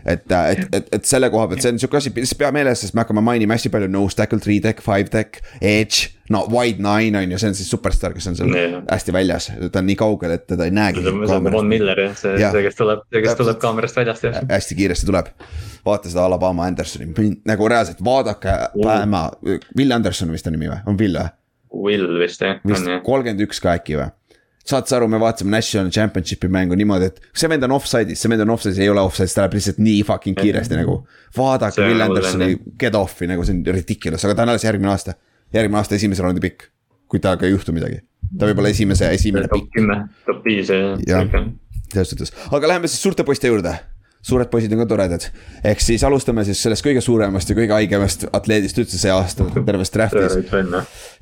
[0.05, 2.93] et, et, et, et selle koha pealt, see on sihuke asi, lihtsalt pea meeles, sest
[2.93, 7.17] me hakkame mainima hästi palju nose tackle, three deck, five deck, edge no Wide Nine
[7.17, 8.79] on ju, see on siis superstaar, kes on seal yeah.
[8.87, 11.03] hästi väljas, ta on nii kaugel, et teda ei näegi.
[11.03, 14.39] see on Von Miller jah, see, see, kes tuleb, see, kes tuleb kaamerast väljast jah.
[14.49, 15.31] hästi kiiresti tuleb,
[15.85, 17.11] vaata seda Alabama Andersoni,
[17.49, 21.31] nagu reaalselt vaadake Alabama mm., Will Anderson vist on nimi või, on Will või?
[21.73, 22.61] Will vist jah.
[22.67, 24.11] vist kolmkümmend üks ka äkki või?
[24.63, 28.31] saad sa aru, me vaatasime National Championship'i mängu niimoodi, et see vend on offside'is, see
[28.31, 31.01] vend on offside'is, ei ole offside'is, ta läheb lihtsalt nii fucking kiiresti nagu.
[31.35, 35.17] vaadake Will Andersoni get off'i nagu see on ridiculous, aga ta on alles järgmine aasta
[35.53, 36.69] järgmine aasta esimese raundi pikk,
[37.07, 38.01] kui temaga ei juhtu midagi
[38.37, 39.97] ta võib olla esimese, esimene top kümme,
[40.27, 40.69] top viis
[41.07, 41.23] ja.
[41.93, 43.75] selles suhtes, aga läheme siis suurte poiste juurde
[44.23, 45.25] suured poisid on ka toredad.
[45.67, 49.97] ehk siis alustame siis sellest kõige suuremast ja kõige haigemast atleedist üldse see aasta tervest
[49.97, 50.53] draft'is.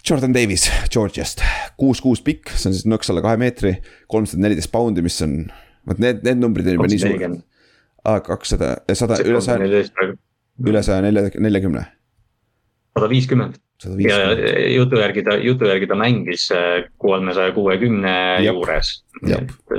[0.05, 1.41] Jordan Davis Georgiast,
[1.82, 3.73] kuus, kuus pikk, see on siis nõks alla kahe meetri,
[4.11, 5.39] kolmsada neliteist poundi, mis on,
[5.89, 7.41] vot need, need numbrid on juba nii suured.
[8.29, 10.13] kakssada, sada, üle saja,
[10.61, 11.86] üle saja nelja, neljakümne.
[12.93, 14.17] sada viiskümmend ja
[14.75, 18.13] jutu järgi ta, jutu järgi ta mängis äh, kolmesaja kuuekümne
[18.45, 18.93] juures.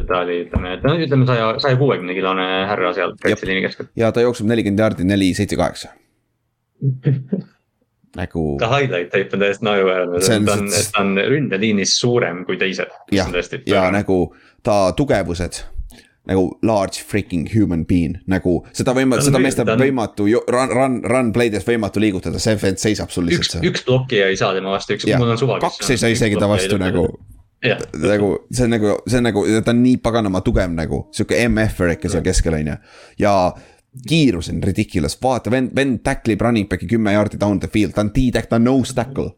[0.09, 3.90] ta oli, ütleme, et no ütleme saja, saja kuuekümne kilone härra seal kaitseliini keskel.
[3.96, 5.92] ja ta jookseb nelikümmend jaardi, neli, seitse, kaheksa.
[8.20, 8.46] nagu.
[8.61, 12.90] ta highlight tape on täiesti naeruväärne, ta on, ta on ründeliinis suurem kui teised.
[13.12, 13.30] jah,
[13.66, 14.24] ja nagu
[14.62, 15.62] ta tugevused
[16.29, 21.33] nagu large freaking human being, nagu seda võima-, seda meest on võimatu run, run, run
[21.35, 23.66] play'des võimatu liigutada, see vend seisab sul lihtsalt seal.
[23.73, 25.59] üks plokki ei saa tema vastu, üks, mul on suva.
[25.62, 27.09] kaks ei saa isegi ta vastu nagu.
[27.62, 31.97] nagu see on nagu, see on nagu, ta on nii paganama tugev nagu, sihuke MF-er
[31.97, 32.79] ikka seal keskel on ju,
[33.23, 33.37] ja
[34.09, 38.07] kiirus on ridiculous, vaata vend, vend tacklib running back'i kümme jaardi down the field, ta
[38.07, 39.35] on T-tack, ta on nose tackle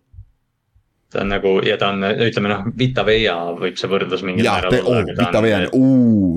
[1.15, 4.81] ta on nagu ja ta on, ütleme noh, Vita Veia võib see võrdlus mingil määral
[4.83, 5.19] olla.
[5.19, 5.77] Vita Veia on,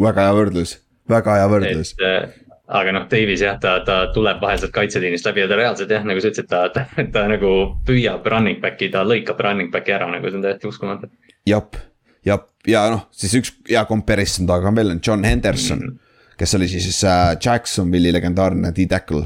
[0.04, 0.76] väga hea võrdlus,
[1.10, 1.94] väga hea võrdlus.
[1.98, 2.28] Äh,
[2.68, 6.04] aga noh, Davis jah, ta, ta tuleb vahel sealt kaitseliinist läbi ja ta reaalselt jah,
[6.08, 7.54] nagu sa ütlesid, ta, ta, ta nagu
[7.88, 11.10] püüab running back'i, ta lõikab running back'i ära nagu see on täiesti uskumatu.
[11.48, 11.80] jep,
[12.28, 15.96] jep ja noh, siis üks hea comparison taga on veel on John Henderson mm.
[15.96, 16.36] -hmm.
[16.38, 19.24] kes oli siis äh, Jacksonville'i legendaarne D-tackle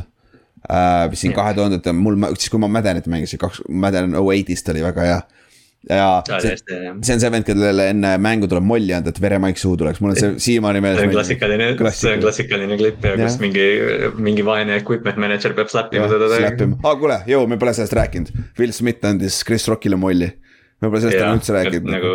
[0.69, 1.09] äh,.
[1.13, 5.21] siin kahe tuhandete, mul, siis kui ma Maddenit mängisin, kaks, Madden 08-st oli väga hea
[5.89, 6.07] ja
[6.43, 10.01] see, see on see vend, kellele enne mängu tuleb molli anda, et veremaik suhu tuleks,
[10.03, 10.99] mul on see siiamaani meeles.
[11.01, 13.65] see on klassikaline, see on klassikaline klipp ja kus mingi,
[14.21, 16.29] mingi vaene equipment manager peab slap ima teda.
[16.35, 18.29] Slap ima, aa kuule, jõu, me pole sellest rääkinud.
[18.61, 20.29] Will Smith andis Chris Rockile molli.
[20.81, 21.91] me pole sellest enam üldse rääkinud.
[21.97, 22.13] nagu.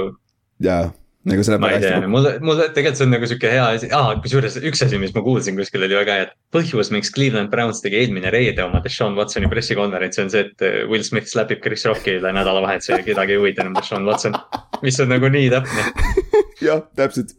[0.62, 0.86] jaa
[1.26, 3.88] nagu selle ma ei tea, mul, mul tegelikult see on nagu sihuke hea asi.
[3.94, 7.50] Ah,, kusjuures üks asi, mis ma kuulsin kuskil oli väga hea, et põhjus, miks Cleveland
[7.52, 11.64] Browns tegi eelmine reede oma Deshaun Watsoni pressikonverentsi on see, et äh, Will Smith slapib
[11.64, 14.38] Chris Rockile nädalavahetusel ja kedagi ei huvita enam Deshaun Watson,
[14.86, 15.88] mis on nagu nii täpne.
[16.68, 17.34] jah, täpselt.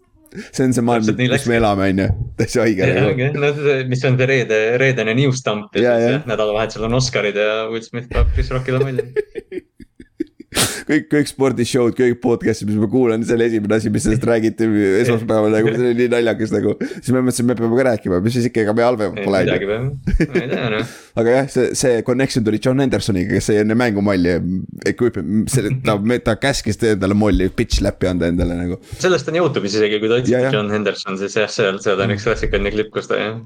[0.52, 2.90] See on see maailm, kus me elame, on ju, täitsa õige.
[3.40, 3.54] no
[3.88, 7.86] mis on see reede, reedene news dump ja, ja siis nädalavahetusel on Oscarid ja Will
[7.86, 9.08] Smith peab Chris Rockile mulje
[10.90, 14.68] kõik, kõik spordishow'd, kõik podcast'id, mis ma kuulan, see oli esimene asi, mis sellest räägiti
[15.04, 16.76] esmaspäeval nagu, see oli nii naljakas nagu.
[16.96, 19.44] siis me mõtlesime, me peame ka rääkima, mis siis ikka, ega me halvemad pole.
[19.48, 19.92] midagi peame,
[20.32, 20.96] ma ei tea noh.
[21.22, 24.38] aga jah, see, see connection tuli John Hendersoniga, kes sai enne mängu malli.
[24.88, 25.98] see, ta,
[26.30, 28.80] ta käskis endale molli, pitch läppi anda endale nagu.
[28.98, 32.28] sellest on Youtube'is isegi, kui ta otsib John Henderson, siis jah, seal, seal on üks
[32.28, 33.38] klassikaline klipp, kus ta jah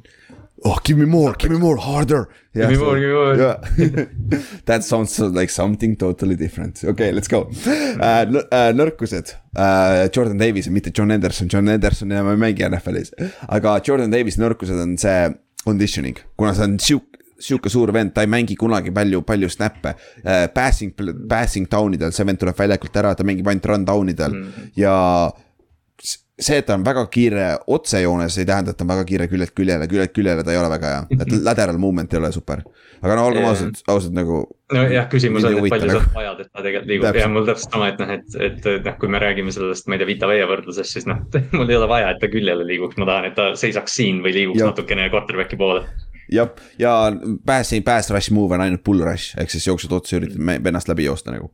[0.63, 2.29] oh, give me more, give me more, harder.
[2.53, 3.35] Yeah, give me more, give me more.
[3.35, 4.59] Yeah.
[4.65, 8.25] that sounds like something totally different, okei okay,, let's go uh,.
[8.51, 13.13] Uh, nõrkused uh,, Jordan Davis mitte John Anderson, John Anderson enam ei mängi NFL-is.
[13.47, 15.31] aga Jordan Davis'i nõrkused on see
[15.65, 17.07] conditioning, kuna see on sihuke
[17.41, 20.47] sihuke suur vend, ta ei mängi kunagi palju, palju snap'e uh,.
[20.53, 20.93] Passing,
[21.29, 24.67] passing down idel, see vend tuleb väljakult ära, ta mängib ainult run down idel mm.
[24.77, 24.93] ja
[26.41, 29.53] see, et ta on väga kiire otsejoones, ei tähenda, et ta on väga kiire küljelt
[29.57, 32.63] küljele, küljelt küljele ta ei ole väga hea, et lateral movement ei ole super.
[33.01, 34.41] aga no olgem ausad, ausad nagu.
[34.73, 37.21] nojah, küsimus on, et palju sa vajad, et ta tegelikult liigub.
[37.21, 40.03] Ja mul täpselt sama, et noh, et, et noh, kui me räägime sellest, ma ei
[40.03, 41.23] tea, Vita Veia võrdlusest, siis noh,
[41.57, 44.35] mul ei ole vaja, et ta küljele liiguks, ma tahan, et ta seisaks siin või
[44.37, 44.71] liiguks ja.
[44.71, 45.85] natukene quarterback'i poole.
[46.31, 46.93] Jah, ja
[47.45, 49.35] pass, pass rush move on ainult pull rush.
[49.41, 51.51] Ehk siis jooksed otsa, üritad vennast läbi joosta nagu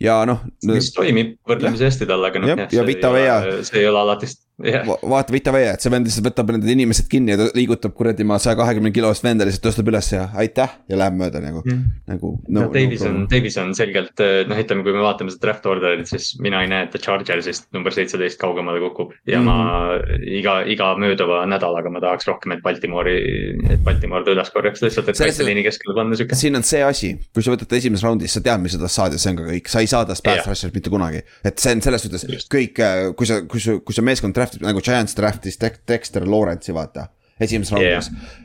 [0.00, 0.42] ja noh.
[0.68, 2.52] mis toimib võrdlemisi hästi talle, aga noh.
[2.52, 3.38] ja, ja Vita Vea.
[3.66, 7.34] see ei ole alati vaata Vita Veia, et see vend lihtsalt võtab need inimesed kinni
[7.34, 10.96] ja ta liigutab kuradi ma saja kahekümne kilost venda lihtsalt tõstab üles ja aitäh ja
[10.96, 12.62] läheb mööda nagu mm., nagu no,.
[12.62, 16.08] no Davis no, on, Davis on selgelt noh, ütleme, kui me vaatame seda draft order'it,
[16.08, 19.12] siis mina ei näe, et ta Chargersist number seitseteist kaugemale kukub.
[19.28, 19.50] ja mm -hmm.
[19.50, 23.20] ma iga, iga mööduva nädalaga ma tahaks rohkem, et Baltimore'i,
[23.76, 26.34] et Baltimore ta üles korjaks lihtsalt, et kaitseliini keskele panna sihuke.
[26.34, 29.12] siin on see asi, kui sa võtad esimeses raundis, sa tead, mis sa tast saad
[29.12, 31.22] ja see on ka kõik, sa ei saa tast rusher'it mitte kunagi.
[31.44, 34.64] et see on selles suhtes kõik, äh, kui sa, kui sa, kui sa meeskond draft'ib
[34.66, 37.08] nagu Giants draft'is Dexter Lawrence'i vaata,
[37.40, 38.40] esimeses raundis yeah..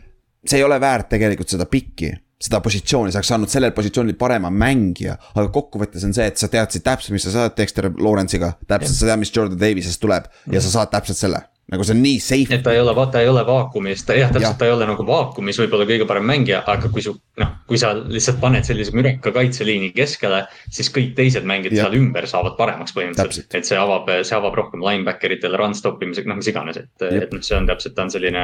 [0.46, 4.50] see ei ole väärt tegelikult seda pikki seda positsiooni, sa oleks saanud sellel positsioonil parema
[4.50, 5.14] mängija.
[5.36, 8.98] aga kokkuvõttes on see, et sa teadsid täpselt, mis sa saad Dexter Lawrence'iga, täpselt yeah.
[8.98, 12.20] sa tead, mis Jordan Davisest tuleb ja sa saad täpselt selle nagu see on nii
[12.20, 12.56] safe.
[12.58, 14.60] et ta ei ole, ta ei ole vaakumis, ta jah, täpselt ja.
[14.60, 17.94] ta ei ole nagu vaakumis võib-olla kõige parem mängija, aga kui su noh, kui sa
[17.96, 20.44] lihtsalt paned sellise müraka kaitseliini keskele.
[20.70, 21.86] siis kõik teised mängijad ja.
[21.86, 26.04] seal ümber saavad paremaks põhimõtteliselt, et see avab, see avab rohkem linebacker itele run stop
[26.04, 28.44] imisega, noh mis iganes, et, et noh, see on täpselt, ta on selline.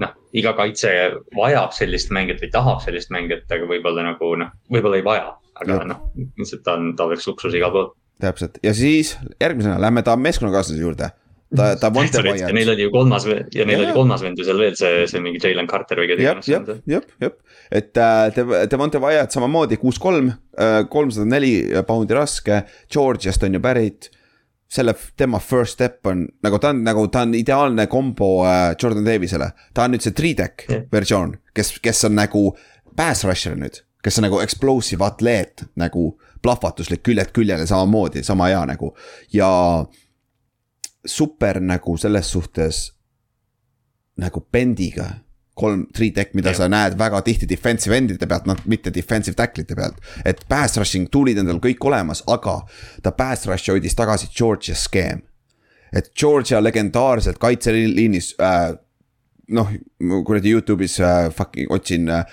[0.00, 0.94] noh, iga kaitse
[1.36, 5.28] vajab sellist mängijat või tahab sellist mängijat, aga võib-olla nagu noh, võib-olla ei vaja,
[5.60, 6.02] aga noh,
[6.40, 10.80] lihtsalt ta on, ta oleks luksus igal pool täpselt ja siis järgmisena lähme ta meeskonnakaaslase
[10.80, 11.10] juurde
[11.54, 12.52] ta, ta Monte Wyatt.
[12.54, 15.22] Neil oli ju kolmas ja neil ja, oli kolmas vend ju seal veel see, see
[15.22, 16.50] mingi Jalen Carter või keda iganes.
[16.50, 17.34] jah, jah, jah,
[17.70, 21.54] et äh, Devonte Wyatt samamoodi kuus kolm, äh, kolmsada neli
[21.86, 24.10] poundi raske, Georgiast on ju pärit.
[24.68, 29.04] selle, tema first step on nagu ta on nagu, ta on ideaalne kombo äh, Jordan
[29.06, 30.82] Davisele, ta on nüüd see three-deck yeah.
[30.92, 32.48] versioon, kes, kes on nagu
[32.96, 38.64] pass rusher nüüd kes on nagu explosive atleet nagu plahvatuslik küljelt küljele samamoodi, sama hea
[38.66, 38.92] nagu
[39.34, 39.48] ja
[41.06, 42.82] super nagu selles suhtes
[44.16, 45.10] nagu bendiga
[45.56, 46.58] kolm, three deck, mida ja.
[46.58, 50.00] sa näed väga tihti defensive endide pealt, noh mitte defensive tackle'ite pealt.
[50.24, 52.58] et pass rushing tool'id on tal kõik olemas, aga
[53.02, 55.22] ta pass rush hoidis tagasi Georgia skeem.
[55.92, 58.74] et Georgia legendaarselt kaitseliinis äh,
[59.56, 59.72] noh,
[60.26, 62.24] kuradi Youtube'is äh, fucking otsin äh,,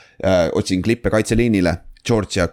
[0.54, 1.78] otsin klippe kaitseliinile.
[2.04, 2.48] Georgia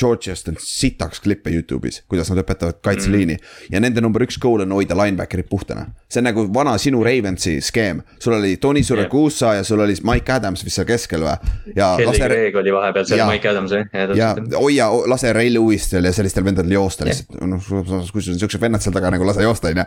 [0.00, 3.70] Georgiast on sitaks klippe Youtube'is, kuidas nad õpetavad kaitseliini mm..
[3.72, 5.86] ja nende number üks goal on hoida linebacker'id puhtana.
[6.08, 9.60] see on nagu vana sinu Ravensi skeem, sul oli Tony Suragusa yeah.
[9.60, 11.36] ja sul oli Mike Adams vist seal keskel või?
[11.76, 12.28] ja Kelly lase...
[12.28, 14.10] Craig oli vahepeal seal, Mike Adams jah.
[14.18, 18.42] ja hoia, lase Ray Lewistel ja sellistel vendadel joosta lihtsalt yeah., noh kui sul on
[18.42, 19.86] siuksed vennad seal taga nagu lase joosta on ju.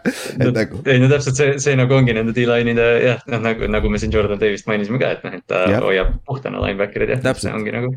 [0.49, 0.81] Nagu...
[0.89, 4.13] ei no täpselt see, see nagu ongi nende D-line'ide jah, noh nagu, nagu me siin
[4.13, 5.85] Jordan Davis't mainisime ka, et noh, et ta yeah.
[5.85, 7.93] hoiab puhtana linebacker'id jah, see ongi nagu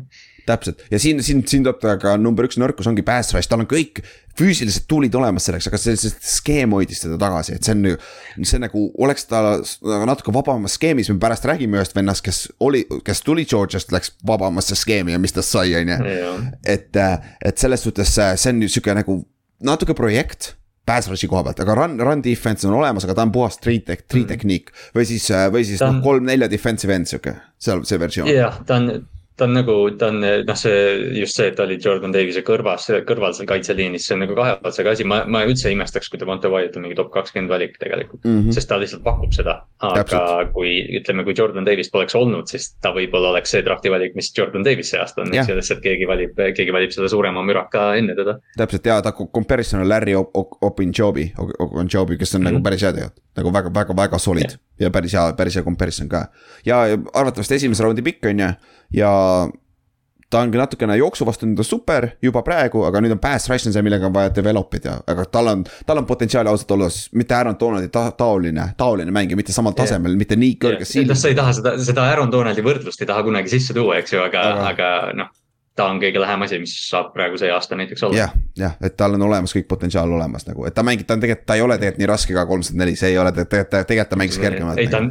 [0.47, 4.03] täpselt ja siin, siin, siin tuleb ka number üks nõrkus ongi rush, tal on kõik
[4.37, 8.45] füüsilised tool'id olemas selleks, aga see, see skeem hoidis teda tagasi, et see on.
[8.49, 9.43] see nagu oleks ta
[10.07, 14.77] natuke vabamas skeemis, me pärast räägime ühest vennast, kes oli, kes tuli Georgiast, läks vabamasse
[14.79, 16.33] skeemi ja mis tast sai, on ju.
[16.65, 16.97] et,
[17.45, 19.21] et selles suhtes see on sihuke nagu
[19.63, 20.55] natuke projekt
[20.85, 23.79] pass rush'i koha pealt, aga run, run defense on olemas, aga ta on puhas three
[23.79, 24.33] tech, three mm.
[24.33, 24.73] tehniik.
[24.95, 28.31] või siis, või siis noh, kolm-nelja defensive end sihuke, seal see versioon.
[28.31, 29.05] jah, ta on,
[29.37, 30.73] ta on nagu, ta on noh, see
[31.17, 34.53] just see, et ta oli Jordan Davise kõrvas, kõrval seal kaitseliinis, see on nagu kahe
[34.61, 37.79] otsaga asi, ma, ma üldse ei imestaks, kui Devonte Wyatt on mingi top kakskümmend valik
[37.81, 38.35] tegelikult mm.
[38.35, 38.53] -hmm.
[38.53, 40.53] sest ta lihtsalt pakub seda, aga Täpselt.
[40.53, 44.29] kui ütleme, kui Jordan Davis poleks olnud, siis ta võib-olla oleks see drafti valik, mis
[44.37, 47.93] Jordan Davis see aasta on, eks ju, lihtsalt keegi valib, keegi valib selle suurema müraka
[47.97, 48.37] enne teda.
[48.57, 52.51] täpselt ja ta comparison on Larry Opinjobi, Opinjobi, kes on mm -hmm.
[52.51, 52.63] nagu mhm.
[52.63, 54.61] päris hea tegelikult, nagu väga, väga, väga solid yeah.
[54.79, 56.27] ja päris hea, päris hea comparison ka.
[56.65, 56.77] ja
[57.13, 58.47] arvatavasti esimese raundi pikk on ju
[58.93, 59.11] ja
[60.33, 63.69] ta ongi natukene jooksu vastu nüüd on super juba praegu, aga nüüd on pass rush
[63.69, 67.03] on see, millega on vaja develop ida, aga tal on, tal on potentsiaali ausalt olles,
[67.13, 71.07] mitte Aaron Donaldi ta, taoline, taoline mängija, mitte samal tasemel yeah., mitte nii kõrge yeah..
[71.11, 74.17] noh, sa ei taha seda, seda Aaron Donaldi võrdlust ei taha kunagi sisse tuua, eks
[74.17, 74.91] ju, aga, aga, aga
[75.21, 75.33] noh
[75.73, 78.17] ta on kõige lähem asi, mis saab praegu see aasta näiteks olla.
[78.17, 81.23] jah, jah, et tal on olemas kõik potentsiaal olemas nagu, et ta mängib, ta on
[81.23, 84.11] tegelikult, ta ei ole tegelikult nii raske ka kolmsada neli, see ei ole tegelikult, tegelikult
[84.13, 84.81] ta mängis kergemalt.
[84.81, 85.09] ei, ta on,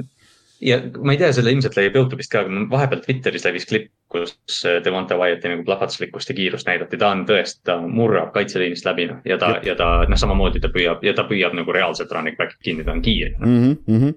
[0.62, 4.34] ja ma ei tea, selle ilmselt levib Youtube'ist ka, aga vahepeal Twitteris levis klipp, kus
[4.68, 9.09] äh, Devonta Wyatt'i nagu plahvatuslikkust ja kiirust näidati, ta on tõesti, ta murrab kaitseliinist läbi
[9.10, 12.39] noh ja ta, ja ta noh, samamoodi ta püüab ja ta püüab nagu reaalselt running
[12.39, 13.47] back'i kinni, ta on kiire no..
[13.47, 14.14] Mm -hmm.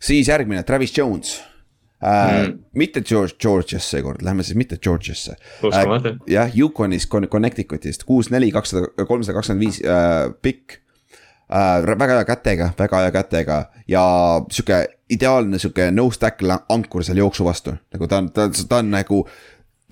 [0.00, 1.40] siis järgmine, Travis Jones
[2.04, 2.58] äh, mm..
[2.74, 5.36] mitte George, Georgiasse seekord, lähme siis mitte Georgiasse.
[5.64, 6.16] äh,.
[6.26, 10.78] jah, Yukonis, Connecticutist kuus, neli, kakssada, kolmsada kakskümmend viis äh, pikk
[11.50, 11.98] äh,.
[11.98, 14.04] väga hea kätega, väga hea kätega ja
[14.50, 18.92] sihuke ideaalne sihuke nose tackle ankur seal jooksu vastu, nagu ta on, ta, ta on
[18.92, 19.24] nagu.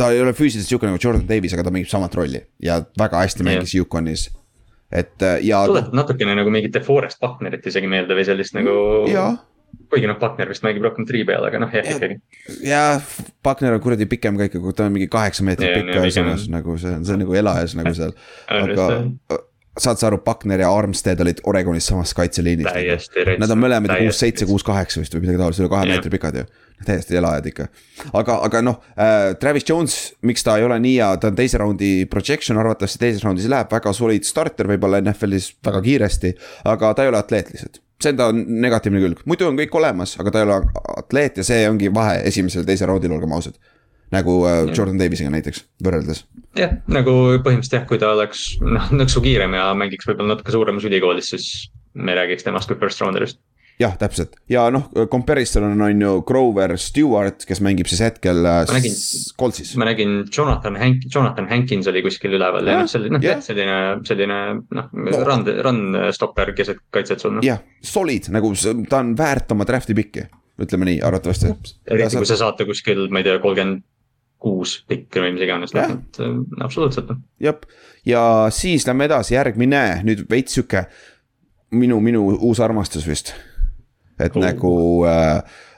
[0.00, 3.20] ta ei ole füüsiliselt sihuke nagu Jordan Davis, aga ta mängib samat rolli ja väga
[3.20, 4.30] hästi mängis Yukonis
[4.92, 5.62] et äh, ja.
[5.66, 8.72] tuletab natukene nagu mingit Forest Bucknerit isegi meelde või sellist nagu.
[9.90, 12.18] kuigi noh, Buckner vist mängib rohkem tri peal, aga noh, jah ikkagi.
[12.66, 13.12] jah,
[13.44, 16.96] Buckner on kuradi pikem ka ikka, ta on mingi kaheksa meetrit pikk ühesõnaga, nagu see
[16.96, 18.16] on, see on nagu elajas nagu seal.
[18.50, 18.88] aga
[19.78, 22.66] saad sa aru, Buckner ja Armstead olid Oregonis samas kaitseliinis.
[23.38, 26.40] Nad on mõlemad kuus, seitse, kuus, kaheksa vist või midagi taolist, üle kahe meetri pikad
[26.40, 26.46] ju.
[26.86, 27.66] täiesti elajad ikka.
[28.16, 31.60] aga, aga noh äh,, Travis Jones, miks ta ei ole nii hea, ta on teise
[31.60, 36.32] raundi projection, arvatavasti teises raundis läheb väga solid starter võib-olla NFL-is väga kiiresti.
[36.72, 40.14] aga ta ei ole atleet lihtsalt see on ta negatiivne külg, muidu on kõik olemas,
[40.22, 40.56] aga ta ei ole
[40.96, 43.60] atleet ja see ongi vahe esimesel ja teisel raundil, olgem ausad
[44.14, 46.24] nagu äh, Jordan Davisiga näiteks võrreldes.
[46.58, 47.14] jah, nagu
[47.44, 51.70] põhimõtteliselt jah, kui ta oleks noh nõksu kiirem ja mängiks võib-olla natuke suuremas ülikoolis, siis
[51.94, 53.40] me räägiks temast kui first rounder'ist
[53.80, 58.62] jah, täpselt ja noh, comparison on, on ju Grover Stewart, kes mängib siis hetkel äh,
[58.74, 58.96] nägin,
[59.40, 59.72] Coltsis.
[59.80, 63.78] ma nägin Jonathan Hank-, Jonathan Hankins oli kuskil üleval ja, ja noh, selline, noh selline,
[64.08, 64.40] selline
[64.76, 65.22] noh no.
[65.26, 65.80] run, run
[66.16, 67.46] stopper keset kaitset sul noh.
[67.46, 68.52] jah, solid nagu
[68.90, 70.26] ta on väärt oma draft'i pikki,
[70.60, 71.54] ütleme nii, arvatavasti.
[71.88, 73.86] eriti kui sa saate kuskil, ma ei tea, kolmkümmend
[74.40, 76.34] kuus pikk või mis iganes, noh et äh,
[76.64, 77.12] absoluutselt.
[77.42, 77.60] jah,
[78.08, 78.22] ja
[78.54, 80.86] siis lähme edasi, järgmine nüüd veits sihuke
[81.70, 83.34] minu, minu uus armastus vist.
[84.20, 84.42] et oh.
[84.42, 84.72] nagu
[85.08, 85.36] äh,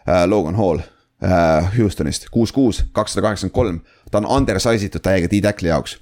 [0.08, 0.82] äh, Logan Hall
[1.22, 3.80] äh, Houstonist, kuus, kuus, kakssada kaheksakümmend kolm,
[4.10, 5.98] ta on undersize itud täiega D-tackli jaoks,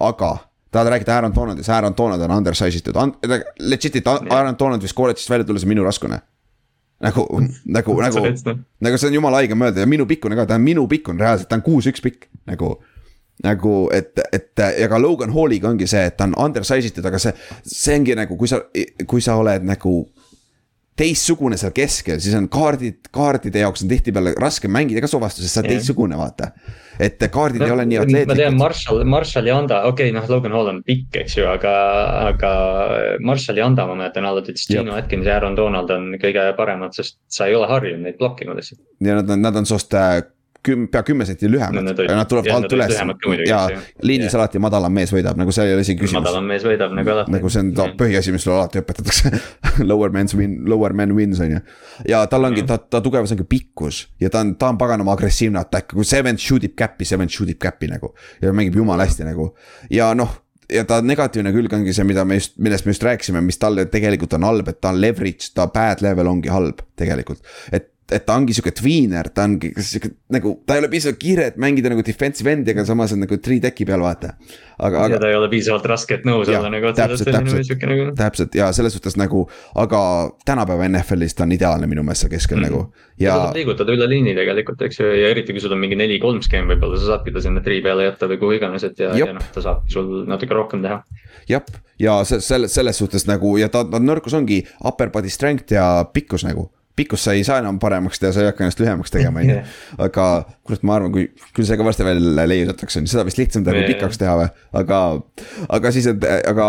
[0.00, 0.36] aga
[0.74, 2.98] tahad rääkida Aaron Donaldist, Aaron Donald on undersize itud,
[3.60, 6.18] legit'it Aaron Donald vist kolledžist välja tulles on minu raskune
[7.02, 7.26] nagu,
[7.66, 8.24] nagu, nagu,
[8.80, 11.50] nagu see on jumala haige mõelda ja minu pikkune ka, ta on minu pikkune reaalselt,
[11.50, 12.76] ta on kuus-üks pikk nagu
[13.42, 17.18] nagu, et, et ja ka Logan Halliga ongi see, et ta on undersize itud, aga
[17.20, 17.34] see,
[17.66, 18.60] see ongi nagu, kui sa,
[19.10, 19.96] kui sa oled nagu
[20.98, 25.58] teistsugune seal keskel, siis on kaardid, kaardide jaoks on tihtipeale raske mängida ka suvastus, sest
[25.58, 26.52] sa oled teistsugune, vaata.
[27.02, 28.32] Et kaardid no, ei ole nii atleetlikud.
[28.32, 31.48] ma tean, Marshall, Marshall ja Anda, okei okay,, noh, Logan Hall on pikk, eks ju,
[31.50, 31.74] aga,
[32.30, 32.52] aga
[33.24, 36.94] Marshall ja Anda, ma mäletan alati, et Gino Atkins ja Aaron Donald on kõige paremad,
[36.96, 38.82] sest sa ei ole harjunud neid blokkima lihtsalt.
[39.04, 39.94] ja nad on, nad on sinust
[40.66, 42.94] küm-, pea kümme senti lühemad no, ja nad tulevad alt üles
[43.48, 43.60] ja
[44.02, 44.38] liinis yeah.
[44.40, 46.22] alati madalam mees võidab, nagu see ei ole isegi küsimus.
[46.22, 47.34] madalam mees võidab nagu alati.
[47.34, 47.96] nagu see on mm.
[48.00, 49.34] põhiasi, mis sulle alati õpetatakse
[49.90, 51.64] Lower man's win, lower man wins on ju.
[52.10, 55.14] ja tal ongi mm., ta, ta tugevus ongi pikkus ja ta on, ta on paganama
[55.16, 58.14] agressiivne attack, kui Seven shoot ib cap'i, Seven shoot ib cap'i nagu.
[58.42, 59.52] ja mängib jumala hästi nagu
[59.92, 60.40] ja noh
[60.72, 63.86] ja ta negatiivne külg ongi see, mida me just, millest me just rääkisime, mis talle
[63.92, 67.44] tegelikult on halb, et ta on leverage, ta bad level ongi halb tegelikult.
[67.72, 71.46] et et ta ongi sihuke tweener, ta ongi sihuke nagu, ta ei ole piisavalt kiire,
[71.50, 74.34] et mängida nagu defensive end'i, aga samas on nagu three tech'i peal, vaata.
[74.76, 75.14] aga, aga.
[75.14, 76.92] ja ta ei ole piisavalt raske, et nõus olla nagu.
[76.98, 78.10] täpselt, täpselt, nagu...
[78.18, 79.46] täpselt ja selles suhtes nagu,
[79.80, 80.02] aga
[80.44, 82.76] tänapäeva NFL-is ta on ideaalne minu meelest seal keskel mm -hmm.
[82.76, 83.08] nagu.
[83.16, 83.32] ja.
[83.32, 86.42] sa saad liigutada üle liini tegelikult, eks ju, ja eriti kui sul on mingi neli-kolm
[86.44, 89.32] skeem võib-olla, sa saadki ta sinna three peale jätta või kuhu iganes, et ja, ja
[89.32, 91.00] noh, ta saab sul natuke rohkem teha.
[91.48, 91.64] jah,
[91.98, 96.44] ja selles, selles suhtes nagu ja ta, ta nõrkus ongi upper body strength ja pikkus
[96.44, 99.50] nagu pikkust sa ei saa enam paremaks teha, sa ei hakka ennast lühemaks tegema, on
[99.50, 99.60] ju.
[100.06, 100.26] aga
[100.62, 103.76] kurat, ma arvan, kui, küll see ka varsti välja leiutatakse, on seda vist lihtsam teha
[103.80, 104.50] kui pikaks teha või,
[104.80, 105.00] aga,
[105.78, 106.68] aga siis, et, aga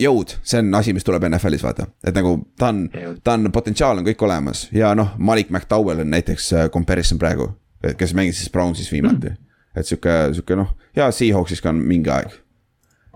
[0.00, 2.86] jõud, see on asi, mis tuleb NFL-is vaata, et nagu ta on,
[3.24, 4.66] ta on, potentsiaal on kõik olemas.
[4.74, 7.52] Ja noh, Malik McDowell on näiteks äh, comparison praegu,
[7.98, 9.34] kes mängis siis Brownsis viimati.
[9.34, 9.40] Mm.
[9.74, 12.34] et sihuke, sihuke noh, ja Seahawksis ka on mingi aeg.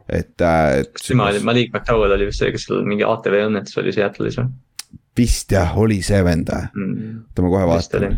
[0.08, 3.92] Et, äh, kas tema Malik McDowell oli vist see, kes seal mingi ATV õnnetus oli
[3.94, 4.48] Seattle'is või?
[5.18, 7.20] Vist jah, oli see vend või mm.?
[7.28, 8.16] oota, ma kohe vaatan.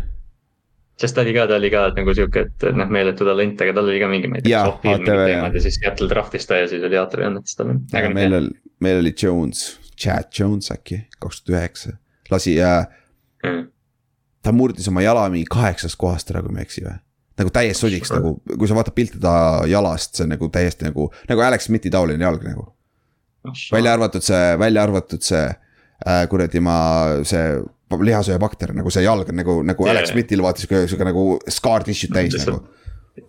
[1.01, 3.91] sest ta oli ka, ta oli ka nagu sihuke, et noh, meeletu talent, aga tal
[3.91, 6.99] oli ka mingi, ma ei tea, ATV ja siis Seattle draft'is ta ja siis oli
[7.01, 7.75] ATV õnnetus tal.
[8.13, 9.67] meil oli, meil oli Jones,
[9.97, 11.95] Chad Jones äkki, kaks tuhat üheksa,
[12.33, 12.83] lasi äh,
[13.45, 13.69] mm.,
[14.41, 16.99] ta murdis oma jala mingi kaheksast kohast ära, kui ma ei eksi või
[17.41, 19.33] nagu täiesti sodiks nagu, kui sa vaatad pilti ta
[19.69, 22.67] jalast, see on nagu täiesti nagu, nagu Alex Smithi taoline jalg nagu.
[23.71, 25.45] välja arvatud see, välja arvatud see
[26.05, 26.75] äh, kuradi ma
[27.27, 27.61] see
[27.91, 29.97] lihasööbakter nagu see jalg nagu, nagu yeah.
[29.97, 32.61] Alex Smithil vaata sihuke, sihuke nagu scar tissue'd täis Just nagu.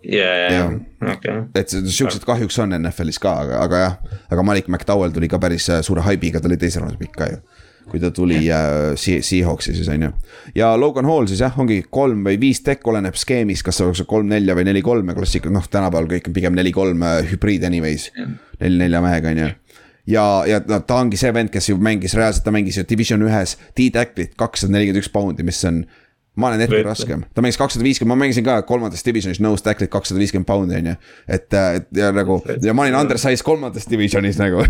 [0.07, 0.69] ja, ja, ja,
[1.11, 1.41] okei.
[1.59, 3.99] et siuksed kahjuks on NFL-is ka, aga, aga jah,
[4.31, 7.31] aga Malik McDowell tuli ka päris äh, suure haibiga, ta oli teise raundis pikk ka
[7.33, 7.43] ju
[7.89, 10.11] kui ta tuli äh, Seahawksi siis on ju.
[10.55, 14.05] ja Logan Hall siis jah, ongi kolm või viis tekk, oleneb skeemist, kas see oleks
[14.07, 18.09] kolm-nelja või neli-kolme klassika, noh, tänapäeval kõik on pigem neli-kolm äh, hübriid anyways.
[18.61, 19.51] neli-nelja mehega on ju
[20.07, 23.23] ja, ja no, ta ongi see vend, kes ju mängis reaalselt, ta mängis ju division
[23.25, 25.83] ühes D-tacklit kakssada nelikümmend üks poundi, mis on.
[26.33, 29.91] ma olen hetkel raskem, ta mängis kakssada viiskümmend, ma mängisin ka kolmandas divisionis nose tacklit
[29.93, 30.95] kakssada viiskümmend poundi on ju.
[31.27, 34.65] et, et ja nagu ja ma olin undersize kolmandas divisionis nagu.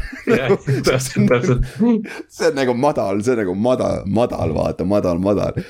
[2.36, 5.64] See on nagu madal, see on nagu madal, madal vaata, madal, madal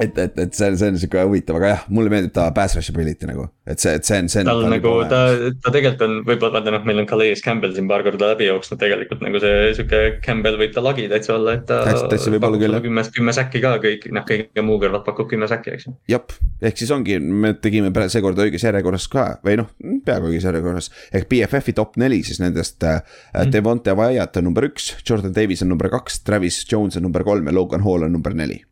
[0.00, 2.90] et, et, et see, see on sihuke huvitav, aga jah, mulle meeldib ta pass rush
[2.90, 4.48] ability nagu, et see, et see on, see on.
[4.50, 5.20] tal nagu ta,
[5.62, 8.80] ta tegelikult on, võib-olla vaata noh, meil on Calais Campbell siin paar korda läbi jooksnud,
[8.80, 11.84] tegelikult nagu see sihuke Campbell võib ta lagi täitsa olla, et ta.
[11.86, 12.82] täitsa, täitsa võib olla küll jah.
[12.88, 15.94] kümme, kümme säkki ka kõik, noh kõige muu kõrvalt pakub kümme säkki, eks ju.
[16.10, 20.90] jep, ehk siis ongi, me tegime seekord õiges järjekorras ka või noh, peaaegu õiges järjekorras.
[21.14, 22.98] ehk BFF-i top neli siis nendest äh,
[23.30, 23.54] mm.
[23.54, 27.46] Devonte Wyatt on number üks, Jordan Davis on number kaks, Travis Jones on number kolm
[27.46, 28.64] ja Logan Hall on number neli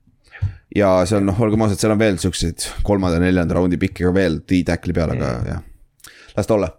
[0.76, 4.94] ja seal noh, olgem ausad, seal on veel siukseid kolmanda-neljanda raundi pikki ka veel D-tackli
[4.96, 5.50] peal, aga mm.
[5.50, 6.70] jah, las ta olla.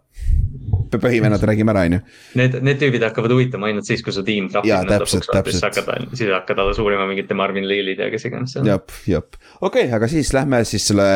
[0.94, 2.00] põhivennad räägime ära, on ju.
[2.38, 5.16] Need, need tüübid hakkavad huvitama ainult siis, kui su tiim trahvib nad lõpuks,
[5.50, 8.70] siis hakkad, siis hakkad alla suurima mingite Marvin Lee'id ja kes iganes seal.
[8.70, 11.08] jep, jep, okei okay,, aga siis lähme siis selle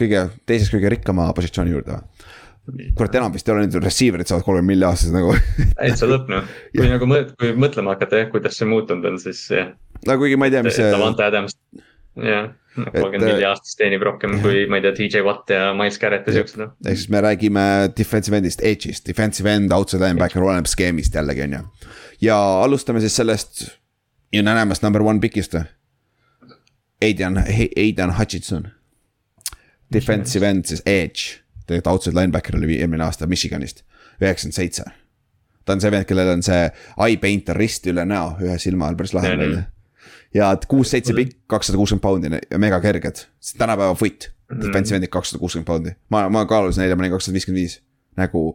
[0.00, 2.24] kõige, teisest kõige rikkama positsiooni juurde või?
[2.96, 5.32] kurat, enam vist ei ole nüüd receiver'id saavad kolme milli aastas nagu
[5.76, 9.42] täitsa lõpp noh, kui nagu mõt-, kui mõtlema hakata jah, kuidas see muutunud on, siis
[9.52, 9.72] jah.
[10.04, 10.92] no kuigi ma ei tea, mis see.
[10.92, 11.56] Davante Adams
[12.16, 14.42] jah, kolmkümmend neli aastast teenib rohkem jah.
[14.44, 16.64] kui, ma ei tea, DJ Watt ja Miles Garrett ja siuksed.
[16.86, 17.64] ehk siis me räägime
[17.98, 21.62] defensive end'ist, edge'ist, defensive end, outside linebacker, oleneb skeemist jällegi, on ju.
[22.28, 23.66] ja alustame siis sellest
[24.34, 25.66] unanimous number one pick'ist või?
[27.04, 27.36] Aidan,
[27.76, 28.68] Aidan Hutchinson.
[29.92, 33.82] Defensive end siis edge, tegelikult outside linebacker oli eelmine aasta Michiganist,
[34.22, 34.84] üheksakümmend seitse.
[35.64, 36.64] ta on see vend, kellel on see
[37.00, 39.62] eye paint on risti üle näo, ühe silma all, päris lahe välja
[40.34, 43.24] ja kuus-seitse pikk, kakssada kuuskümmend poundi ja mega kerged,
[43.58, 47.36] tänapäeva foot mm., defensive end'id kakssada kuuskümmend poundi, ma, ma kaalusin neile, ma olin kakssada
[47.36, 47.78] viiskümmend viis,
[48.18, 48.48] nagu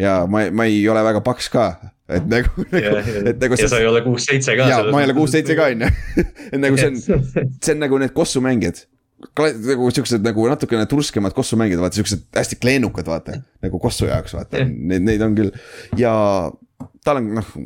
[0.00, 1.68] ja ma, ma ei ole väga paks ka,
[2.08, 2.98] et nagu, nagu,
[3.32, 3.60] et nagu.
[3.60, 4.68] ja sa ei ole kuus-seitse ka.
[4.72, 5.94] ja ma ei ole kuus-seitse ka on ju,
[6.52, 8.84] et nagu see on, see on nagu need kossumängijad.
[9.36, 13.38] Nagu siuksed nagu natukene turskemad kossumängijad, vaata siuksed hästi kleenukad, vaata.
[13.64, 15.54] nagu kossu jaoks, vaata, neid, neid on küll.
[15.96, 16.12] Ja
[17.04, 17.56] tal on noh.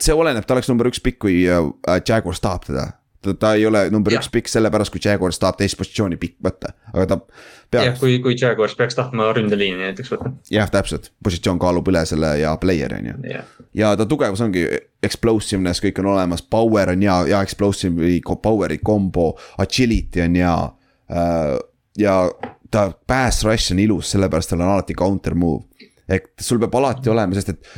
[0.00, 2.90] See oleneb, ta oleks number üks pikk, kui äh, Jaguars tahab teda
[3.22, 4.20] ta, ta ei ole number ja.
[4.20, 7.84] üks pikk sellepärast, kui Jaguars tahab teist positsiooni pikk võtta, aga ta peaks.
[7.84, 10.32] jah, kui, kui Jaguars peaks tahtma ründeliini näiteks võtta.
[10.52, 13.16] jah, täpselt, positsioon kaalub üle selle ja player on ju.
[13.82, 14.66] ja ta tugevus ongi
[15.02, 20.56] explosiveness, kõik on olemas, power on hea, hea explosive'i, power'i kombo, agility on hea
[21.12, 21.56] äh,.
[21.98, 22.20] ja
[22.70, 25.66] ta pass rush on ilus, sellepärast tal on alati counter move.
[26.10, 27.74] ehk sul peab alati olema, sest et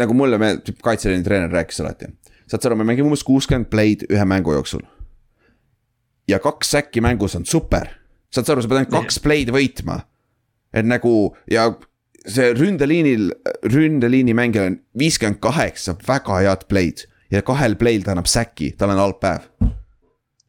[0.00, 2.10] nagu mulle meeldib, kaitseline treener rääkis alati
[2.52, 4.84] saad sa aru, me mängime umbes kuuskümmend play'd ühe mängu jooksul.
[6.28, 7.88] ja kaks säkki mängus on super,
[8.32, 10.02] saad sa aru, sa pead ainult kaks play'd võitma.
[10.72, 11.70] et nagu ja
[12.26, 13.30] see ründeliinil,
[13.66, 18.92] ründeliini mängijal on viiskümmend kaheksa väga head play'd ja kahel play'l ta annab säki, tal
[18.92, 19.48] on halb päev.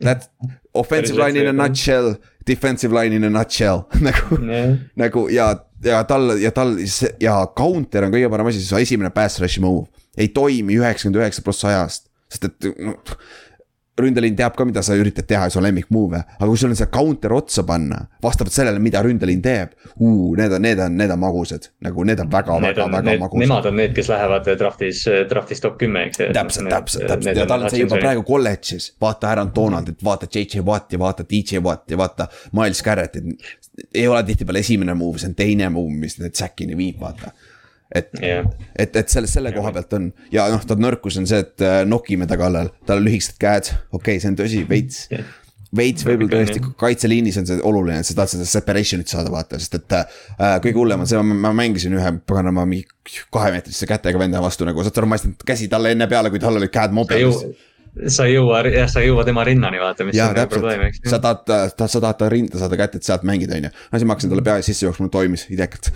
[0.03, 0.27] That
[0.75, 3.85] offensive line in a nutshell, defensive line in a nutshell.
[4.07, 5.51] Nagu yeah., nagu ja,
[5.83, 6.75] ja tal ja tal
[7.21, 9.87] ja counter on kõige parem asi, see esimene pass rush'i move.
[10.17, 12.97] Ei toimi üheksakümmend üheksa pluss ajast, sest et no,
[13.99, 16.89] ründeliin teab ka, mida sa üritad teha, su lemmik move'e, aga kui sul on see
[16.93, 20.33] counter otsa panna, vastavalt sellele, mida ründeliin teeb uh,.
[20.37, 23.43] Need on, need on, need on magusad, nagu need on väga, väga, väga magusad.
[23.43, 26.23] Nemad on need, kes lähevad draft'is, draft'is top kümme, eks.
[26.33, 30.65] täpselt, täpselt, täpselt ja tal on see juba praegu kolledžis, vaata Aaron Donaldit, vaata JJ
[30.65, 33.29] Watti, vaata DJ Watti, vaata Miles Garrettit.
[33.93, 37.31] ei ole tihtipeale esimene move, see on teine move, mis need säkini viib, vaata
[37.93, 41.43] et yeah., et, et selle, selle koha pealt on ja noh, ta nõrkus on see,
[41.45, 45.07] et äh, nokime ta kallal, tal on lühikesed käed, okei okay,, see on tõsi, veits
[45.13, 45.31] yeah
[45.73, 49.79] veits võib-olla tõesti kaitseliinis on see oluline, et sa tahad seda separation'it saada, vaata, sest
[49.79, 50.59] et äh,.
[50.61, 52.85] kõige hullem on see, ma mängisin ühe paganama mingi
[53.33, 56.41] kahemeetrise kätega venda vastu nagu, saad aru, ma ei saanud käsi talle enne peale, kui
[56.43, 57.41] tal olid käed mobilis
[58.09, 60.85] sa ei jõua, jah, sa ei jõua tema rinnani vaata, mis ja, on nagu probleem,
[60.87, 61.03] eks.
[61.05, 63.71] sa tahad, tahad, sa tahad ta rinda saada kätte, et sealt mängida, on ju.
[63.73, 65.91] no siis ma hakkasin talle pea sisse jooksma, toimis idekalt.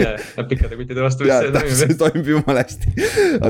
[0.00, 0.14] ja,
[0.48, 1.98] pikkade kuttide vastu vist see toimib.
[2.00, 2.94] toimib jumala hästi.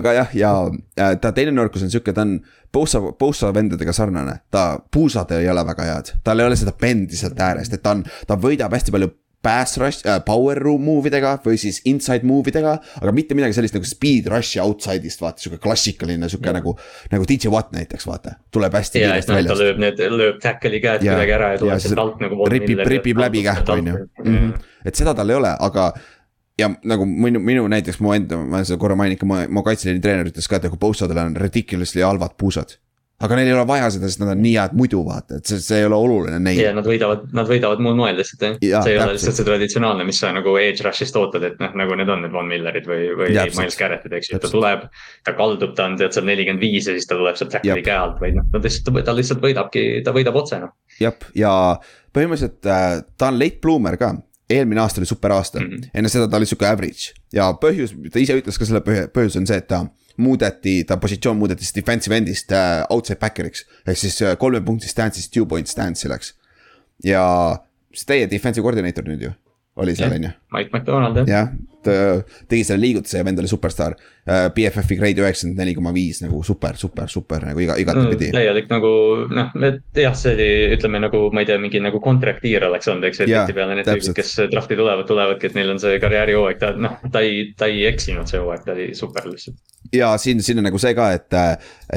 [0.01, 0.53] aga jah, ja
[0.99, 2.39] äh, ta teine nõrkus on sihuke, ta on
[2.75, 4.41] Bosa, Bosa vendadega sarnane.
[4.51, 7.95] ta, puusad ei ole väga head, tal ei ole seda bendi sealt äärest, et ta
[7.95, 12.27] on, ta võidab hästi palju pass rush äh,, power room move idega või siis inside
[12.27, 12.75] move idega.
[13.01, 16.75] aga mitte midagi sellist nagu speed rush'i outside'ist, vaata sihuke klassikaline sihuke nagu,
[17.13, 18.35] nagu DJ Watt näiteks vaata.
[18.55, 19.55] tuleb hästi kiiresti välja.
[19.55, 22.51] ta lööb need, lööb tackle'i käed ja, kuidagi ära ja tuleb sealt alt nagu.
[22.51, 24.05] ripib, ripib läbi kähku on ju.
[24.25, 24.53] Mhm.
[24.85, 25.93] et seda tal ei ole, aga
[26.59, 30.33] ja nagu minu, minu näiteks mu enda, ma seda korra mainin ka, mu kaitseliini treener
[30.33, 32.75] ütles ka, et nagu Bosadel on ridiculously halvad puusad
[33.19, 35.59] aga neil ei ole vaja seda, sest nad on nii head muidu vaata, et see,
[35.63, 36.69] see ei ole oluline neile.
[36.69, 39.03] ja nad võidavad, nad võidavad muul moel lihtsalt jah, see ei täpselt.
[39.03, 42.23] ole lihtsalt see traditsionaalne, mis sa nagu edge rush'ist ootad, et noh, nagu need on
[42.23, 44.87] need Von Millerid või, või Miles Garrettid, eks ju, ta tuleb.
[45.27, 47.99] ta kaldub, ta on tead seal nelikümmend viis ja siis ta tuleb sealt tackle'i käe
[47.99, 50.77] alt, vaid noh, ta lihtsalt, ta lihtsalt võidabki, ta võidab otse noh.
[51.03, 51.53] jah, ja
[52.15, 54.15] põhimõtteliselt äh, ta on late bloomer ka
[54.49, 55.91] eelmine aasta oli super aasta mm, -hmm.
[55.95, 59.49] enne seda ta oli sihuke average ja põhjus, ta ise ütles ka selle põhjus on
[59.49, 59.85] see, et ta
[60.19, 63.65] muudeti, ta positsioon muudeti siis defensive end'ist äh, outside backer'iks.
[63.87, 66.35] ehk siis äh, kolme punkti stance'ist two point stance'i läks.
[67.05, 67.25] ja
[67.95, 69.35] see teie defensive koordineeter nüüd ju,
[69.83, 70.31] oli seal on ju?
[70.55, 71.29] Mike McDonald jah.
[71.29, 71.51] jah,
[71.85, 71.93] ta
[72.51, 74.49] tegi selle liigutuse ja vend oli superstaar uh,.
[74.55, 78.37] BFF-i grade üheksakümmend neli koma viis nagu super, super, super nagu iga, igatepidi mm,.
[78.37, 78.91] täielik nagu
[79.33, 79.55] noh,
[79.97, 83.23] jah, see oli, ütleme nagu ma ei tea, mingi nagu contract year oleks olnud, eks
[83.23, 86.75] ju, et tihtipeale need tüübid, kes draft'i tulevad, tulevadki, et neil on see karjäärihooaeg, ta
[86.77, 89.59] noh, ta ei, ta ei eksinud see hooaeg, ta oli super lihtsalt.
[89.95, 91.41] ja siin, siin on nagu see ka, et,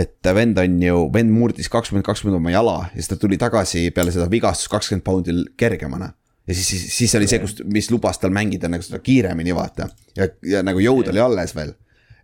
[0.06, 3.90] et vend on ju, vend murdis kakskümmend, kakskümmend oma jala ja siis ta tuli tagasi
[3.95, 6.14] peale seda vigastust kakskümmend poundi kergemana
[6.47, 9.89] ja siis, siis, siis oli see, kus, mis lubas tal mängida nagu seda kiiremini, vaata.
[10.18, 11.73] ja, ja nagu jõud oli alles veel.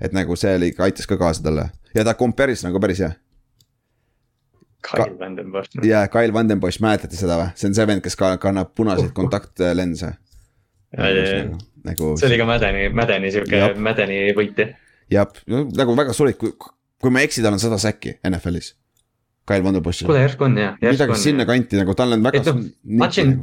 [0.02, 3.12] et nagu see oli, aitas ka kaasa talle ja ta compare'is nagu päris hea.
[4.88, 5.80] Kyle Vandenbosch.
[5.84, 7.54] jaa, Kyle Vandenbosch, mäletate seda või?
[7.60, 10.14] see on see vend, kes ka kannab punaseid kontaktlense.
[10.98, 12.12] Nagu, nagu...
[12.18, 14.76] see oli ka Mädeni, Mädeni sihuke, Mädeni võit jah.
[15.12, 15.40] jah,
[15.76, 16.54] nagu väga solid, kui,
[17.02, 18.76] kui ma ei eksi, tal on sada säkki NFL-is
[19.48, 20.06] Kyle Vanderbushil.
[20.06, 20.76] kuule, järsku on jah.
[20.82, 22.42] midagi sinnakanti nagu tal on väga.
[22.52, 23.38] noh, Hutchin,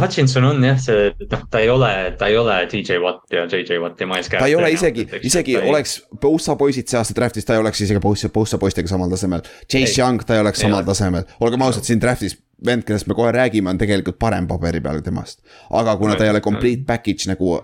[0.00, 3.80] Hutchinson on jah, see, noh, ta ei ole, ta ei ole DJ Watt ja JJ
[3.82, 4.44] Watt ja Miles Garrett.
[4.44, 5.70] ta ei ole isegi, isegi ei...
[5.70, 9.42] oleks Bosa poisid see aasta draft'is, ta ei oleks isegi Bosa, Bosa poistega samal tasemel.
[9.66, 10.90] Chase Young, ta ei oleks ei samal ole.
[10.92, 12.36] tasemel, olgem ausad, siin draft'is
[12.66, 15.40] vend, kellest me kohe räägime, on tegelikult parem paberi peal temast.
[15.70, 17.56] aga kuna ta ei ole complete package nagu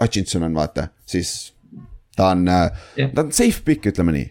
[0.00, 1.52] Hutchinson on, vaata, siis
[2.16, 4.30] ta on yeah., ta on safe pick, ütleme nii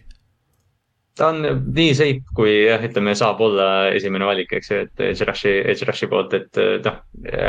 [1.16, 1.40] ta on
[1.76, 3.66] nii safe, kui jah, ütleme, saab olla
[3.96, 7.00] esimene valik, eks ju, et Edge Rushi, Edge Rushi poolt, et noh.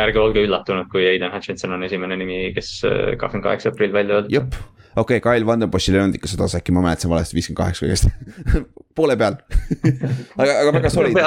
[0.06, 4.22] ärge olge üllatunud, kui Aiden Hutchinson on esimene nimi, kes äh, kakskümmend kaheksa aprill välja
[4.22, 4.38] öeldi.
[4.38, 4.56] jep,
[4.96, 8.08] okei okay,, Kyle Vandenboschil ei olnud ikka seda, äkki ma mäletasin valesti, viiskümmend kaheksa kõigest
[8.98, 9.36] poole peal
[10.42, 11.20] aga, aga väga solid.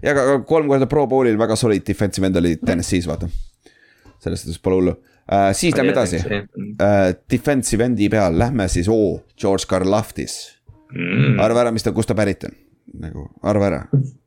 [0.00, 3.28] ja aga kolm korda Pro Bowl'il väga solid defensive end oli TNS-is, vaata.
[4.20, 7.12] selles suhtes pole hullu uh,, siis lähme edasi uh,.
[7.30, 10.40] Defensive endi peal, lähme siis, oo, George Karlaftis
[10.94, 11.38] mm..
[11.42, 12.56] arva ära, mis ta, kust ta pärit on,
[13.02, 13.82] nagu arva ära,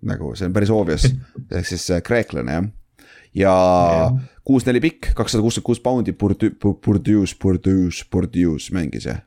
[0.08, 1.10] nagu see on päris obvious,
[1.50, 2.70] ehk siis äh, kreeklane jah.
[3.44, 3.56] ja
[4.46, 9.22] kuus, neli pikk, kakssada kuuskümmend kuus poundi, Bourdieu's, Bourdieu's, Bourdieu's mängis jah.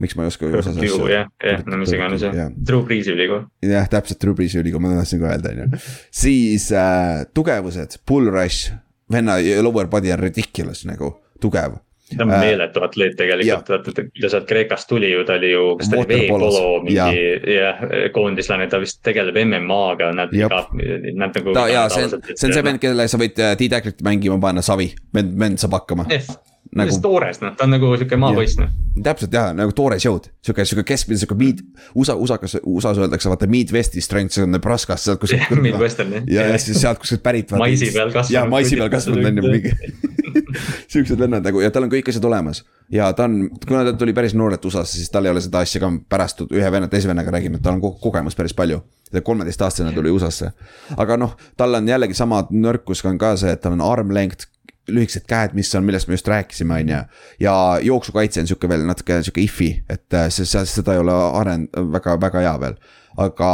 [0.00, 3.44] Miks ma ei oska jah, jah, no mis iganes jah, Drew Breesi ülikool.
[3.64, 5.84] jah, täpselt, Drew Breesi ülikool, ma tahtsin ka öelda, on ju.
[6.22, 8.72] siis äh, tugevused, Bull Rush,
[9.12, 11.76] venna lower body on ridiculous nagu, tugev
[12.16, 15.52] ta on äh, meeletu atleet tegelikult, vaata, kui ta sealt Kreekast tuli ju, ta oli
[15.52, 17.82] ju, kas ta oli veepolo mingi jah,
[18.14, 21.56] koondislane, ta vist tegeleb MM-aga, näeb iga, näeb nagu.
[21.56, 24.64] ta ja see on, see on see vend, kellele sa võid äh, T-Tacklit mängima panna,
[24.64, 26.08] savi, vend, vend saab hakkama.
[26.12, 26.32] Yes
[26.76, 26.98] nagu....
[27.02, 28.70] toores noh, ta on nagu sihuke maapoiss noh.
[29.06, 31.64] täpselt jah, nagu toores jõud, sihuke, sihuke keskmine, sihuke meat,
[31.94, 35.50] USA, USA-kas, USA-s öeldakse vaata Midwesti strength, see on Nebraskast, sealt kuskilt.
[35.62, 36.30] Midwestern jah.
[36.30, 37.52] ja, ja siis sealt kuskilt pärit.
[37.58, 38.36] maisi peal kasvanud.
[38.38, 39.74] jah, maisi peal kasvanud on ju mingi
[40.92, 42.62] siuksed vennad nagu ja tal on kõik asjad olemas.
[42.92, 45.80] ja ta on, kuna ta tuli päris noorelt USA-sse, siis tal ei ole seda asja
[45.82, 48.82] ka pärast ühe venna, teise vennaga et tal on kogemus päris palju.
[49.10, 50.52] ta kolmeteistaastasena tuli USA-sse.
[50.96, 54.48] aga noh, tal on jällegi sama nõrkus on ka see, et tal on arm length
[54.94, 57.02] lühikesed käed, mis on, millest me just rääkisime, on ju.
[57.40, 61.18] ja jooksukaitse on sihuke veel natuke sihuke if'i, et äh, see, see, seda ei ole
[61.42, 62.80] arend-, väga, väga hea veel.
[63.16, 63.50] aga,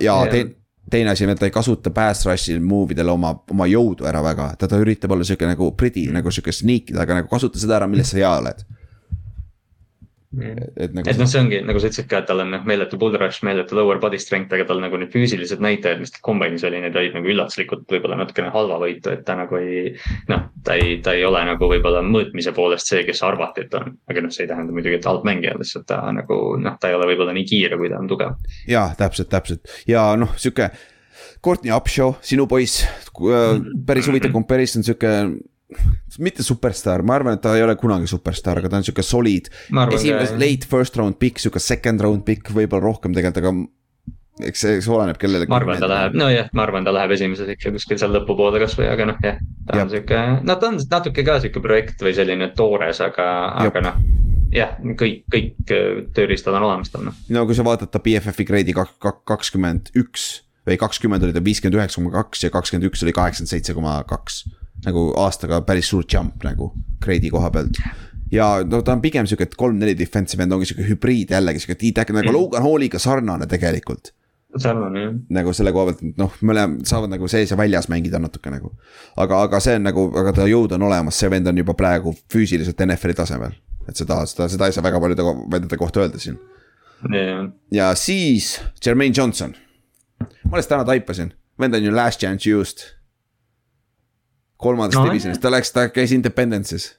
[0.00, 0.56] ja teine
[0.90, 4.22] teine asi on, et ta ei kasuta pass rush'il move idel oma, oma jõudu ära
[4.24, 7.62] väga, ta, ta üritab olla sihuke nagu pretty nagu sihuke sneak ida, aga nagu kasuta
[7.62, 8.64] seda ära, milles sa hea oled
[10.30, 11.02] et nagu.
[11.10, 13.42] et noh, see ongi nagu sa ütlesid ka, et tal on noh meeletu bull rush,
[13.46, 17.16] meeletu lower body strength, aga tal nagu need füüsilised näitajad, mis kombinis oli, need olid
[17.18, 19.96] nagu üllatuslikult võib-olla natukene halvavõitu, et ta nagu ei.
[20.30, 23.90] noh, ta ei, ta ei ole nagu võib-olla mõõtmise poolest see, kes arvati, et on,
[24.10, 26.98] aga noh, see ei tähenda muidugi, et halb mängija, lihtsalt ta nagu noh, ta ei
[26.98, 28.38] ole võib-olla nii kiire, kui ta on tugev.
[28.70, 30.70] ja täpselt, täpselt ja noh, sihuke.
[31.40, 32.82] Courtney Upshaw, sinu poiss,
[33.88, 35.10] päris huvitav comparison, sihuke
[36.18, 39.50] mitte superstaar, ma arvan, et ta ei ole kunagi superstaar, aga ta on sihuke solid.
[39.70, 44.78] esimene late first round pick, sihuke second round pick, võib-olla rohkem tegelikult, aga eks see,
[44.80, 45.50] see oleneb kellelegi.
[45.52, 48.88] ma arvan, ta läheb, nojah, ma arvan, ta läheb esimeses ikka kuskil seal lõpupoole kasvõi,
[48.90, 49.42] aga noh, jah.
[49.68, 49.84] ta ja.
[49.84, 53.28] on sihuke, no ta on natuke ka sihuke projekt või selline toores, aga,
[53.66, 54.00] aga noh
[54.54, 57.18] jah, kõik, kõik äh, tööriistad on olemas tal noh.
[57.30, 60.30] no kui sa vaatad ta BFF-i grade'i kakskümmend üks
[60.66, 64.00] või kakskümmend oli ta viiskümmend üheksa koma kaks ja kakskümmend üks oli kaheksakümmend seitse koma
[64.10, 64.42] kaks
[64.86, 67.80] nagu aastaga päris suur jump nagu grade'i koha pealt.
[68.32, 71.78] ja no ta on pigem sihuke, et kolm-neli defensive end ongi sihuke hübriid jällegi sihuke
[71.80, 74.12] D-tag nagu Logan Halliga sarnane tegelikult
[74.58, 75.16] sarnane jah.
[75.30, 78.72] nagu selle koha pealt, noh, mõlemad saavad nagu sees ja väljas mängida natuke nagu.
[79.16, 82.14] aga, aga see on nagu, aga ta jõud on olemas, see vend on juba praegu
[82.32, 83.58] füüsiliselt NFL-i tasemel.
[83.88, 86.38] et seda, seda, seda ei saa väga paljude vendade kohta öelda siin
[87.10, 87.50] yeah..
[87.74, 89.54] ja siis Jermaine Johnson.
[90.20, 92.99] ma alles täna taipasin, vend on ju last chance used
[94.60, 96.90] kolmandas no, divisionis, ta läks, ta käis Independence'is.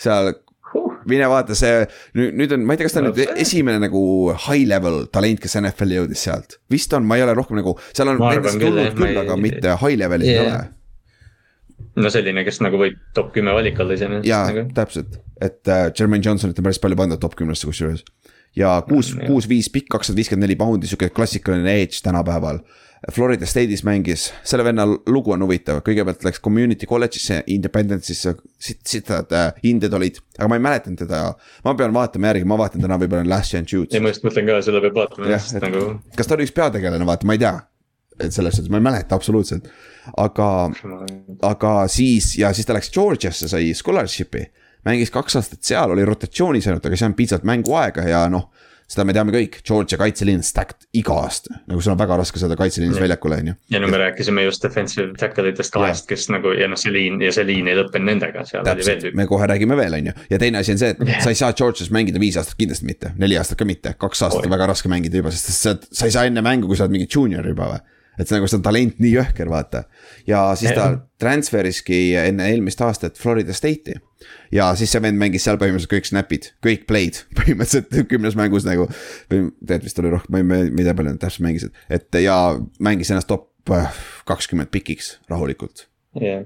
[0.00, 0.32] seal
[0.72, 1.84] huh., mine vaata, see
[2.18, 4.04] nüüd, nüüd on, ma ei tea, kas ta on nüüd esimene nagu
[4.46, 6.58] high level talent, kes NFL-i jõudis sealt.
[6.72, 9.44] vist on, ma ei ole rohkem nagu, seal on nendest tulnud küll, aga ei...
[9.48, 10.40] mitte high level'is yeah.
[10.40, 10.64] ei ole
[12.00, 14.28] no selline, kes nagu võib top kümme valik olla iseenesest.
[14.28, 18.04] jaa nagu., täpselt, et äh, Jermaine Johnsonit on päris palju pandud top kümnesse kusjuures.
[18.56, 22.62] Ja kuus, kuus, viis pikk, kakssada viiskümmend neli poundi, sihuke klassikaline edge tänapäeval
[23.12, 29.10] Florida State'is mängis, selle venna lugu on huvitav, kõigepealt läks community college'isse, independence'isse, siit, siit
[29.12, 31.20] äh, hinded olid, aga ma ei mäletanud teda.
[31.66, 33.94] ma pean vaatama järgi, ma vaatan täna võib-olla Last Chance Shoots.
[33.94, 35.84] ei, ma just mõtlen ka, seda peab vaatama, sest nagu.
[36.16, 37.54] kas ta oli üks peategelane, vaata, ma ei tea.
[38.14, 39.68] et selles suhtes, ma ei mäleta absoluutselt,
[40.22, 40.48] aga,
[41.44, 44.46] aga siis ja siis ta läks Georgiasse, sai scholarship'i
[44.84, 48.50] mängis kaks aastat seal, oli rotatsioonis ainult, aga see on piisavalt mänguaega ja noh
[48.90, 52.56] seda me teame kõik, Georgia kaitseliin stacked iga aasta, nagu sul on väga raske saada
[52.58, 53.54] kaitseliinis väljakule, on ju.
[53.72, 57.16] ja no me rääkisime just defensive tackle itest kahest, kes nagu ja noh, see liin
[57.24, 59.18] ja see liin ei lõppenud nendega, seal Täpselt, oli veel tüüp.
[59.22, 61.24] me kohe räägime veel, on ju, ja teine asi on see, et yeah.
[61.24, 64.44] sa ei saa Georgias mängida viis aastat kindlasti mitte, neli aastat ka mitte, kaks aastat
[64.44, 64.50] Oi.
[64.50, 66.98] on väga raske mängida juba, sest sa, sa ei saa enne mängu, kui sa oled
[66.98, 67.82] mingi juunior juba või
[68.14, 69.84] et see nagu see on talent nii jõhker, vaata.
[70.28, 73.98] ja siis ta transferiski enne eelmist aastat Florida State'i.
[74.54, 78.88] Ja siis see vend mängis seal põhimõtteliselt kõik snap'id, kõik play'd põhimõtteliselt kümnes mängus nagu.
[79.32, 82.38] või tead vist oli rohkem, ma ei, tea palju nad täpselt mängisid, et ja
[82.84, 85.88] mängis ennast top äh, kakskümmend pikiks rahulikult
[86.20, 86.44] yeah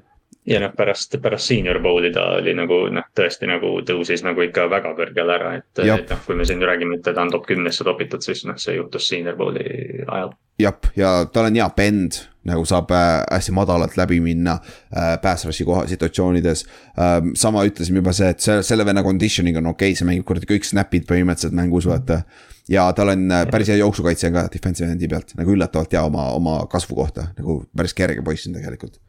[0.49, 4.69] ja noh, pärast, pärast senior bowl'i ta oli nagu noh, tõesti nagu tõusis nagu ikka
[4.73, 7.85] väga kõrgele ära, et, et noh, kui me siin räägime, et teda on top kümnesse
[7.87, 9.67] topitud, siis noh, see juhtus senior bowl'i
[10.07, 10.33] ajal.
[10.59, 15.47] Jah, ja tal on hea bend, nagu saab äh, hästi madalalt läbi minna äh, pass
[15.47, 16.65] rush'i koha situatsioonides
[16.97, 17.19] äh,.
[17.37, 20.49] sama ütlesime juba see, et selle, selle venna conditioning on okei okay,, see mängib kuradi
[20.49, 22.23] kõik snap'id põhimõtteliselt mängus vaata
[22.73, 26.31] ja tal on äh, päris hea jooksukaitse ka defensive end'i pealt nagu üllatavalt hea oma,
[26.37, 29.01] oma kasvu kohta, nagu päris kerge poiss on tegelikult.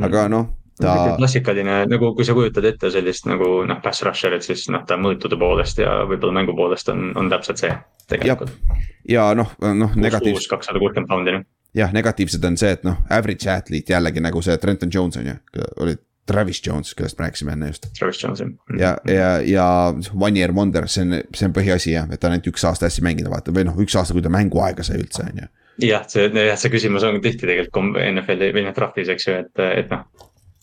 [0.00, 1.14] aga noh ta.
[1.16, 5.38] klassikaline, nagu kui sa kujutad ette sellist nagu noh, pass rusher'it, siis noh, ta mõõtude
[5.40, 7.74] poolest ja võib-olla mängu poolest on, on täpselt see
[8.10, 8.54] tegelikult.
[9.08, 10.50] ja noh, noh negatiivsed.
[10.50, 11.46] kakssada kuuskümmend poundi noh.
[11.76, 15.38] jah, negatiivsed on see, et noh, average athlete jällegi nagu see Trenton Jones on ju,
[15.84, 15.96] oli
[16.26, 17.90] Travis Jones, kellest me rääkisime enne just.
[17.98, 18.54] Travis Jones jah.
[18.78, 19.66] ja, ja, ja
[20.14, 22.88] one year wonder, see on, see on põhiasi jah, et ta on ainult üks aasta
[22.88, 25.50] hästi mängida vaata või noh, üks aasta, kui ta mänguaega sai üldse on ju
[25.82, 29.62] jah, see, jah, see küsimus on tihti tegelikult NFL-i või noh, draft'is, eks ju, et,
[29.82, 30.06] et noh,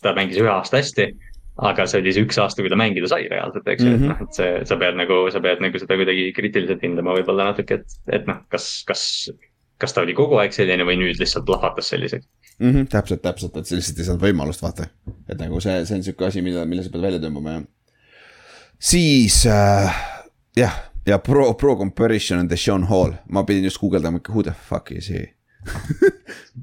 [0.01, 1.11] ta mängis ühe aasta hästi
[1.61, 3.97] aga see oli see üks aasta, kui ta mängida sai reaalselt, eks ju mm -hmm.,
[3.97, 4.09] et mhm.
[4.09, 7.81] noh, et see, sa pead nagu, sa pead nagu seda kuidagi kriitiliselt hindama võib-olla natuke,
[7.81, 9.03] et, et noh, kas, kas.
[9.81, 12.27] kas ta oli kogu aeg selline või nüüd lihtsalt plahvatas selliseks
[12.59, 12.69] mm?
[12.69, 14.85] -hmm, täpselt, täpselt, et lihtsalt ei saanud võimalust, vaata.
[15.29, 17.63] et nagu see, see on sihuke asi, mida, mille sa pead välja tõmbama ja.
[18.77, 20.03] siis äh,
[20.57, 24.91] jah, ja pro, pro comparison on Deshaun Hall, ma pidin just guugeldama who the fuck
[24.91, 25.33] is he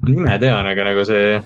[0.07, 1.37] nime tean, aga nagu see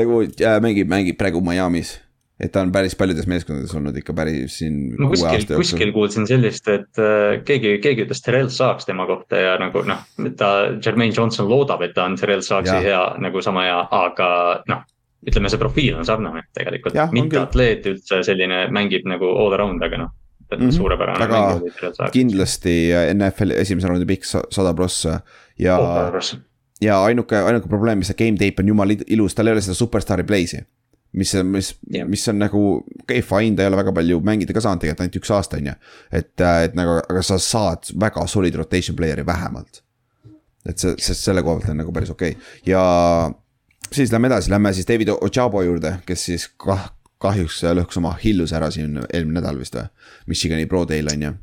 [0.00, 1.98] nagu äh, mängib, mängib praegu Miami's
[2.42, 4.78] et ta on päris paljudes meeskondades olnud ikka päris siin.
[4.98, 9.52] ma kuskil, kuskil kuulsin sellist, et äh, keegi, keegi ütles Terrel Saaks tema kohta ja
[9.62, 10.02] nagu noh,
[10.38, 10.52] ta,
[10.84, 14.30] Jermaine Johnson loodab, et ta on Terrel Saaksi hea nagu sama hea, aga
[14.70, 14.82] noh.
[15.22, 20.02] ütleme, see profiil on sarnane tegelikult, mitte atleet üldse selline mängib nagu all around, aga
[20.06, 20.18] noh
[20.56, 20.72] mm -hmm.
[20.76, 21.24] suurepärane.
[21.24, 21.60] aga
[22.12, 25.20] kindlasti NFL esimese raundi pikk sada prossa
[25.58, 26.20] ja oh,
[26.82, 29.76] ja ainuke, ainuke probleem, mis see game tape on jumala ilus, tal ei ole seda
[29.78, 30.62] superstaari play'si.
[31.12, 32.62] mis, mis yeah., mis on nagu,
[33.02, 35.60] okei okay, fine, ta ei ole väga palju mängida ka saanud tegelikult ainult üks aasta,
[35.60, 35.74] on ju.
[36.20, 39.82] et, et nagu, aga sa saad väga solid rotation player'i vähemalt.
[40.68, 42.56] et see, see selle koha pealt on nagu päris okei okay.
[42.66, 42.82] ja
[43.92, 46.88] siis lähme edasi, lähme siis David Ojabo juurde, kes siis kah,
[47.22, 49.90] kahjuks lõhkus oma hilluse ära siin eelmine nädal vist või.
[50.32, 51.34] Michigani Pro Day'l on ju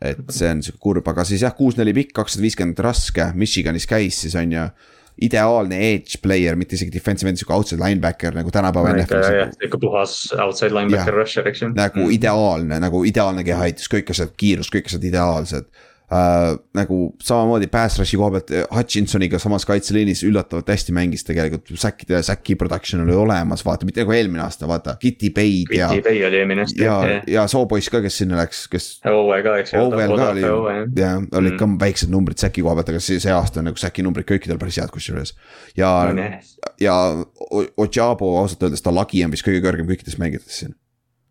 [0.00, 4.20] et see on sihuke kurb, aga siis jah, kuus-neli pikk, kakssada viiskümmend raske, Michiganis käis
[4.24, 4.68] siis on ju
[5.26, 9.58] ideaalne edge player, mitte isegi defensive end, sihuke outside linebacker nagu tänapäeva NFL-is.
[9.66, 11.72] ikka puhas outside linebacker rusher, eks ju.
[11.74, 12.14] nagu mm.
[12.14, 15.70] ideaalne, nagu ideaalne kehaehitus, kõik asjad, kiirus, kõik asjad ideaalsed
[16.12, 22.22] äh, nagu samamoodi pass rush'i koha pealt Hutchinsoniga samas kaitseliinis üllatavalt hästi mängis tegelikult, säkkide,
[22.26, 25.90] säki production oli olemas, vaata, mitte nagu eelmine aasta, vaata, Kitty Paid ja.
[25.92, 26.82] Kitty Pay oli eelmine aasta.
[26.84, 28.88] ja, ja soopoiss ka, kes sinna läks, kes.
[29.12, 29.76] Owe ka, eks.
[29.78, 31.60] Owel ka oli, jah, olid mm.
[31.60, 34.60] ka väiksed numbrid säki koha pealt, aga see, see aasta on nagu säki numbrid kõikidel
[34.60, 35.34] päris head kusjuures.
[35.76, 36.28] ja no,,
[36.80, 36.98] ja
[37.76, 40.76] Ojabo ausalt öeldes ta lagi on vist kõige kõrgem kõikidest mängijatest siin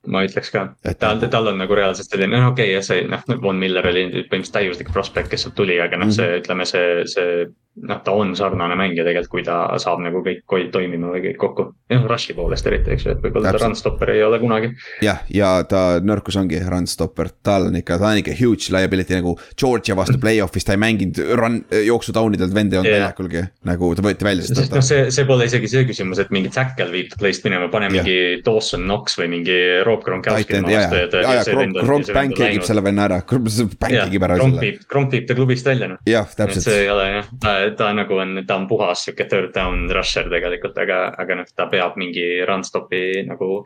[0.08, 3.24] ma ütleks ka, et tal, tal on nagu reaalselt selline, noh okei okay,, see noh,
[3.44, 7.48] Von Miller oli põhimõtteliselt täiuslik prospekt, kes sealt tuli, aga noh see, ütleme see, see
[7.82, 11.66] noh, ta on sarnane mängija tegelikult, kui ta saab nagu kõik toimima või kõik kokku.
[11.92, 14.72] jah, rush'i poolest eriti, eks ju, et võib-olla ta runstopper ei ole kunagi.
[15.06, 19.36] jah, ja ta nõrkus ongi runstopper, tal on ikka, ta on ikka huge liability nagu
[19.60, 23.46] Georgia vastu play-off'is, ta ei mänginud run, jooksu down idelt, vend ei olnud väljakulgi.
[23.70, 24.48] nagu ta võeti välja.
[24.50, 27.92] sest noh, see, see pole isegi see küsimus, et mingi tackle viib play'st minema, pane
[27.92, 27.98] yeah.
[28.00, 30.64] mingi Dawson Knox või mingi Rob Gronkowski.
[30.74, 34.74] ja, ja, ja, ja Gronk pancake ib selle venna ära, pancake ib ära selle.
[34.90, 36.02] Gronk viib ta klubist välja noh.
[36.08, 36.66] jah, täpselt.
[36.66, 37.32] see ei ole jah
[37.78, 41.68] ta nagu on, ta on puhas sihuke third down rusher tegelikult, aga, aga noh, ta
[41.72, 43.64] peab mingi run stop'i nagu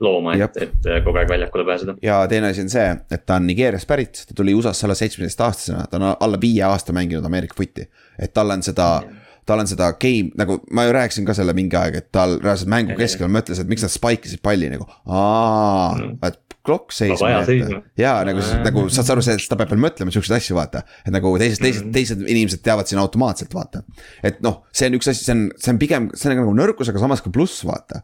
[0.00, 1.96] looma, et, et kogu aeg väljakule pääseda.
[2.02, 5.40] ja teine asi on see, et ta on Nigeeriast pärit, ta tuli USA-sse alla seitsmeteist
[5.46, 7.88] aastasena, ta on alla viie aasta mänginud Ameerika footi.
[8.18, 9.17] et tal on seda mm
[9.48, 12.70] tal on seda game nagu, ma ju rääkisin ka selle mingi aeg, et tal reaalselt
[12.72, 17.30] mängu keskel mõtles, et miks nad spike isid palli nagu, aa mm., et klokk seisma
[17.32, 17.80] jätta.
[17.98, 20.84] ja nagu, nagu saad sa aru, see, ta peab veel mõtlema siukseid asju, vaata.
[21.06, 21.94] et nagu teised, teised, mm.
[21.96, 23.84] teised inimesed teavad siin automaatselt, vaata.
[24.26, 26.92] et noh, see on üks asi, see on, see on pigem, see on nagu nõrkus,
[26.92, 28.02] aga samas ka pluss, vaata.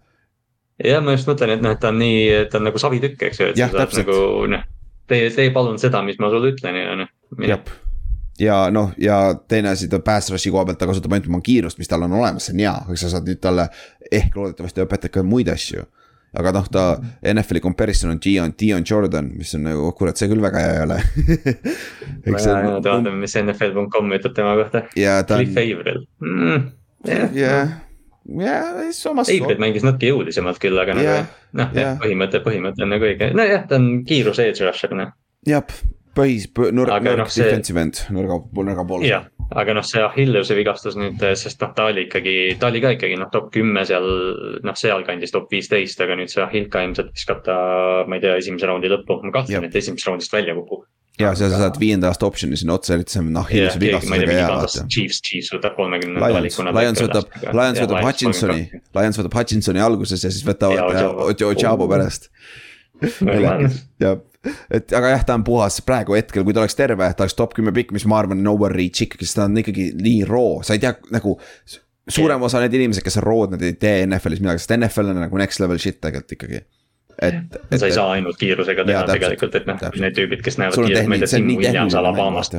[0.81, 2.21] jah, ma just mõtlen, et noh, et ta on nii,
[2.53, 4.21] ta on nagu savitükk, eks ju, et ja, sa saad nagu
[4.55, 4.69] noh,
[5.11, 7.17] tee, tee palun seda, mis ma sulle ütlen ja noh.
[7.45, 7.75] jah
[8.41, 11.79] ja noh, ja teine asi, ta pass rush'i koha pealt ta kasutab ainult oma kiirust,
[11.79, 13.69] mis tal on olemas, see on hea, aga sa saad nüüd talle
[14.11, 15.87] ehk loodetavasti õpetada ka muid asju
[16.35, 16.85] aga noh, ta
[17.23, 20.75] NFL-i comparison on Dion, Dion Jordan, mis on nagu, oh kurat, see küll väga hea
[20.75, 20.99] ei ole
[22.57, 22.69] on.
[22.83, 24.85] vaatame, mis NFL.com ütleb tema kohta.
[24.97, 26.69] Cliff Avril mm,.
[27.39, 27.75] jah,
[28.43, 29.31] jah, samas.
[29.31, 31.19] Avril mängis natuke jõulisemalt küll, aga nagu
[31.61, 35.15] noh, jah, põhimõte, põhimõte on nagu õige, nojah, ta on kiiruse edge rusher, noh.
[35.47, 35.63] jah,
[36.17, 39.09] põhis, nõrk, nõrk no, defensive end, nõrga, nõrga poole.
[39.09, 42.95] jah, aga noh, see Achilleuse vigastus nüüd, sest noh, ta oli ikkagi, ta oli ka
[42.97, 44.09] ikkagi noh, top kümme seal,
[44.65, 47.57] noh, sealkandis top viisteist, aga nüüd see Achilka ilmselt viskab ta,
[48.09, 50.87] ma ei tea, esimese raundi lõppu, ma kahtlen, et esimesest raundist välja kukub
[51.21, 54.33] ja seal sa saad viienda aasta optsiooni sinna otsa, eriti see on noh, Achilleuse vigastusega
[54.35, 54.87] hea vaata.
[54.91, 56.73] Chiefs, Chiefs võtab kolmekümne valikuna.
[56.75, 58.65] Lions võtab, Lions võtab Hutchinsoni,
[58.99, 62.31] Lions võtab Hutchinsoni alguses ja siis võtavad Ojabo pärast.
[64.03, 64.19] jah,
[64.75, 67.57] et aga jah, ta on puhas praegu hetkel, kui ta oleks terve, ta oleks top
[67.57, 70.61] kümme pikk, mis ma arvan, no one reach ikkagi, sest ta on ikkagi nii roo,
[70.67, 71.39] sa ei tea nagu.
[72.05, 75.23] suurem osa need inimesed, kes on rood, nad ei tee NFL-is midagi, sest NFL on
[75.25, 76.65] nagu next level shit tegelikult ikkagi
[77.23, 77.35] et,
[77.71, 77.79] et.
[77.79, 81.11] sa ei saa ainult kiirusega teha jaa, tegelikult, et noh, need tüübid, kes näevad kiirelt,
[81.11, 82.59] ma ei tea, Tim Williams Alabamast.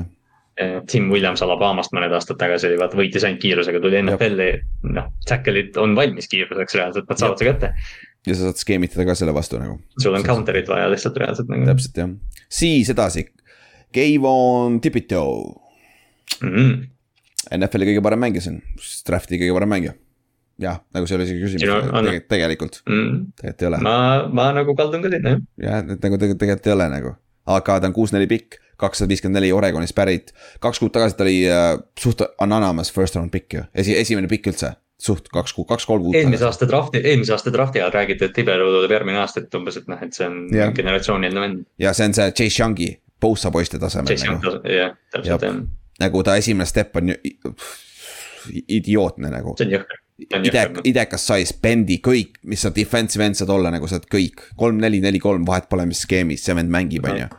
[0.55, 4.49] Eh, Tim Williams Alabamast mõned aastad tagasi oli, vaata võitis ainult kiirusega, tuli NFL-i,
[4.95, 7.73] noh, tackle'id on valmis kiiruseks reaalselt, nad saavad su kätte.
[8.25, 9.77] Ja sa saad skeemitada ka selle vastu nagu.
[10.01, 11.67] sul on counter'id vaja lihtsalt reaalselt nagu.
[11.69, 12.15] täpselt jah,
[12.49, 13.27] siis edasi,
[13.95, 15.25] Kayvon Tipito
[16.41, 16.49] mm.
[16.49, 16.81] -hmm.
[17.55, 18.61] NFL-i kõige parem mängija siin,
[19.07, 19.95] draft'i kõige parem mängija
[20.61, 23.81] jah, nagu see oli isegi küsimus Sinu, tegelikult, tegelikult mm., tegelikult ei ole.
[23.85, 23.97] ma,
[24.31, 25.41] ma nagu kaldun ka sinna jah.
[25.67, 27.15] jah, et nagu tegelikult, tegelikult ei ole nagu,
[27.57, 30.33] aga ta on kuus-neli pikk, kakssada viiskümmend neli Oregonist pärit.
[30.63, 34.51] kaks kuud tagasi ta oli äh, suht anonymous first round pick ju, esi, esimene pikk
[34.53, 36.15] üldse suht kaks kuud, kaks-kolm kuud.
[36.15, 39.79] eelmise aasta drafti, eelmise aasta drafti ajal räägiti, et Tiberu tuleb järgmine aasta, et umbes,
[39.81, 40.69] et noh, et see on ja.
[40.75, 41.65] generatsiooniline vend.
[41.79, 42.89] ja see on see Chase Youngi,
[43.21, 44.15] Bosa poiste tasemel.
[44.29, 45.59] Nagu., jah, täpselt jah.
[45.99, 47.19] nagu ta esimene step on ju
[48.79, 49.55] idiootne nagu.
[49.59, 53.87] see on jõhker idek-, idekas size, bendi, kõik, mis sa defensive end saad olla, nagu
[53.89, 54.47] saad kõik.
[54.57, 57.29] kolm, neli, neli, kolm, vahet pole, mis skeemis see vend mängib, on ju.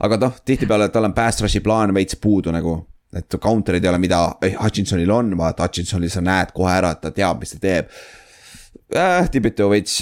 [0.00, 2.76] aga noh, tihtipeale tal on pass rush'i plaan veits puudu nagu.
[3.16, 4.20] Et counter'id ei ole, mida
[4.52, 7.90] Hutchinsonil on, vaata Hutchinsonil sa näed kohe ära, et ta teab, mis ta teeb
[8.94, 9.30] äh,.
[9.30, 10.00] Tibito veits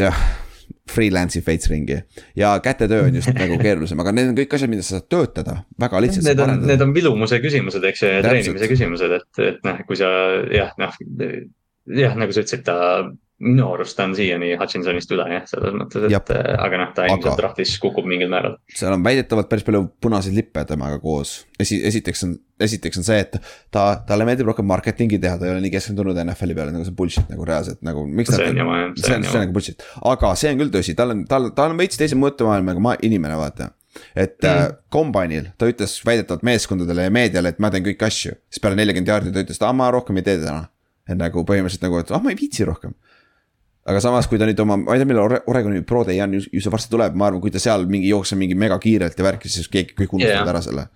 [0.89, 1.99] freelance'ib veits ringi
[2.37, 5.57] ja kätetöö on just nagu keerulisem, aga need on kõik asjad, mida sa saad töötada
[5.81, 6.29] väga lihtsalt.
[6.29, 10.01] Need on, need on vilumuse küsimused, eks ju, ja treenimise küsimused, et, et noh, kui
[10.01, 10.11] sa
[10.55, 10.97] jah, noh
[11.97, 12.79] jah, nagu sa ütlesid, ta
[13.39, 16.31] minu arust on siiani Hutchinsonist üle jah, selles mõttes, et Jab.
[16.35, 17.37] Äh, aga noh, ta ilmselt aga...
[17.39, 18.57] draftis kukub mingil määral.
[18.75, 21.37] seal on väidetavalt päris palju punaseid lippe temaga koos.
[21.61, 22.35] esi, esiteks on,
[22.67, 23.37] esiteks on see, et
[23.75, 26.95] ta, talle meeldib rohkem marketingi teha, ta ei ole nii keskendunud NFL-i peale, nagu see
[26.95, 28.07] on bullshit nagu reaalselt nagu.
[28.25, 28.97] see on jama jah.
[28.99, 31.69] see on, see on nagu bullshit, aga see on küll tõsi, tal on, tal, ta
[31.71, 33.71] on veits teise mõttemaailmaga ma, inimene, vaata
[34.19, 34.51] et mm.
[34.51, 38.79] äh, kombainil ta ütles väidetavalt meeskondadele ja meediale, et ma teen kõiki asju, siis peale
[38.79, 40.67] neljakümmend jaardi ta ütles, et aa, ma rohkem ei tee täna
[41.09, 42.95] et nagu põhimõtteliselt nagu, et ah, ma ei viitsi rohkem.
[43.89, 46.63] Aga samas, kui ta nüüd oma, ma ei tea, millal Oregoni Pro Day on, ju
[46.63, 49.51] see varsti tuleb, ma arvan, kui ta seal mingi jookseb mingi mega kiirelt ja värki,
[49.53, 50.53] siis keegi, kõik unustavad yeah.
[50.55, 50.89] ära selle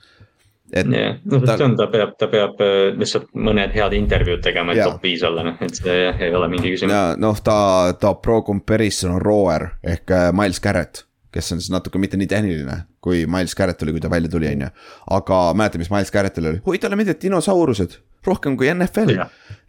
[0.72, 1.16] et yeah..
[1.28, 4.92] noh, ta, ta peab, ta peab äh, lihtsalt mõned head intervjuud tegema, et yeah.
[4.92, 7.16] top viis olla, noh, et see jah, ei ole mingi küsimus.
[7.20, 7.56] noh, ta,
[8.00, 12.30] ta pro comparison on Roer ehk äh, Miles Garrett, kes on siis natuke mitte nii
[12.30, 14.72] tehniline, kui Miles Garrett oli, kui ta välja tuli, on ju.
[15.18, 19.14] aga mäletad, mis Miles Garrettil oli, oi talle meeldivad dinosaurused rohkem kui NFL.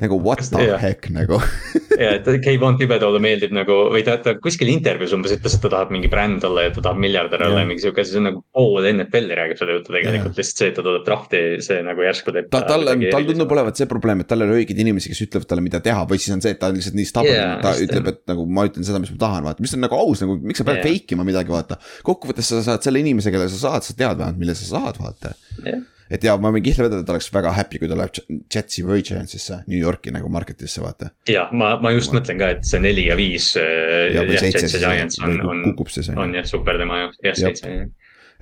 [0.03, 0.77] nagu what the ja.
[0.81, 1.37] heck nagu
[2.01, 5.71] ja, et Kevon Tibedole meeldib nagu või ta, ta kuskil intervjuus umbes ütles, et ta
[5.71, 8.41] tahab mingi bränd olla ja ta tahab miljardär olla ja mingi sihuke, see on nagu
[8.55, 12.33] pool NFL-i räägib selle juttu tegelikult, lihtsalt see, et ta tuleb drafti, see nagu järsku
[12.35, 12.49] teeb.
[12.53, 15.23] ta, tal on, tal tundub olevat see probleem, et tal ei ole õigeid inimesi, kes
[15.27, 17.55] ütlevad talle, mida teha, või siis on see, et ta on lihtsalt nii stubborn yeah,,
[17.63, 20.25] ta ütleb, et nagu ma ütlen seda, mis ma tahan, vaata, mis on nagu aus,
[20.25, 20.89] nagu miks sa pead yeah.
[20.89, 21.79] fake ima midagi, vaata.
[22.05, 25.35] kokkuvõttes sa saad selle inimese, kelle sa saad, sa tead vähemalt, mille sa saad, vaata
[25.63, 28.19] yeah et ja ma võin kihla vedada, et oleks väga happy, kui ta läheb
[28.53, 31.13] Jetsi või Giantsisse, New Yorki nagu market'isse, vaata.
[31.29, 32.19] ja ma, ma just ma...
[32.19, 33.53] mõtlen ka, et see neli ja viis.
[33.59, 36.11] Äh, ja, või seitse siis, on, kukub siis.
[36.15, 37.91] on jah, super tema jah, jah seitse jah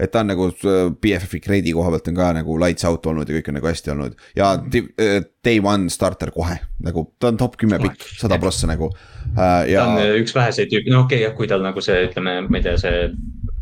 [0.01, 3.29] et ta on nagu äh, BFF-i grade'i koha pealt on ka nagu lights out olnud
[3.29, 7.39] ja kõik on nagu hästi olnud ja äh, day one starter kohe nagu ta on
[7.41, 8.89] top kümme pikk, sada prossa nagu
[9.35, 9.69] äh,.
[9.71, 9.83] Ja...
[9.83, 12.61] ta on üks väheseid tüüpe, no okei okay, jah, kui tal nagu see, ütleme, ma
[12.61, 13.11] ei tea, see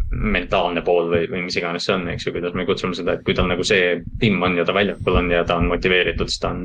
[0.09, 3.25] mentaalne pool või, või mis iganes see on, eks ju, kuidas me kutsume seda, et
[3.25, 6.41] kui tal nagu see timm on ja ta väljakul on ja ta on motiveeritud, siis
[6.41, 6.63] ta on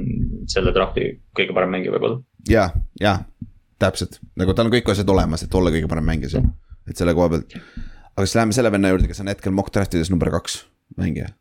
[0.50, 2.22] selle drafti kõige parem mängija võib-olla.
[2.48, 3.18] ja, ja
[3.82, 6.48] täpselt, nagu tal on kõik asjad olemas, et olla kõige parem mängija siin,
[6.88, 7.56] et selle koha pealt.
[8.14, 10.62] aga siis läheme selle venna juurde, kes on hetkel mock draft ides number kaks
[11.00, 11.34] mängija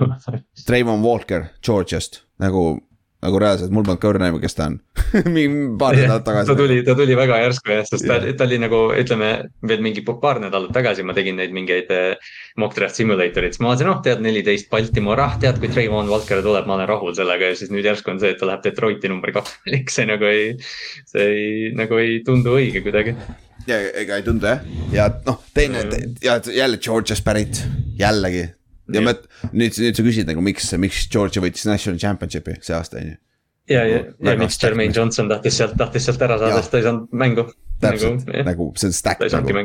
[0.66, 2.80] Trayvon Walker Georgiast, nagu
[3.22, 4.78] nagu reaalselt, mul polnud ka õrna aimu, kes ta on.
[5.80, 6.48] Paar nädalat tagasi.
[6.50, 9.28] ta tuli, ta tuli väga järsku jah, sest ta, ta oli nagu ütleme
[9.68, 13.70] veel mingi paar nädalat tagasi ma tegin neid mingeid eh, mock draft simulatoreid, siis ma
[13.70, 17.52] vaatasin, oh tead, neliteist Baltimore, ah tead, kui Trayvon Walker tuleb, ma olen rahul sellega.
[17.52, 20.26] Ja siis nüüd järsku on see, et ta läheb Detroiti number kaks valik, see nagu
[20.30, 20.48] ei,
[21.12, 23.14] see ei, nagu ei tundu õige kuidagi.
[23.68, 25.84] Ja ega ei tundu jah, ja noh, teine
[26.24, 27.62] ja jälle Georgiast pärit,
[28.00, 28.48] jällegi
[28.96, 29.14] ja ma,
[29.52, 33.16] nüüd, nüüd sa küsid nagu miks, miks Georgia võitis national championship'i see aasta on ju.
[33.72, 36.86] ja, ja, ja miks Jermaine Johnson tahtis sealt, tahtis sealt ära saada, sest ta ei
[36.88, 37.48] saanud mängu.
[37.82, 39.64] täpselt nagu, nagu see on stack nagu.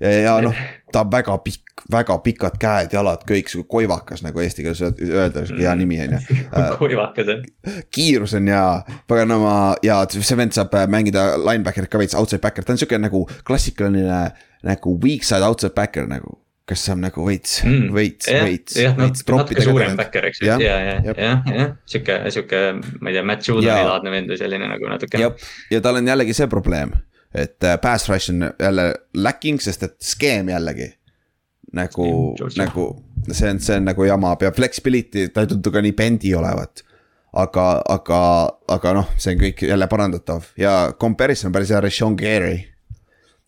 [0.00, 0.64] ja, ja noh,
[0.94, 5.64] ta on väga pikk, väga pikad käed-jalad, kõik sihuke koivakas nagu eesti keeles öelda, sihuke
[5.64, 6.40] hea nimi on ju.
[6.82, 7.78] koivakas jah.
[7.94, 8.66] kiirus on hea,
[9.10, 9.54] paganama
[9.86, 14.28] ja see vend saab mängida linebacker'it ka veits, outside backer, ta on sihuke nagu klassikaline
[14.66, 16.38] nagu weak side outside backer nagu
[16.68, 18.76] kes saab nagu veits mm., veits, veits.
[18.78, 22.62] jah, natuke suurem backer, eks ju, ja, ja, ja, jah, jah, sihuke, sihuke,
[23.00, 25.22] ma ei tea, Matt Judoni laadne vend või selline nagu natuke.
[25.72, 26.94] ja tal on jällegi see probleem,
[27.32, 30.92] et äh, pass rush on jälle lacking, sest et skeem jällegi.
[31.76, 32.04] nagu,
[32.56, 32.84] nagu
[33.28, 36.84] see on, see on nagu jama, peab flexibility, ta ei tundu ka nii bendi olevat.
[37.38, 38.20] Aga, aga,
[38.72, 40.46] aga noh, see on kõik jälle parandatav.
[40.58, 42.62] Ja comparison päris hea, Rishon Gary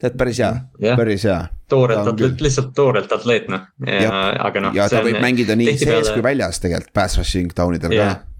[0.00, 0.52] tead, päris hea
[0.82, 1.38] yeah., päris hea.
[1.68, 4.74] toorelt atleet, lihtsalt toorelt atleet noh, aga noh.
[4.76, 8.18] ja ta võib mängida nii sees kui väljas tegelikult pass rushing down idel yeah.
[8.18, 8.30] ka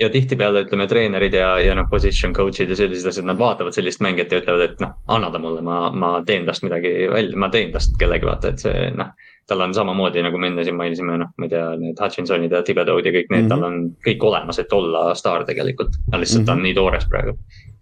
[0.00, 4.00] ja tihtipeale ütleme treenerid ja, ja noh, position coach'id ja sellised asjad, nad vaatavad sellist
[4.04, 7.50] mängijat ja ütlevad, et noh, anna ta mulle, ma, ma teen tast midagi välja, ma
[7.52, 9.12] teen tast kellegi vaata, et see noh.
[9.50, 12.62] tal on samamoodi nagu me enne siin mainisime, noh, ma ei tea, need Hutchinsonid ja
[12.64, 13.50] Thibodeau'd ja kõik need mm, -hmm.
[13.50, 15.98] tal on kõik olemas, et olla staar tegelikult.
[16.08, 16.46] aga lihtsalt mm -hmm.
[16.46, 16.64] ta on mhm.
[16.64, 17.36] nii toores praegu.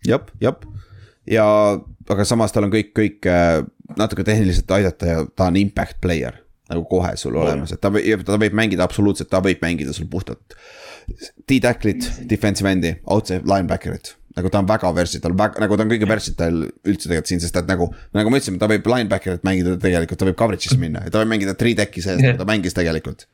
[0.08, 0.64] jep, jep
[1.30, 1.46] ja,
[2.12, 3.62] aga samas tal on kõik, kõik äh,
[3.98, 7.46] natuke tehniliselt aidata ja ta on impact player nagu kohe sul oh.
[7.46, 10.56] olemas, et ta võib, ta võib mängida absoluutselt, ta võib mängida sul puhtalt.
[11.48, 16.10] D-tacklit, defensive endi, outside linebacker'it, nagu ta on väga versatile, väga nagu ta on kõige
[16.10, 17.88] versatile üldse tegelikult siin, sest et nagu.
[18.16, 21.32] nagu me ütlesime, ta võib linebacker'it mängida tegelikult, ta võib coverage'isse minna ja ta võib
[21.32, 23.24] mängida three deck'i sees yeah., ta mängis tegelikult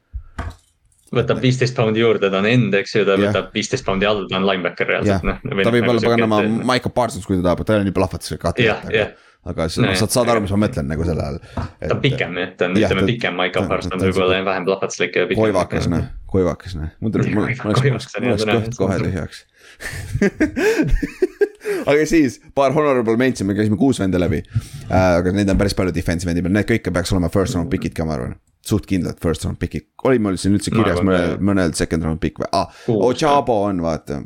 [1.16, 3.28] võtab viisteist poundi juurde, ta on end, eks ju, ta yeah.
[3.28, 5.43] võtab viisteist poundi all, ta on linebacker reaalselt, noh.
[5.43, 8.69] ta võib olla paganama Michael Parsons, kui ta tahab, ta ei ole nii plahvatus kati.
[8.69, 9.15] jah, jah
[9.45, 11.41] aga sa no, saad, saad aru, mis ma mõtlen nagu selle all.
[11.53, 15.27] ta on pikem jah, ta on ütleme pikem Michael Parsons, võib-olla vähem plahvatuslik ja.
[15.36, 19.45] koivakas noh, koivakas noh, mul tuli, mul oleks kõht kohe tühjaks
[21.91, 25.20] aga siis paar honorable mention, me käisime kuus venda läbi äh,.
[25.20, 27.97] aga neid on päris palju defensive endi peal, need kõik peaks olema first round pick'id
[27.97, 28.39] ka, ma arvan
[28.69, 32.23] suht kindlalt first round pick'id, oli mul siin üldse kirjas no, mõnel, mõnel second round
[32.23, 34.23] pick või ah,, Ochabo on vaata.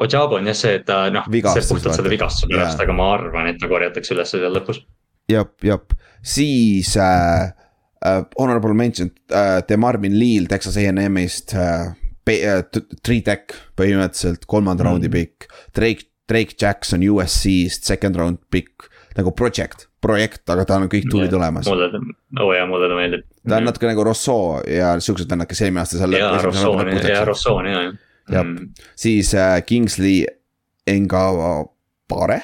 [0.00, 3.50] Ochabo on jah see, et ta noh, see puhtalt selle vigastuse pärast, aga ma arvan,
[3.52, 4.80] et ta korjatakse üles seal lõpus.
[5.30, 5.92] jep, jep,
[6.24, 7.52] siis äh,
[8.04, 11.92] äh, honorable mention äh, Demarvin Leal Texas A&M-ist äh,
[12.32, 12.64] äh,
[13.02, 14.88] three tech põhimõtteliselt kolmanda mm.
[14.90, 15.48] raundi pikk.
[15.76, 18.88] Drake, Drake Jackson USC-st second round pikk
[19.18, 21.68] nagu project, projekt, aga tal on kõik tool'id yeah, olemas.
[21.70, 21.90] mulle,
[22.40, 23.26] oo oh jaa, mulle ta meeldib.
[23.48, 26.18] Ta on natuke nagu Rousseau ja siuksed vennad, kes eelmine aasta seal.
[26.18, 27.94] jaa, Rousseau on, jaa, Rousseau on hea jah.
[28.30, 28.68] jah, mm.
[28.96, 30.24] siis äh, Kingsley
[30.86, 32.42] Engavare.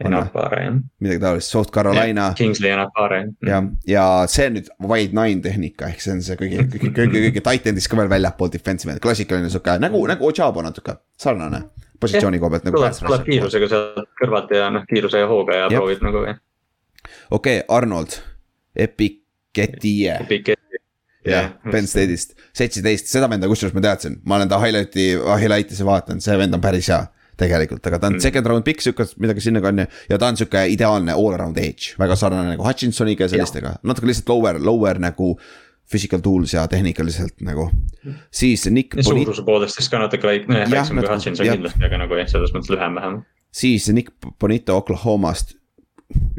[0.00, 0.78] Enapare jah.
[1.00, 2.32] midagi taolist, South Carolina.
[2.36, 3.20] Kingsley Enapare.
[3.46, 7.26] jah, ja see on nüüd wide nine tehnika, ehk see on see kõige, kõige, kõige,
[7.28, 11.66] kõige titan'ist ka veel väljapool defensive, klassikaline sihuke nagu, nagu Ochabo natuke, sarnane
[12.00, 12.80] positsiooni koha pealt nagu.
[13.04, 15.76] tuleb, kiirusega sealt kõrvalt ja noh, kiiruse ja hooga ja Jep.
[15.76, 16.40] proovib nagu jah.
[17.30, 18.16] okei okay,, Arnold,
[20.24, 20.80] Epiketie.
[21.26, 25.12] jah, Penn State'ist, seitseteist, seda venda kusjuures ma teadsin, ma olen ta highlight'i,
[25.42, 27.02] highlight'ise vaadanud, see vend on päris hea
[27.40, 28.24] tegelikult, aga ta on mm.
[28.24, 29.88] second round pick, sihuke midagi sinna on ju.
[30.12, 34.10] ja ta on sihuke ideaalne all around edge, väga sarnane nagu Hutchinsoniga ja sellistega, natuke
[34.10, 35.34] lihtsalt lower, lower nagu
[35.90, 37.70] physical tools ja tehnikaliselt nagu.
[38.30, 38.96] siis Nick.
[39.02, 43.00] suuruse poolest siis ka natuke väiksem kui Hutchinson kindlasti, aga nagu jah, selles mõttes lühem
[43.00, 43.22] vähem.
[43.52, 45.56] siis Nick Bonito Oklahomast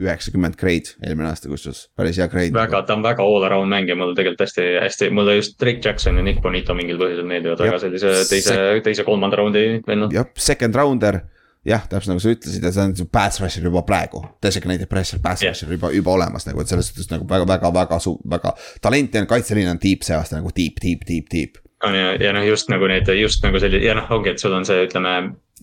[0.02, 2.54] üheksakümmend grade eelmine aasta, kusjuures päris hea grade.
[2.56, 6.18] väga, ta on väga all around mängija, mulle tegelikult hästi, hästi, mulle just Drake Jackson
[6.20, 10.16] ja Nick Bonito mingil põhjusel meeldivad väga sellise teise, teise, kolmanda raundi vennad.
[10.16, 11.22] jah, second rounder
[11.68, 15.44] jah, täpselt nagu sa ütlesid ja see on pass rusher juba praegu, designated pressure, pass
[15.44, 15.54] yeah.
[15.54, 18.56] rusher juba, juba olemas nagu, et selles suhtes nagu väga, väga, väga su-, väga.
[18.82, 21.62] talenti on, kaitseliin on tiip see aasta nagu tiip, tiip, tiip, tiip.
[21.86, 24.58] on ja, ja noh, just nagu need, just nagu selline ja noh, ongi, et sul
[24.58, 25.16] on see, ütleme.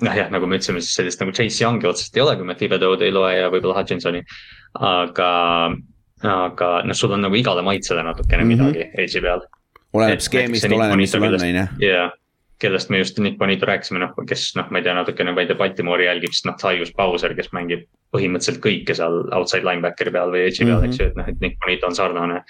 [0.04, 2.56] Noh jah, nagu me ütlesime, siis sellist nagu Chase Young'i otseselt ei ole, kui me
[2.58, 4.22] Thibodeau'd ei loe ja võib-olla Hutchinsoni.
[4.88, 5.30] aga,
[6.22, 8.72] aga noh, sul on nagu igale maitsele natukene mm -hmm.
[8.72, 9.44] midagi edge'i peal.
[9.92, 11.66] oleneb skeemist, oleneb, mis sul on, on ju.
[11.88, 12.12] jah
[12.58, 15.46] kellest me just Nick Bonito rääkisime, noh, kes noh, ma ei tea, natukene, ma ei
[15.46, 20.32] tea, Baltimoori jälgib, siis noh, Tyus Bowser, kes mängib põhimõtteliselt kõike seal outside linebackeri peal
[20.32, 20.94] või edge'i peal mm, -hmm.
[20.94, 22.40] eks ju, et noh, et Nick Bonito on sarnane.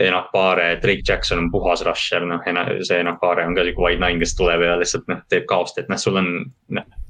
[0.00, 2.42] Enak Paare, Drake Jackson on puhas rusher, noh,
[2.82, 5.78] see Enak Paare on ka sihuke wide nine, kes tuleb ja lihtsalt noh, teeb kaost,
[5.80, 6.30] et noh, sul on
[6.76, 7.00] noh.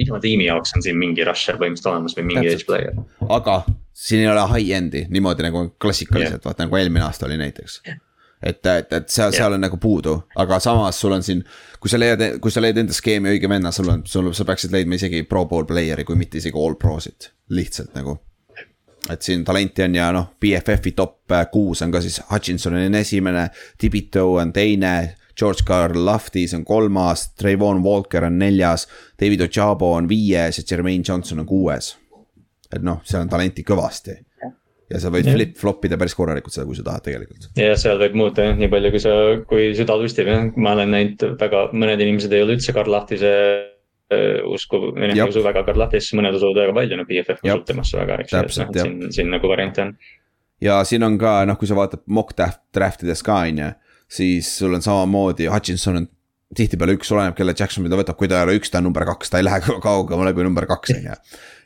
[0.00, 2.94] iga tiimi jaoks on siin mingi rusher põhimõtteliselt olemas või mingi edge player.
[3.28, 3.58] aga
[3.92, 8.00] siin ei ole high-end'i niimoodi nagu klassikaliselt yeah., vaata nagu eelmine aasta oli näiteks yeah
[8.42, 11.44] et, et, et seal, seal on nagu puudu, aga samas sul on siin.
[11.80, 14.74] kui sa leiad, kui sa leiad enda skeemi õige venna, sul on, sul, sa peaksid
[14.74, 18.18] leidma isegi pro pool player'i, kui mitte isegi all pro'sid, lihtsalt nagu.
[19.10, 23.48] et siin talenti on ja noh, BFF-i top kuus on ka siis Hutchinson on esimene,
[23.78, 25.16] Tibito on teine.
[25.32, 28.84] George Carl Loftis on kolmas, Trayvon Walker on neljas,
[29.16, 31.94] David Ojabo on viies ja Jermaine Johnson on kuues
[32.72, 34.16] et noh, seal on talenti kõvasti.
[34.92, 37.50] Ja sa võid flip-flop ida päris korralikult seda, kui sa tahad tegelikult.
[37.58, 39.12] ja seal võib muuta jah, nii palju, kui sa,
[39.48, 43.32] kui süda lustib jah, ma olen näinud väga, mõned inimesed ei ole üldse Karl Lahtise
[43.32, 47.44] äh, usku, või noh, ei usu väga Karl Lahtisse, mõned usuvad väga palju, no BFF
[47.46, 49.94] usub temasse väga, eks ju, et noh, et siin, siin nagu variante on.
[50.62, 53.70] ja siin on ka noh, kui sa vaatad mock draft ides ka on ju,
[54.12, 56.10] siis sul on samamoodi, Hutchinson on
[56.56, 59.06] tihtipeale üks, oleneb kelle Jackson mida võtab, kui ta ei ole üks, ta on number
[59.08, 61.18] kaks, ta ei lähe kaugemale kui number kaks, on ju.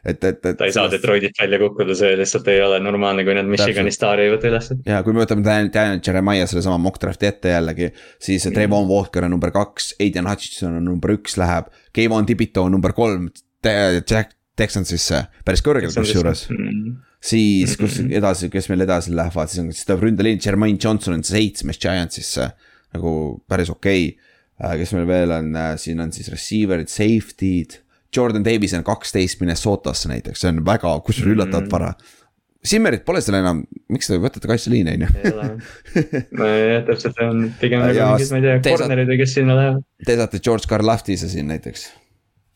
[0.06, 0.56] Et, et, et.
[0.58, 4.26] ta ei saa Detroitist välja kukkuda, see lihtsalt ei ole normaalne, kui nad Michigani staari
[4.26, 4.70] ei võta üles.
[4.86, 7.90] ja kui me võtame Daniel Jeremiah sellesama mock draft'i ette jällegi,
[8.22, 8.56] siis mm.
[8.56, 11.72] Trevon Walker on number kaks, Aiden Hutchinson on number üks läheb.
[11.96, 13.30] Kevon Tibito on number kolm,
[13.66, 16.94] Jack Texansisse, päris kõrgel kusjuures mm.
[17.20, 21.26] siis, kus edasi, kes meil edasi lähevad, siis on, siis tuleb ründeliin, Jermaine Johnson on
[21.26, 22.52] seitsmes Giantsisse.
[22.94, 23.10] nagu
[23.50, 24.26] päris okei okay
[24.56, 27.82] Äh, kes meil veel on, äh, siin on siis receiver'id, safety'd.
[28.14, 31.90] Jordan Davis on kaksteist Minnesotasse näiteks, see on väga, kusjuures üllatavalt vara.
[32.66, 33.60] Simmerit pole seal enam,
[33.92, 35.10] miks te võtate kaitseliine on ju?
[36.40, 39.84] nojah, täpselt, see on pigem nagu mingid, ma ei tea, corner'id või kes sinna lähevad.
[40.06, 41.86] Te saate George Karlaftise siin näiteks,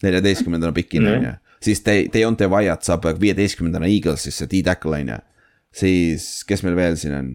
[0.06, 1.36] neljateistkümnendana pikina on ju.
[1.68, 5.20] siis te, Deonte Wyatt saab viieteistkümnendana Eaglesisse, D-tackle on ju.
[5.82, 7.30] siis, kes meil veel siin on?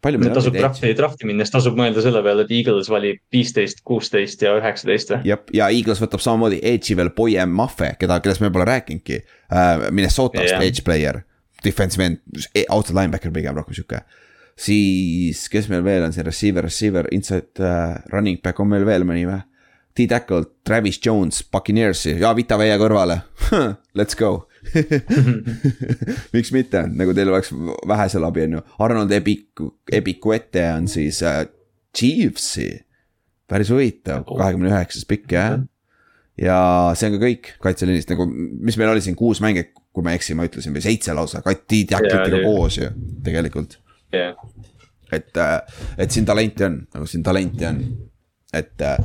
[0.00, 4.40] Palju meil tasub drafti, drafti minnes tasub mõelda selle peale, et Eagles valib viisteist, kuusteist
[4.44, 5.18] ja üheksateist või?
[5.28, 9.90] jah, ja Eagles võtab samamoodi edge'i veel Boye Maffe, keda, kellest me pole rääkinudki uh,.
[9.92, 10.64] Minnesotast yeah.
[10.64, 11.20] edge player,
[11.64, 12.24] defensive end,
[12.54, 14.00] e, outside linebacker pigem rohkem sihuke.
[14.56, 19.04] siis, kes meil veel on siin, receiver, receiver, inside uh, running back on meil veel
[19.08, 19.42] mõni või?
[20.00, 23.20] T-Tackle, Travis Jones, Buccaneersi ja Vita Veie kõrvale
[23.98, 24.46] Let's go
[26.34, 27.52] miks mitte, nagu teil oleks
[27.88, 29.62] vähe seal abi, on ju, Arnold Epic,
[29.92, 31.42] Epicuete on siis äh,
[31.96, 32.70] Chiefsi.
[33.50, 35.58] päris huvitav, kahekümne üheksas pikk jah.
[36.38, 36.58] ja
[36.94, 40.20] see on ka kõik kaitseliinist nagu, mis meil oli siin kuus mänge, kui ma ei
[40.20, 42.92] eksi, ma ütlesin või seitse lausa, Tiit Jaklitega yeah, koos ju
[43.26, 43.78] tegelikult.
[44.14, 44.36] Yeah..
[45.12, 45.58] et, äh,
[45.98, 47.82] et siin talenti on, nagu siin talenti on,
[48.54, 48.98] et äh,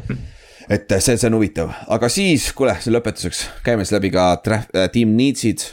[0.69, 3.45] et see, see on huvitav, aga siis, kuule, lõpetuseks.
[3.65, 5.63] Käime siis läbi ka traf- äh,, team needs'id.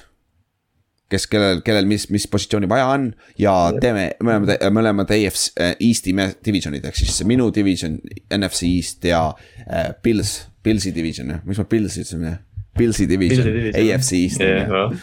[1.12, 3.10] kes, kellel, kellel, mis, mis positsiooni vaja on.
[3.38, 6.14] Ja teeme, me oleme, me oleme EFC äh, Eest'i
[6.44, 7.98] divisionid, ehk siis minu division,
[8.32, 9.26] NFC East ja
[9.66, 12.38] äh, Pils, Pilsi division, miks ma Pils ütlesin,
[12.78, 14.94] Pilsi division, AFC East yeah,.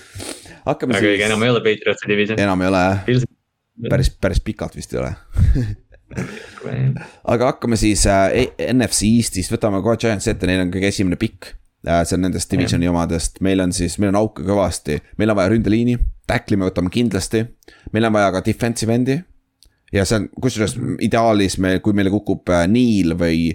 [0.65, 1.25] hakkame aga siis.
[1.27, 2.39] enam ei ole Patriotsi division.
[2.41, 3.27] enam ei ole jah,
[3.89, 5.13] päris, päris pikalt vist ei ole
[7.33, 11.51] aga hakkame siis äh, NFC Eestist, võtame kohe Giants ette, neil on kõige esimene pikk
[11.87, 12.03] äh,.
[12.03, 15.53] see on nendest divisioni omadest, meil on siis, meil on auke kõvasti, meil on vaja
[15.53, 15.97] ründeliini,
[16.29, 17.45] tackli me võtame kindlasti.
[17.93, 19.19] meil on vaja ka defensive end'i.
[19.93, 23.53] ja see on, kusjuures ideaalis me, kui meile kukub äh, Neil või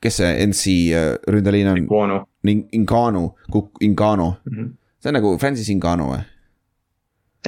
[0.00, 1.80] kes see NC äh, ründeliin on?
[1.84, 2.20] Ingano.
[2.72, 3.24] Ingano,
[3.80, 4.56] Ingano mm.
[4.56, 4.76] -hmm.
[4.98, 6.22] see on nagu Francis Ingano või?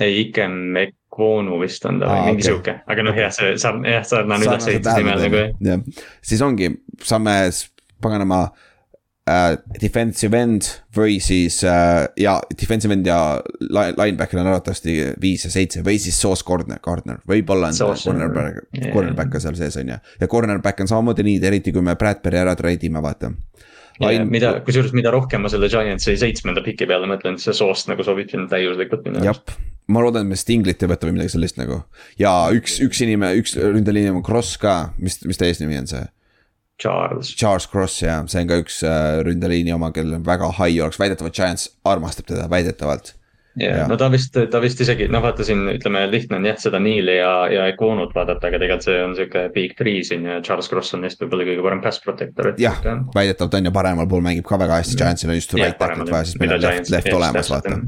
[0.01, 0.77] ei, Ikem
[1.13, 2.49] Kvoonu vist on ta või Aa, mingi okay.
[2.49, 5.83] sihuke, aga noh, jah, see saab jah, sarnane ülesehitusnimel nagu jah.
[6.25, 6.71] siis ongi,
[7.05, 7.35] saame
[8.03, 8.39] paganama
[9.29, 13.19] äh, defensive end või siis äh, ja defensive end ja
[13.61, 18.65] linebacker on arvatavasti viis ja seitse või siis Sauce Gardner, Gardner, võib-olla on Sauce, cornerback
[18.79, 19.99] yeah., cornerback ka seal sees on ju.
[20.21, 23.35] ja cornerback on samamoodi nii, eriti kui me Bradbury ära trade ime, vaata
[24.01, 24.25] Lain...
[24.33, 28.33] mida, kusjuures mida rohkem ma selle Giantsi seitsmenda piki peale mõtlen, see soost nagu sobib
[28.33, 29.53] sinna täiuslikult minu arust.
[29.93, 31.83] Ma loodan, et me Stinglit ei võta või midagi sellist nagu.
[32.21, 36.05] ja üks, üks inimene, üks ründeliin on Cross ka, mis, mis ta eesnimi on see?
[36.83, 37.31] Charles.
[37.39, 40.99] Charles Cross jah, see on ka üks äh, ründeliini oma, kellel on väga high oleks,
[40.99, 43.15] väidetavalt Giants armastab teda, väidetavalt
[43.61, 46.81] yeah., no ta vist, ta vist isegi, noh, vaata siin ütleme, lihtne on jah, seda
[46.83, 50.71] Neil'i ja, ja Equonut vaadata, aga tegelikult see on sihuke big three siin ja Charles
[50.73, 52.53] Cross on neist võib-olla kõige parem pass protector.
[52.63, 52.81] jah,
[53.15, 56.29] väidetavalt on ja paremal pool mängib ka väga hästi, Giantsil on just right tackle'it vaja,
[56.31, 57.79] sest meil on left, left olemas, vaata.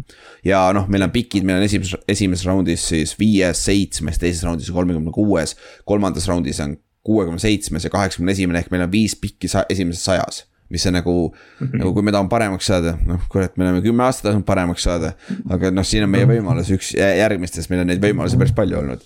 [0.47, 4.73] ja noh, meil on pikid, meil on esimeses, esimeses raundis siis viies, seitsmes, teises raundis
[4.75, 5.57] kolmekümne kuues,
[5.89, 10.05] kolmandas raundis on kuuekümne seitsmes ja kaheksakümne esimene ehk meil on viis pikki sa esimeses
[10.09, 11.79] sajas mis on nagu mm, -hmm.
[11.79, 15.13] nagu kui me tahame paremaks saada, noh kurat, me oleme kümme aastat tahtnud paremaks saada.
[15.51, 19.03] aga noh, siin on meie võimalus, üks järgmistes meil on neid võimalusi päris palju olnud.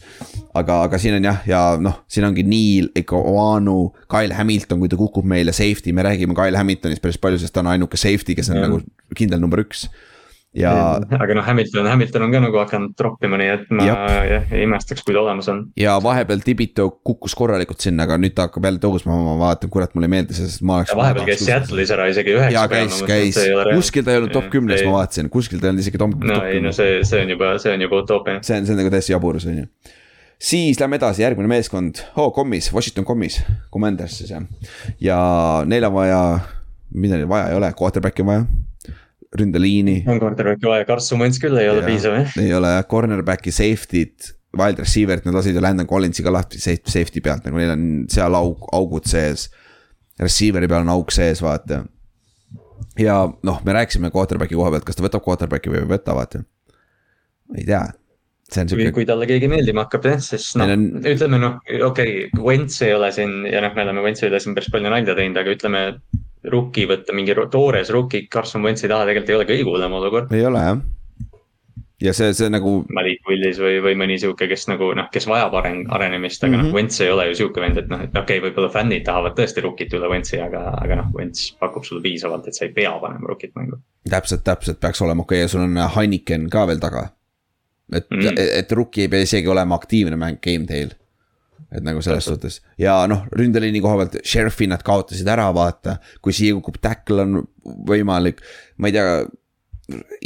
[0.55, 4.97] aga, aga siin on jah, ja noh, siin ongi Neil, Ikoanu, Kyle Hamilton, kui ta
[4.97, 8.51] kukub meile safety, me räägime Kyle Hamiltonist päris palju, sest ta on ainuke safety, kes
[8.51, 8.87] on mm -hmm.
[8.87, 9.89] nagu kindel number üks
[10.57, 10.73] ja.
[11.19, 15.05] aga noh, Hamilton, Hamilton on ka nagu hakanud troppima, nii et ma jah ei imestaks,
[15.05, 15.61] kui ta olemas on.
[15.79, 19.95] ja vahepeal Tibito kukkus korralikult sinna, aga nüüd ta hakkab jälle tõusma, ma vaatan, kurat,
[19.95, 20.95] mulle ei meeldi see, sest ma oleks.
[20.97, 22.57] vahepeal käis Seattle'is ära isegi üheksa.
[22.57, 25.85] ja käis, käis, kuskil ta ei olnud top kümnes, ma vaatasin, kuskil ta ei olnud
[25.85, 26.17] isegi top.
[26.33, 28.43] no ei, no see, see on juba, see on juba utoopia.
[28.43, 29.69] see on, see on nagu täiesti jaburus, on ju
[30.39, 33.41] siis lähme edasi, järgmine meeskond oh,, kommis, Washington kommis,
[33.75, 34.47] Commanders siis jah.
[35.03, 35.19] ja
[35.67, 36.23] neil on vaja,
[36.95, 38.45] mida neil vaja ei ole, quarterback'i on vaja
[39.37, 40.03] ründeliini.
[40.09, 42.35] on quarterback'i vaja, Carson Wentz küll ei ole piisav jah.
[42.41, 47.23] ei ole jah, cornerback'i safety'd, wild receiver'id, nad lasid ju Landon Collinsi ka lahti safety
[47.25, 49.49] pealt, nagu neil on seal aug, augud sees.
[50.19, 51.85] Receiver'i peal on auk sees, vaata.
[52.99, 56.43] ja noh, me rääkisime quarterback'i koha pealt, kas ta võtab quarterback'i või ei võta, vaata.
[57.57, 57.87] ei tea
[58.49, 58.93] see on siuke.
[58.97, 62.95] kui talle keegi meeldima hakkab jah, siis noh on..., ütleme noh, okei okay,, Wentz ei
[62.97, 65.83] ole siin ja noh, me oleme Wentzi üle siin päris palju nalja teinud, aga ütleme.
[66.53, 70.33] Rookie võtta, mingi toores rookie Carson Wentzi taha tegelikult ei ole kõige hullem olukord.
[70.33, 70.81] ei ole jah
[72.03, 72.85] ja see, see nagu.
[72.95, 76.61] Malik Willis või, või mõni sihuke, kes nagu noh, kes vajab areng, arenemist, aga mm
[76.61, 76.71] -hmm.
[76.71, 79.35] noh, Wentz ei ole ju sihuke vend, et noh, et okei okay,, võib-olla fännid tahavad
[79.39, 82.95] tõesti rookit üle Wentzi, aga, aga noh, Wentz pakub sulle piisavalt, et sa ei pea
[83.03, 83.81] panema rookit mängu.
[84.11, 87.09] täpselt, täpselt peaks olema okei okay, ja sul on Heineken ka veel taga
[87.93, 88.41] et mm, -hmm.
[88.41, 90.91] et, et rookie ei pea isegi olema aktiivne mäng game tail.
[91.73, 95.99] Et nagu selles suhtes ja noh, ründeliini koha pealt, sheriff'i nad kaotasid ära, vaata.
[96.23, 97.43] kui siia kukub tackle on
[97.89, 98.43] võimalik,
[98.79, 99.21] ma ei tea.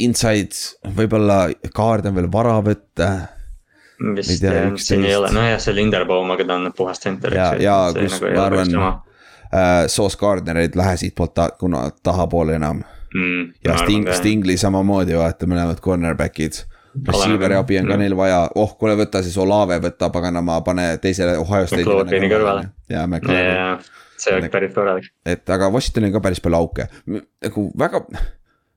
[0.03, 0.57] Inside,
[0.91, 3.07] võib-olla kaarde on veel vara võtta
[4.11, 7.35] vist jah, siin ei ole, nojah, see Linderbaum, aga ta on puhas center.
[7.37, 12.81] ja, ja kus nagu ma arvan äh,, Sauce Gardnerid lähe siitpoolt ta, kuna tahapoole enam
[13.13, 13.53] mm,.
[13.65, 16.63] ja Sting, Stingli samamoodi vaata, mõlemad cornerback'id
[17.07, 21.35] Receiver'i abi on ka neil vaja, oh kuule, võta siis Olave, võta paganama, pane teisele
[21.41, 21.65] Ohio.
[21.65, 22.69] McLaughlini kõrvale.
[22.91, 23.91] jaa, McLaughlin.
[24.21, 25.09] see oleks päris korralik.
[25.25, 28.05] et aga Washingtonil on ka päris palju auke, nagu väga.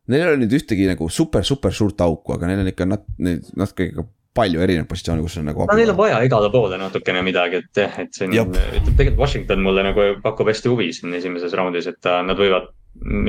[0.07, 3.09] Neil ei ole nüüd ühtegi nagu super, super suurt auku, aga neil on ikka nat-,
[3.19, 4.07] natuke ikka
[4.37, 5.67] palju erinevaid positsioone, kus on nagu.
[5.69, 8.53] no neil on vaja igale poole natukene midagi, et jah, et see on,
[8.93, 12.69] tegelikult Washington mulle nagu pakub hästi huvi siin esimeses raundis, et nad võivad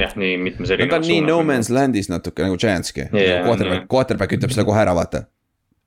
[0.02, 0.94] jah, nii mitmes erinevas.
[0.94, 3.46] ta on nii no man's land'is natuke nagu Giantski yeah,.
[3.46, 5.26] Quarterback yeah., quarterback ütleb selle kohe ära, vaata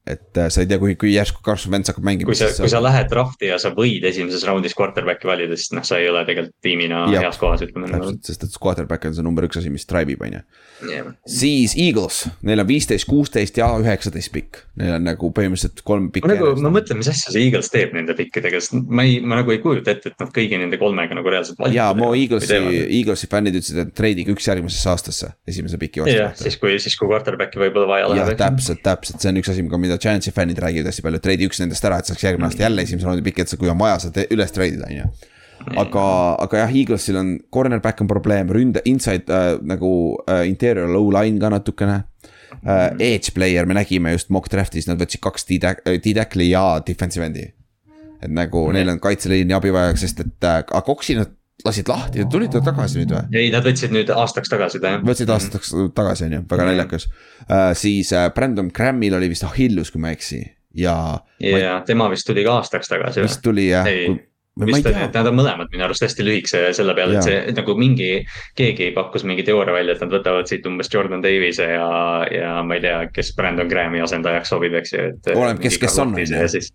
[0.08, 2.30] et äh, sa ei tea, kui, kui järsku Carson Wentz hakkab mängima.
[2.30, 5.84] kui sa, kui sa lähed draft'i ja sa võid esimeses raundis quarterback'i valida, siis noh,
[5.84, 7.90] sa ei ole tegelikult tiimina ja, heas kohas, ütleme.
[7.92, 11.02] täpselt, sest et quarterback on see number üks asi, mis drive ib, on ju.
[11.28, 14.62] siis Eagles, neil on viisteist, kuusteist ja üheksateist pikk.
[14.80, 16.32] Neil on nagu põhimõtteliselt kolm pikki.
[16.32, 19.52] nagu ma mõtlen, mis asja see Eagles teeb nende pikkidega, sest ma ei, ma nagu
[19.52, 21.60] ei kujuta ette, et nad kõigi nende kolmega nagu reaalselt.
[21.76, 22.56] ja, mu Eaglesi,
[22.86, 26.16] Eaglesi fännid ütlesid, et treidige üks järgmisesse aastasse, esimese piki vastu.
[26.16, 28.34] jah, siis kui, siis kui quarterback'i võib-olla vaja läheb.
[28.40, 31.84] täpselt, täpselt, see on üks asi, mida Giantsi fännid räägivad hästi palju, treidi üks nendest
[31.86, 34.54] ära, et saaks järgmine aasta jälle esimese raundi pikk, et kui on vaja, saad üles
[34.54, 35.08] treidida, on ju.
[35.82, 36.04] aga,
[36.46, 39.92] aga jah, Eaglesil on cornerback on probleem, ründe, inside äh, nagu
[40.30, 42.02] äh, interior low line ka natukene
[42.64, 42.86] äh,.
[42.98, 47.50] Edge player, me nägime just mock draft'is, nad võtsid kaks D-tackli ja defensive end'i.
[48.20, 48.76] et nagu mm.
[48.76, 52.66] neil on kaitseliini abi vaja, sest et äh, aga Coxi nad lasid lahti, tulid nad
[52.66, 53.42] tagasi nüüd või?
[53.42, 55.04] ei, nad võtsid nüüd aastaks tagasi ta jah.
[55.06, 56.72] võtsid aastaks tagasi, on ju, väga mm.
[56.72, 57.70] naljakas uh,.
[57.78, 60.40] siis uh, Brandon Grammil oli vist Achilles, kui ma ei eksi
[60.74, 60.96] ja.
[61.40, 63.22] ja tema vist tuli ka aastaks tagasi.
[63.22, 63.86] vist tuli jah.
[64.66, 67.76] vist oli, et nad on mõlemad minu arust hästi lühikese selle peale, et see nagu
[67.78, 68.10] mingi,
[68.58, 71.88] keegi pakkus mingi teooria välja, et nad võtavad siit umbes Jordan Davis'e ja,
[72.34, 75.34] ja ma ei tea, kes Brandon Graham'i asendajaks sobib, eks ju, et.
[75.34, 76.16] oleneb, kes, kes on.
[76.20, 76.72] ja siis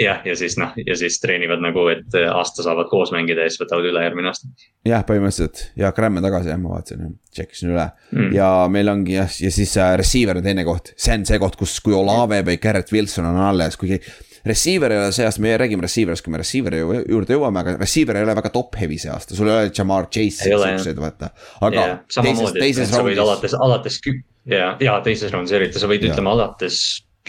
[0.00, 3.60] jah, ja siis noh, ja siis treenivad nagu, et aasta saavad koos mängida ja siis
[3.62, 4.48] võtavad üle järgmine aasta.
[4.88, 8.32] jah, põhimõtteliselt ja Gramm on tagasi jah, ma vaatasin tšekkisin üle mm.
[8.36, 11.58] ja meil ongi jah, ja siis äh, receiver on teine koht, see on see koht,
[11.60, 14.00] kus, kui Olave või Garrett Wilson on alles, kuigi.
[14.40, 18.16] Receiver ei ole see aasta, me räägime receiver'ist, kui me receiver'i juurde jõuame, aga receiver
[18.16, 21.28] ei ole väga top heavy see aasta, sul ei ole Jamar Chase siukseid vaata.
[21.60, 23.20] aga yeah, teises, teises raundis.
[23.20, 24.00] alates, alates
[24.48, 26.14] ja, ja teises raundis eriti, sa võid ja.
[26.14, 26.80] ütleme alates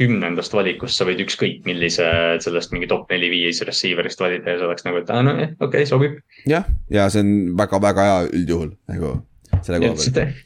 [0.02, 2.08] kümnendast valikust sa võid ükskõik millise
[2.44, 5.68] sellest mingi top neli-viis receiver'ist valida ja see oleks nagu, et aa no jah, okei
[5.86, 6.20] okay,, sobib.
[6.50, 9.16] jah, ja see on väga-väga hea üldjuhul nagu
[9.62, 10.44] selle koha pealt.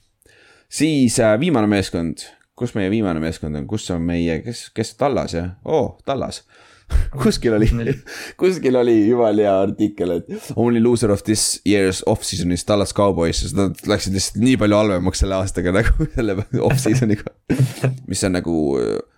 [0.81, 2.27] siis äh, viimane meeskond,
[2.57, 6.43] kus meie viimane meeskond on, kus on meie, kes, kes Tallas jah, oo, Tallas.
[7.23, 7.67] Kuskil oli,
[8.39, 13.41] kuskil oli jumala hea artikkel, et only loser of this year's off-season is Dallas Cowboys,
[13.41, 16.37] sest nad läksid lihtsalt nii palju halvemaks selle aastaga nagu selle
[16.67, 17.33] off-season'iga.
[18.05, 18.59] mis on nagu,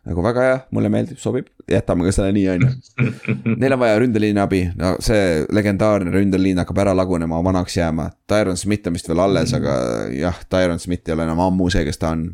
[0.07, 3.07] nagu väga hea, mulle meeldib, sobib, jätame ka selle nii, on ju.
[3.61, 8.09] Neil on vaja ründeliini abi, no see legendaarne ründeliin hakkab ära lagunema, vanaks jääma.
[8.29, 9.77] Tyron Smith on vist veel alles, aga
[10.15, 12.29] jah, Tyron Smith ei ole enam ammu see, kes ta on.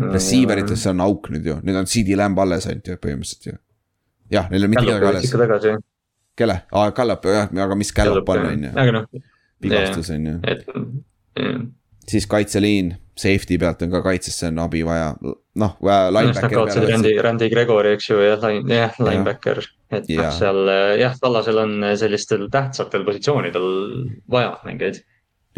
[0.00, 3.56] Receiver itesse on auk nüüd ju, nüüd on CD Lamb alles ainult ju põhimõtteliselt ju
[4.30, 5.82] jah, neil on mitte kedagi alles.
[6.38, 9.22] kelle, aa Kallap jah, aga mis Kallap on, on ju.
[9.62, 10.38] vigastus on ju.
[12.08, 15.12] Siis kaitseliin, safety pealt on ka kaitsesse on abi vaja,
[15.60, 15.76] noh.
[15.80, 19.62] Kaotasid Randy, Randy Gregori, eks ju, jah, jah, linebacker.
[19.90, 23.70] et noh, seal jah, Tallasel on sellistel tähtsatel positsioonidel
[24.30, 25.02] vaja mängijaid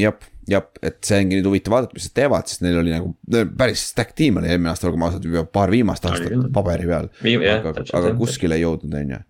[0.01, 0.17] jah,
[0.49, 3.13] jah, et see ongi nüüd huvitav vaadata, mis nad teevad, sest neil oli nagu
[3.59, 7.11] päris stack tiim oli eelmine aasta, olgem ausad, paar viimast aastat paberi peal.
[7.53, 9.21] aga, aga kuskile ei jõudnud, on ju.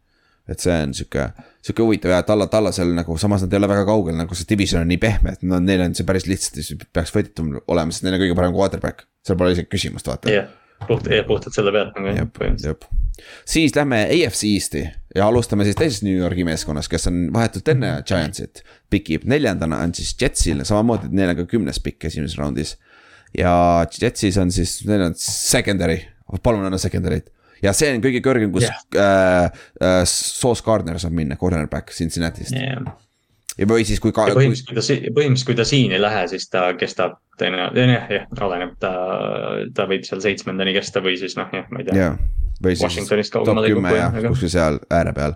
[0.50, 1.28] Et see on sihuke,
[1.62, 4.82] sihuke huvitav ja Talla, Tallasel nagu samas nad ei ole väga kaugel, nagu see division
[4.82, 8.18] on nii pehme, et no neil on see päris lihtsasti peaks võidetum olema, sest neil
[8.18, 9.06] on kõige parem quarterback.
[9.26, 10.32] seal pole isegi küsimust, vaata.
[10.32, 10.48] jah,
[10.88, 12.88] puht, puhtalt selle pealt nagu jah, põhimõtteliselt.
[13.54, 17.94] siis lähme AFC Eest'i ja alustame siis teisest New Yorgi meeskonnast, kes on vahetult enne
[18.08, 18.64] Giantsit.
[18.90, 22.74] pikib, neljandana on siis Jetsil, samamoodi, neil on ka kümnes pikk esimeses raundis.
[23.38, 26.00] ja Jetsis on siis, neil on secondary,
[26.42, 27.30] palun anna secondary't
[27.62, 28.82] ja see on kõige kõrgem, kus yeah.
[28.96, 32.84] äh, äh, Sauce Gardner saab minna, cornerback Cincinnati'st yeah..
[33.58, 34.28] ja või siis, kui ka.
[34.32, 34.86] põhimõtteliselt, kui ta,
[35.18, 38.92] põhimõtteliselt, kui ta siin ei lähe, siis ta kestab tõenäoliselt, jah, jah, oleneb, ta,
[39.76, 42.22] ta võib seal seitsmendani kesta või siis noh, jah, ma ei tea yeah
[42.62, 45.32] või siis top kümme jah, kuskil seal ääre peal.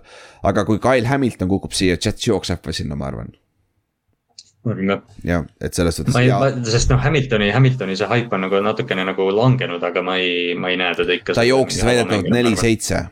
[0.47, 3.33] aga kui Kyle Hamilton kukub siia, Jets jookseb või sinna, ma arvan
[5.25, 6.15] jah, et selles suhtes.
[6.15, 10.17] ma ei, sest noh, Hamiltoni, Hamiltoni see haip on nagu natukene nagu langenud, aga ma
[10.21, 11.37] ei, ma ei näe teda ikka.
[11.37, 13.03] ta jooksis väidetavalt neli-seitse,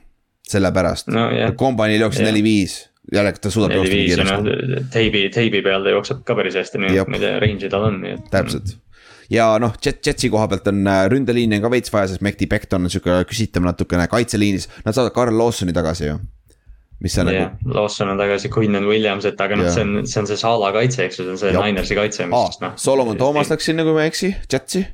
[0.50, 1.28] sellepärast no,.
[1.60, 2.78] Kombanil jooksis neli-viis,
[3.14, 4.40] järelikult ta suudab joosta kiiresti.
[4.56, 7.72] No, teibi, teibi peal ta jookseb ka päris hästi, nii et ma ei tea, range'i
[7.74, 8.34] tal on, nii et.
[8.34, 8.78] täpselt
[9.32, 12.48] ja noh, Jet, Jetsi koha pealt on äh, ründeliini on ka veits vaja, sest Mekti
[12.50, 16.20] Becton on sihuke küsitav natukene kaitseliinis, nad saavad Carl Lawsoni tagasi ju
[17.04, 17.74] mis on yeah, nagu.
[17.76, 20.72] Lawson on tagasi, Quinn on Williams, et aga noh, see on, see on see Sala
[20.76, 21.56] kaitse, eks ju, see on see.
[21.56, 22.78] Ninersi kaitse, mis noh.
[22.82, 24.86] Solomon Thomas läks sinna, kui ma ei eksi, Jetsi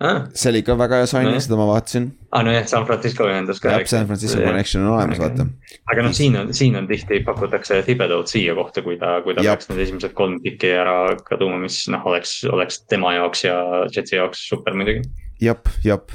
[0.00, 0.24] ah..
[0.34, 2.08] see oli ikka väga hea signing no., seda ma vaatasin.
[2.30, 3.72] aa ah, nojah, San Francisco ühendus ka.
[3.74, 4.50] jah, San Francisco yeah.
[4.50, 5.46] connection on olemas, vaata.
[5.92, 9.44] aga noh, siin on, siin on tihti pakutakse Thibodeau'd siia kohta, kui ta, kui ta
[9.46, 13.56] peaks need esimesed kolm piki ära kaduma, mis noh, oleks, oleks tema jaoks ja
[13.94, 15.06] Jetsi jaoks super muidugi.
[15.42, 16.14] jep, jep.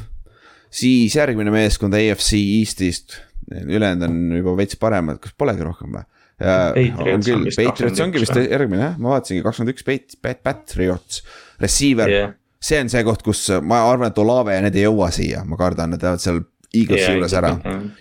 [0.70, 6.06] siis järgmine meeskond AFC Eestist ülejäänud on juba veits paremad, kas polegi rohkem või?
[6.40, 9.84] on küll, Patriots ongi vist järgmine jah, ma vaatasingi kakskümmend üks
[10.24, 11.24] Pat-, Patriots,
[11.60, 12.08] receiver.
[12.12, 12.38] Yeah..
[12.64, 15.60] see on see koht, kus ma arvan, et Olave ja need ei jõua siia, ma
[15.60, 17.54] kardan, nad jäävad seal Eaglesi yeah, juures ära.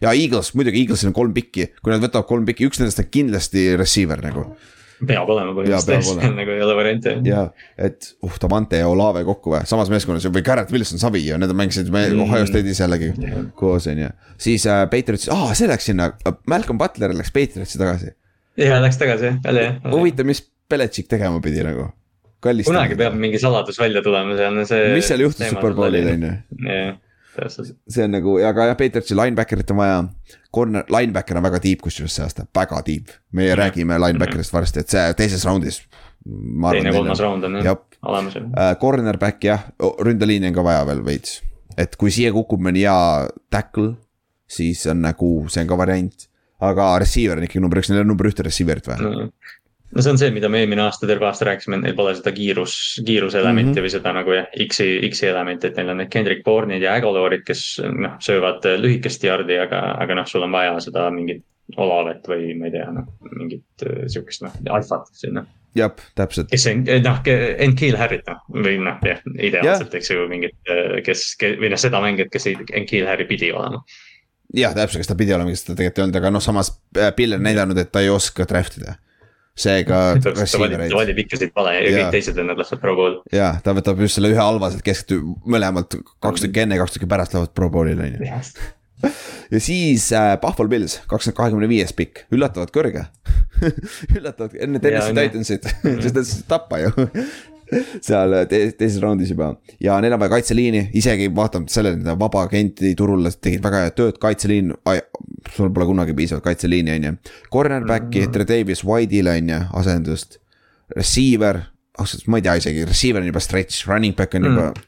[0.03, 3.09] ja Eagles, muidugi Eaglesil on kolm pikki, kui nad võtavad kolm pikki, üks nendest on
[3.11, 4.51] kindlasti receiver nagu
[5.07, 7.15] peab olema põhimõtteliselt, nagu ei ole variante.
[7.27, 7.45] ja,
[7.79, 11.55] et uh, Davante ja Olave kokku või, samas meeskonnas või Garrett Wilson, Savi ja need
[11.57, 12.23] mängisid mm.
[12.25, 13.47] Ohio State'is jällegi yeah.
[13.59, 14.11] koos on ju.
[14.41, 16.11] siis äh, Patriots, aa see läks sinna,
[16.51, 18.15] Malcolm Butler läks Patriotsi tagasi.
[18.59, 19.91] ja läks tagasi jah, jälle jah.
[19.95, 21.91] huvitav, mis Belichik tegema pidi nagu.
[22.43, 24.95] kunagi peab mingi saladus välja tulema, see on see.
[24.99, 26.39] mis seal juhtus Superbowlil on ju.
[26.67, 26.97] jah
[27.47, 29.99] see on nagu, aga jah, Patriotsi linebacker'it on vaja.
[30.55, 33.13] Corner, linebacker on väga tiip kusjuures see aasta, väga tiip.
[33.33, 33.59] meie ja.
[33.59, 35.83] räägime linebacker'ist varsti, et see teises raundis.
[36.25, 38.75] teine, kolmas raund on jah olemas uh,.
[38.81, 41.43] Cornerback jah, ründeliini on ka vaja veel veits.
[41.79, 43.95] et kui siia kukub mõni hea tackle,
[44.51, 46.29] siis on nagu, see on ka variant.
[46.61, 49.29] aga receiver on ikkagi number üks, neil on number ühte receiver'it vaja no
[49.95, 52.33] no see on see, mida me eelmine aasta, terve aasta rääkisime, et neil pole seda
[52.37, 52.75] kiirus,
[53.07, 53.87] kiiruselementi mm -hmm.
[53.87, 57.45] või seda nagu jah, X-i, X-i elementi, et neil on need Kendrick Bourne'id ja Agalorid,
[57.47, 61.45] kes noh, söövad lühikest jardi, aga, aga noh, sul on vaja seda mingit
[61.77, 65.45] olavet või ma ei tea, noh, mingit äh, sihukest noh, alfat sinna.
[65.77, 66.51] jah, täpselt.
[66.51, 67.23] kes on noh,
[67.59, 71.81] Enkeel Harry't noh, või noh, jah, ideaalselt, eks ju, mingit, äh, kes, kes, või noh,
[71.81, 73.85] seda mängijat, kes Enkeel Harry pidi olema
[74.55, 76.73] jah, täpselt, kas ta pidi olema, kes ta tegelikult ei olnud, aga noh, samas
[77.17, 78.97] Bill on näidanud, et ta ei oska draft ida
[79.59, 80.01] seega.
[80.23, 83.21] ta valib ikka siit vale ja kõik teised vennad lähevad pro bowl'i.
[83.35, 85.15] ja ta võtab just selle ühe halvaselt kesk,
[85.47, 88.69] mõlemalt kaks tükki enne, kaks tükki pärast lähevad pro bowl'ile on ju.
[89.51, 93.05] ja siis äh, Buffalo Bills, kakskümmend kahekümne viies pikk, üllatavalt kõrge.
[94.17, 95.71] Üllatavalt enne Tennessee Titansit,
[96.03, 96.93] sest nad tappa ju.
[98.01, 99.51] Seal te teises raundis juba.
[99.83, 103.85] Ja neil on vaja kaitseliini, isegi vaatamata sellele, et nad vaba agenti turul tegid väga
[103.85, 104.73] head tööd, kaitseliin.
[105.55, 107.15] Sul pole kunagi piisavalt kaitseliini, on ju.
[107.53, 108.49] Cornerback'i mm -hmm.
[108.49, 110.39] Davis White'ile on ju asendust.
[110.97, 111.61] Receiver,
[111.99, 114.85] ausalt ma ei tea isegi, receiver on juba stretch, running back on juba mm..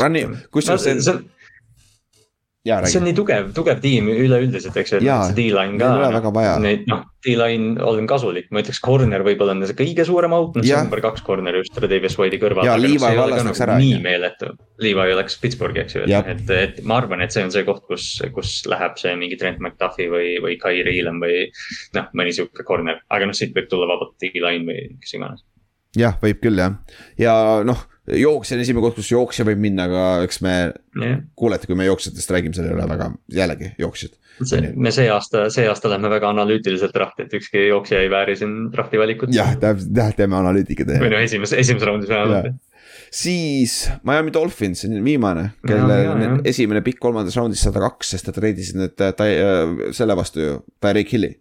[0.00, 1.35] Running, kusjuures no, see see
[2.98, 6.32] on nii tugev, tugev tiim üleüldiselt, eks ju, see D-line ka.
[6.62, 10.66] Neid noh, D-line on kasulik, ma ütleks, corner võib-olla on see kõige suurem auk, noh
[10.66, 12.66] see number kaks corner just Davis White'i kõrval.
[12.68, 13.78] ja Levi vallas läks ära.
[13.82, 14.52] nii meeletu,
[14.82, 17.84] Levi läks Pittsburghi, eks ju, et, et, et ma arvan, et see on see koht,
[17.90, 21.44] kus, kus läheb see mingi Trent McDuffie või, või Kai Riilem või
[21.96, 25.46] noh, mõni sihuke corner, aga noh, siit võib tulla vabalt D-line või kes iganes.
[25.98, 26.80] jah, võib küll jah,
[27.20, 27.36] ja
[27.66, 30.54] noh jooksja on esimene koht, kus jooksja võib minna, aga eks me
[30.98, 34.14] yeah., kuulete, kui me jooksjatest räägime, seal ei ole väga, jällegi jooksjad.
[34.76, 38.68] me see aasta, see aasta lähme väga analüütiliselt drafti, et ükski jooksja ei vääri siin
[38.72, 39.34] drafti valikut.
[39.34, 40.94] jah, täpselt, jah, teeme analüütikat.
[41.02, 42.60] või no esimeses, esimeses raundis vähemalt.
[43.22, 46.36] siis Miami Dolphins, viimane, kelle ja, ja, ja.
[46.52, 50.62] esimene pikk kolmandas raundis sada kaks, sest nad reidisid nüüd ta, äh, selle vastu ju,
[50.84, 51.34] Tyreek Hilli.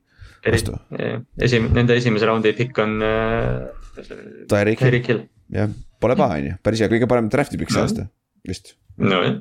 [0.46, 3.66] esim-, nende esimese raundi pikk on äh,.
[3.96, 5.24] Tyreek Hill,
[5.54, 5.74] jah
[6.06, 8.08] Pole paha, on ju, päris hea, kõige parem draft'i pikk see aasta,
[8.48, 8.74] vist.
[9.02, 9.40] nojah.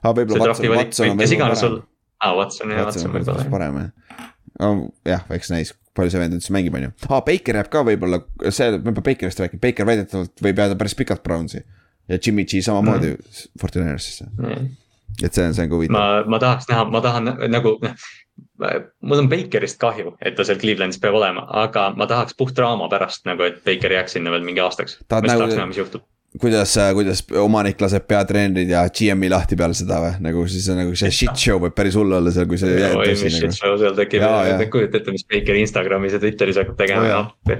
[0.00, 1.78] aga võib-olla Watson, Watson on võib-olla parem.
[2.20, 3.46] aa, Watson jah, Watson võib-olla.
[3.54, 4.84] parem jah.
[5.08, 6.92] jah, eks näis, palju see vend üldse mängib, on ju.
[7.08, 10.96] aa, Baker jääb ka võib-olla, see, me peame Bakerist rääkima, Baker väidetavalt võib jääda päris
[11.00, 11.64] pikalt Brownsi.
[12.12, 13.44] ja Jimmy G samamoodi mm.
[13.60, 14.68] Fortinarisesse mm..
[15.24, 15.96] et see on, see on ka huvitav.
[15.96, 18.06] ma, ma tahaks näha, ma tahan nagu, noh.
[18.58, 22.86] Mul on Bakerist kahju, et ta seal Clevelandis peab olema, aga ma tahaks puht draama
[22.92, 24.98] pärast nagu, et Baker jääks sinna veel mingi aastaks.
[25.10, 26.02] ma just nagu- tahaks näha, mis juhtub.
[26.40, 30.94] kuidas, kuidas omanik laseb peatreenerid ja GM-i lahti peale seda või, nagu siis on nagu
[30.98, 33.34] see shit show võib päris hull olla seal, kui see oi, mis nagu.
[33.36, 34.22] shit show seal tekib
[34.70, 37.58] kujuta ette, mis Baker Instagramis ja Twitteris hakkab tegema Oo, ja appi.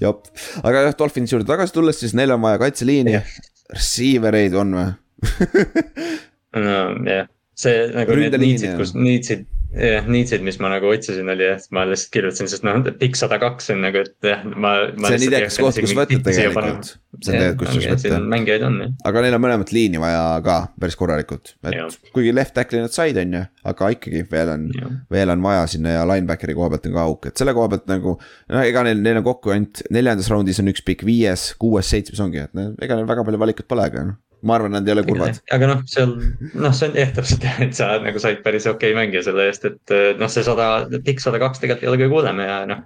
[0.00, 0.26] jop,
[0.62, 3.26] aga jah, Dolphinsi juurde tagasi tulles, siis neil on vaja kaitseliini Jah.
[3.74, 4.90] receiver eid on või
[6.62, 7.26] no jah,
[7.58, 8.78] see nagu need Ründeliin, needsid, jah.
[8.80, 12.78] kus needsid, jah, needsid, mis ma nagu otsisin, oli jah, ma lihtsalt kirjutasin, sest noh,
[13.00, 14.72] pikk sada kaks on nagu, et jah, ma.
[15.06, 16.90] see on idekas koht, kus võtta tegelikult.
[17.18, 18.20] see on tegelikult, kus võtta.
[18.34, 18.94] mängijaid on jah.
[19.08, 23.20] aga neil on mõlemat liini vaja ka päris korralikult, et kuigi left tackle'i nad said,
[23.22, 24.66] on ju, aga ikkagi veel on,
[25.12, 27.88] veel on vaja sinna ja linebackeri koha pealt on ka auk, et selle koha pealt
[27.90, 28.18] nagu.
[28.52, 32.20] no ega neil, neil on kokku ainult neljandas raundis on üks pikk, viies, kuues, seitsmes
[32.24, 34.20] ongi, et no, ega neil väga palju valikut pole, aga noh.
[34.42, 35.38] Ma arvan, nad ei ole kurvad.
[35.54, 38.90] aga noh, seal noh, see on jah täpselt jah, et sa nagu said päris okei
[38.90, 40.72] okay mängija selle eest, et eh, noh, see sada,
[41.06, 42.82] pikk sada kaks tegelikult ei ole kõige hullem ja noh.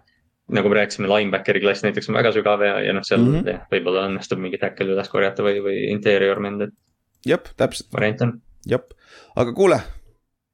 [0.57, 3.39] nagu me rääkisime, linebackeri klass näiteks on väga sügav ja, ja noh, seal mm.
[3.39, 3.55] -hmm.
[3.55, 6.77] jah, võib-olla õnnestub mingi tackle üles korjata või, või interior mend, et
[7.33, 8.37] jah, täpselt, variant on.
[8.69, 8.85] jah,
[9.37, 9.81] aga kuule.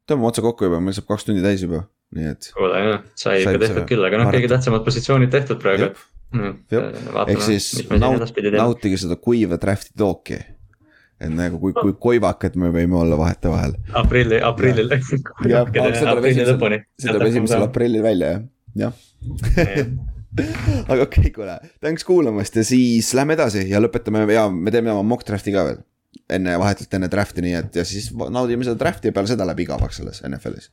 [0.06, 1.84] tõmbame otsa kokku juba, meil saab kaks tundi täis juba,
[2.14, 2.52] nii et.
[2.54, 5.90] kuule jah, sai ikka tehtud küll, aga noh, kõige tähtsamad positsioonid tehtud praegu.
[5.90, 6.00] Jep.
[7.26, 8.22] ehk siis naut,
[8.54, 10.38] nautige seda kuiva draft'i tooki.
[11.22, 13.76] Et nagu kui, kui koivakad me võime olla vahetevahel.
[13.98, 14.92] aprilli, aprillil.
[15.02, 15.20] see
[17.10, 18.42] tuleb esimesel, aprillil välja jah,
[18.86, 18.92] jah.
[20.90, 24.92] aga okei okay,, kuule, tänks kuulamast ja siis lähme edasi ja lõpetame ja me teeme
[24.94, 25.82] oma mock draft'i ka veel.
[26.32, 29.62] enne, vahetult enne draft'i, nii et ja siis naudime seda draft'i ja peale seda läheb
[29.66, 30.70] igavaks selles NFL-is.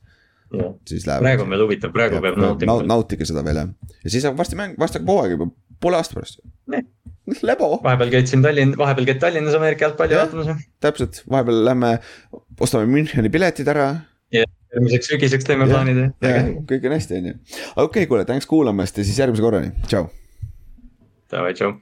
[0.88, 1.26] siis läheb.
[1.26, 2.80] praegu on veel huvitav, praegu peab nautima.
[2.88, 3.74] nautige seda veel jah,
[4.04, 5.50] ja siis on varsti mäng, varsti hakkab hooaeg juba
[5.80, 6.40] poole aasta pärast.
[7.46, 7.72] Lebo.
[7.84, 10.62] vahepeal käid siin Tallinn, vahepeal käid Tallinnas Ameerika jalgpalli vaatamas.
[10.80, 11.96] täpselt, vahepeal lähme,
[12.60, 13.90] ostame Müncheni piletid ära
[14.30, 16.08] järgmiseks sügiseks teeme Jah, plaanid ja.
[16.22, 17.36] ja kõik on hästi, on ju.
[17.36, 20.06] okei okay,, kuule, tänks kuulamast ja siis järgmise korrani, tšau.
[21.30, 21.74] Davai, tšau.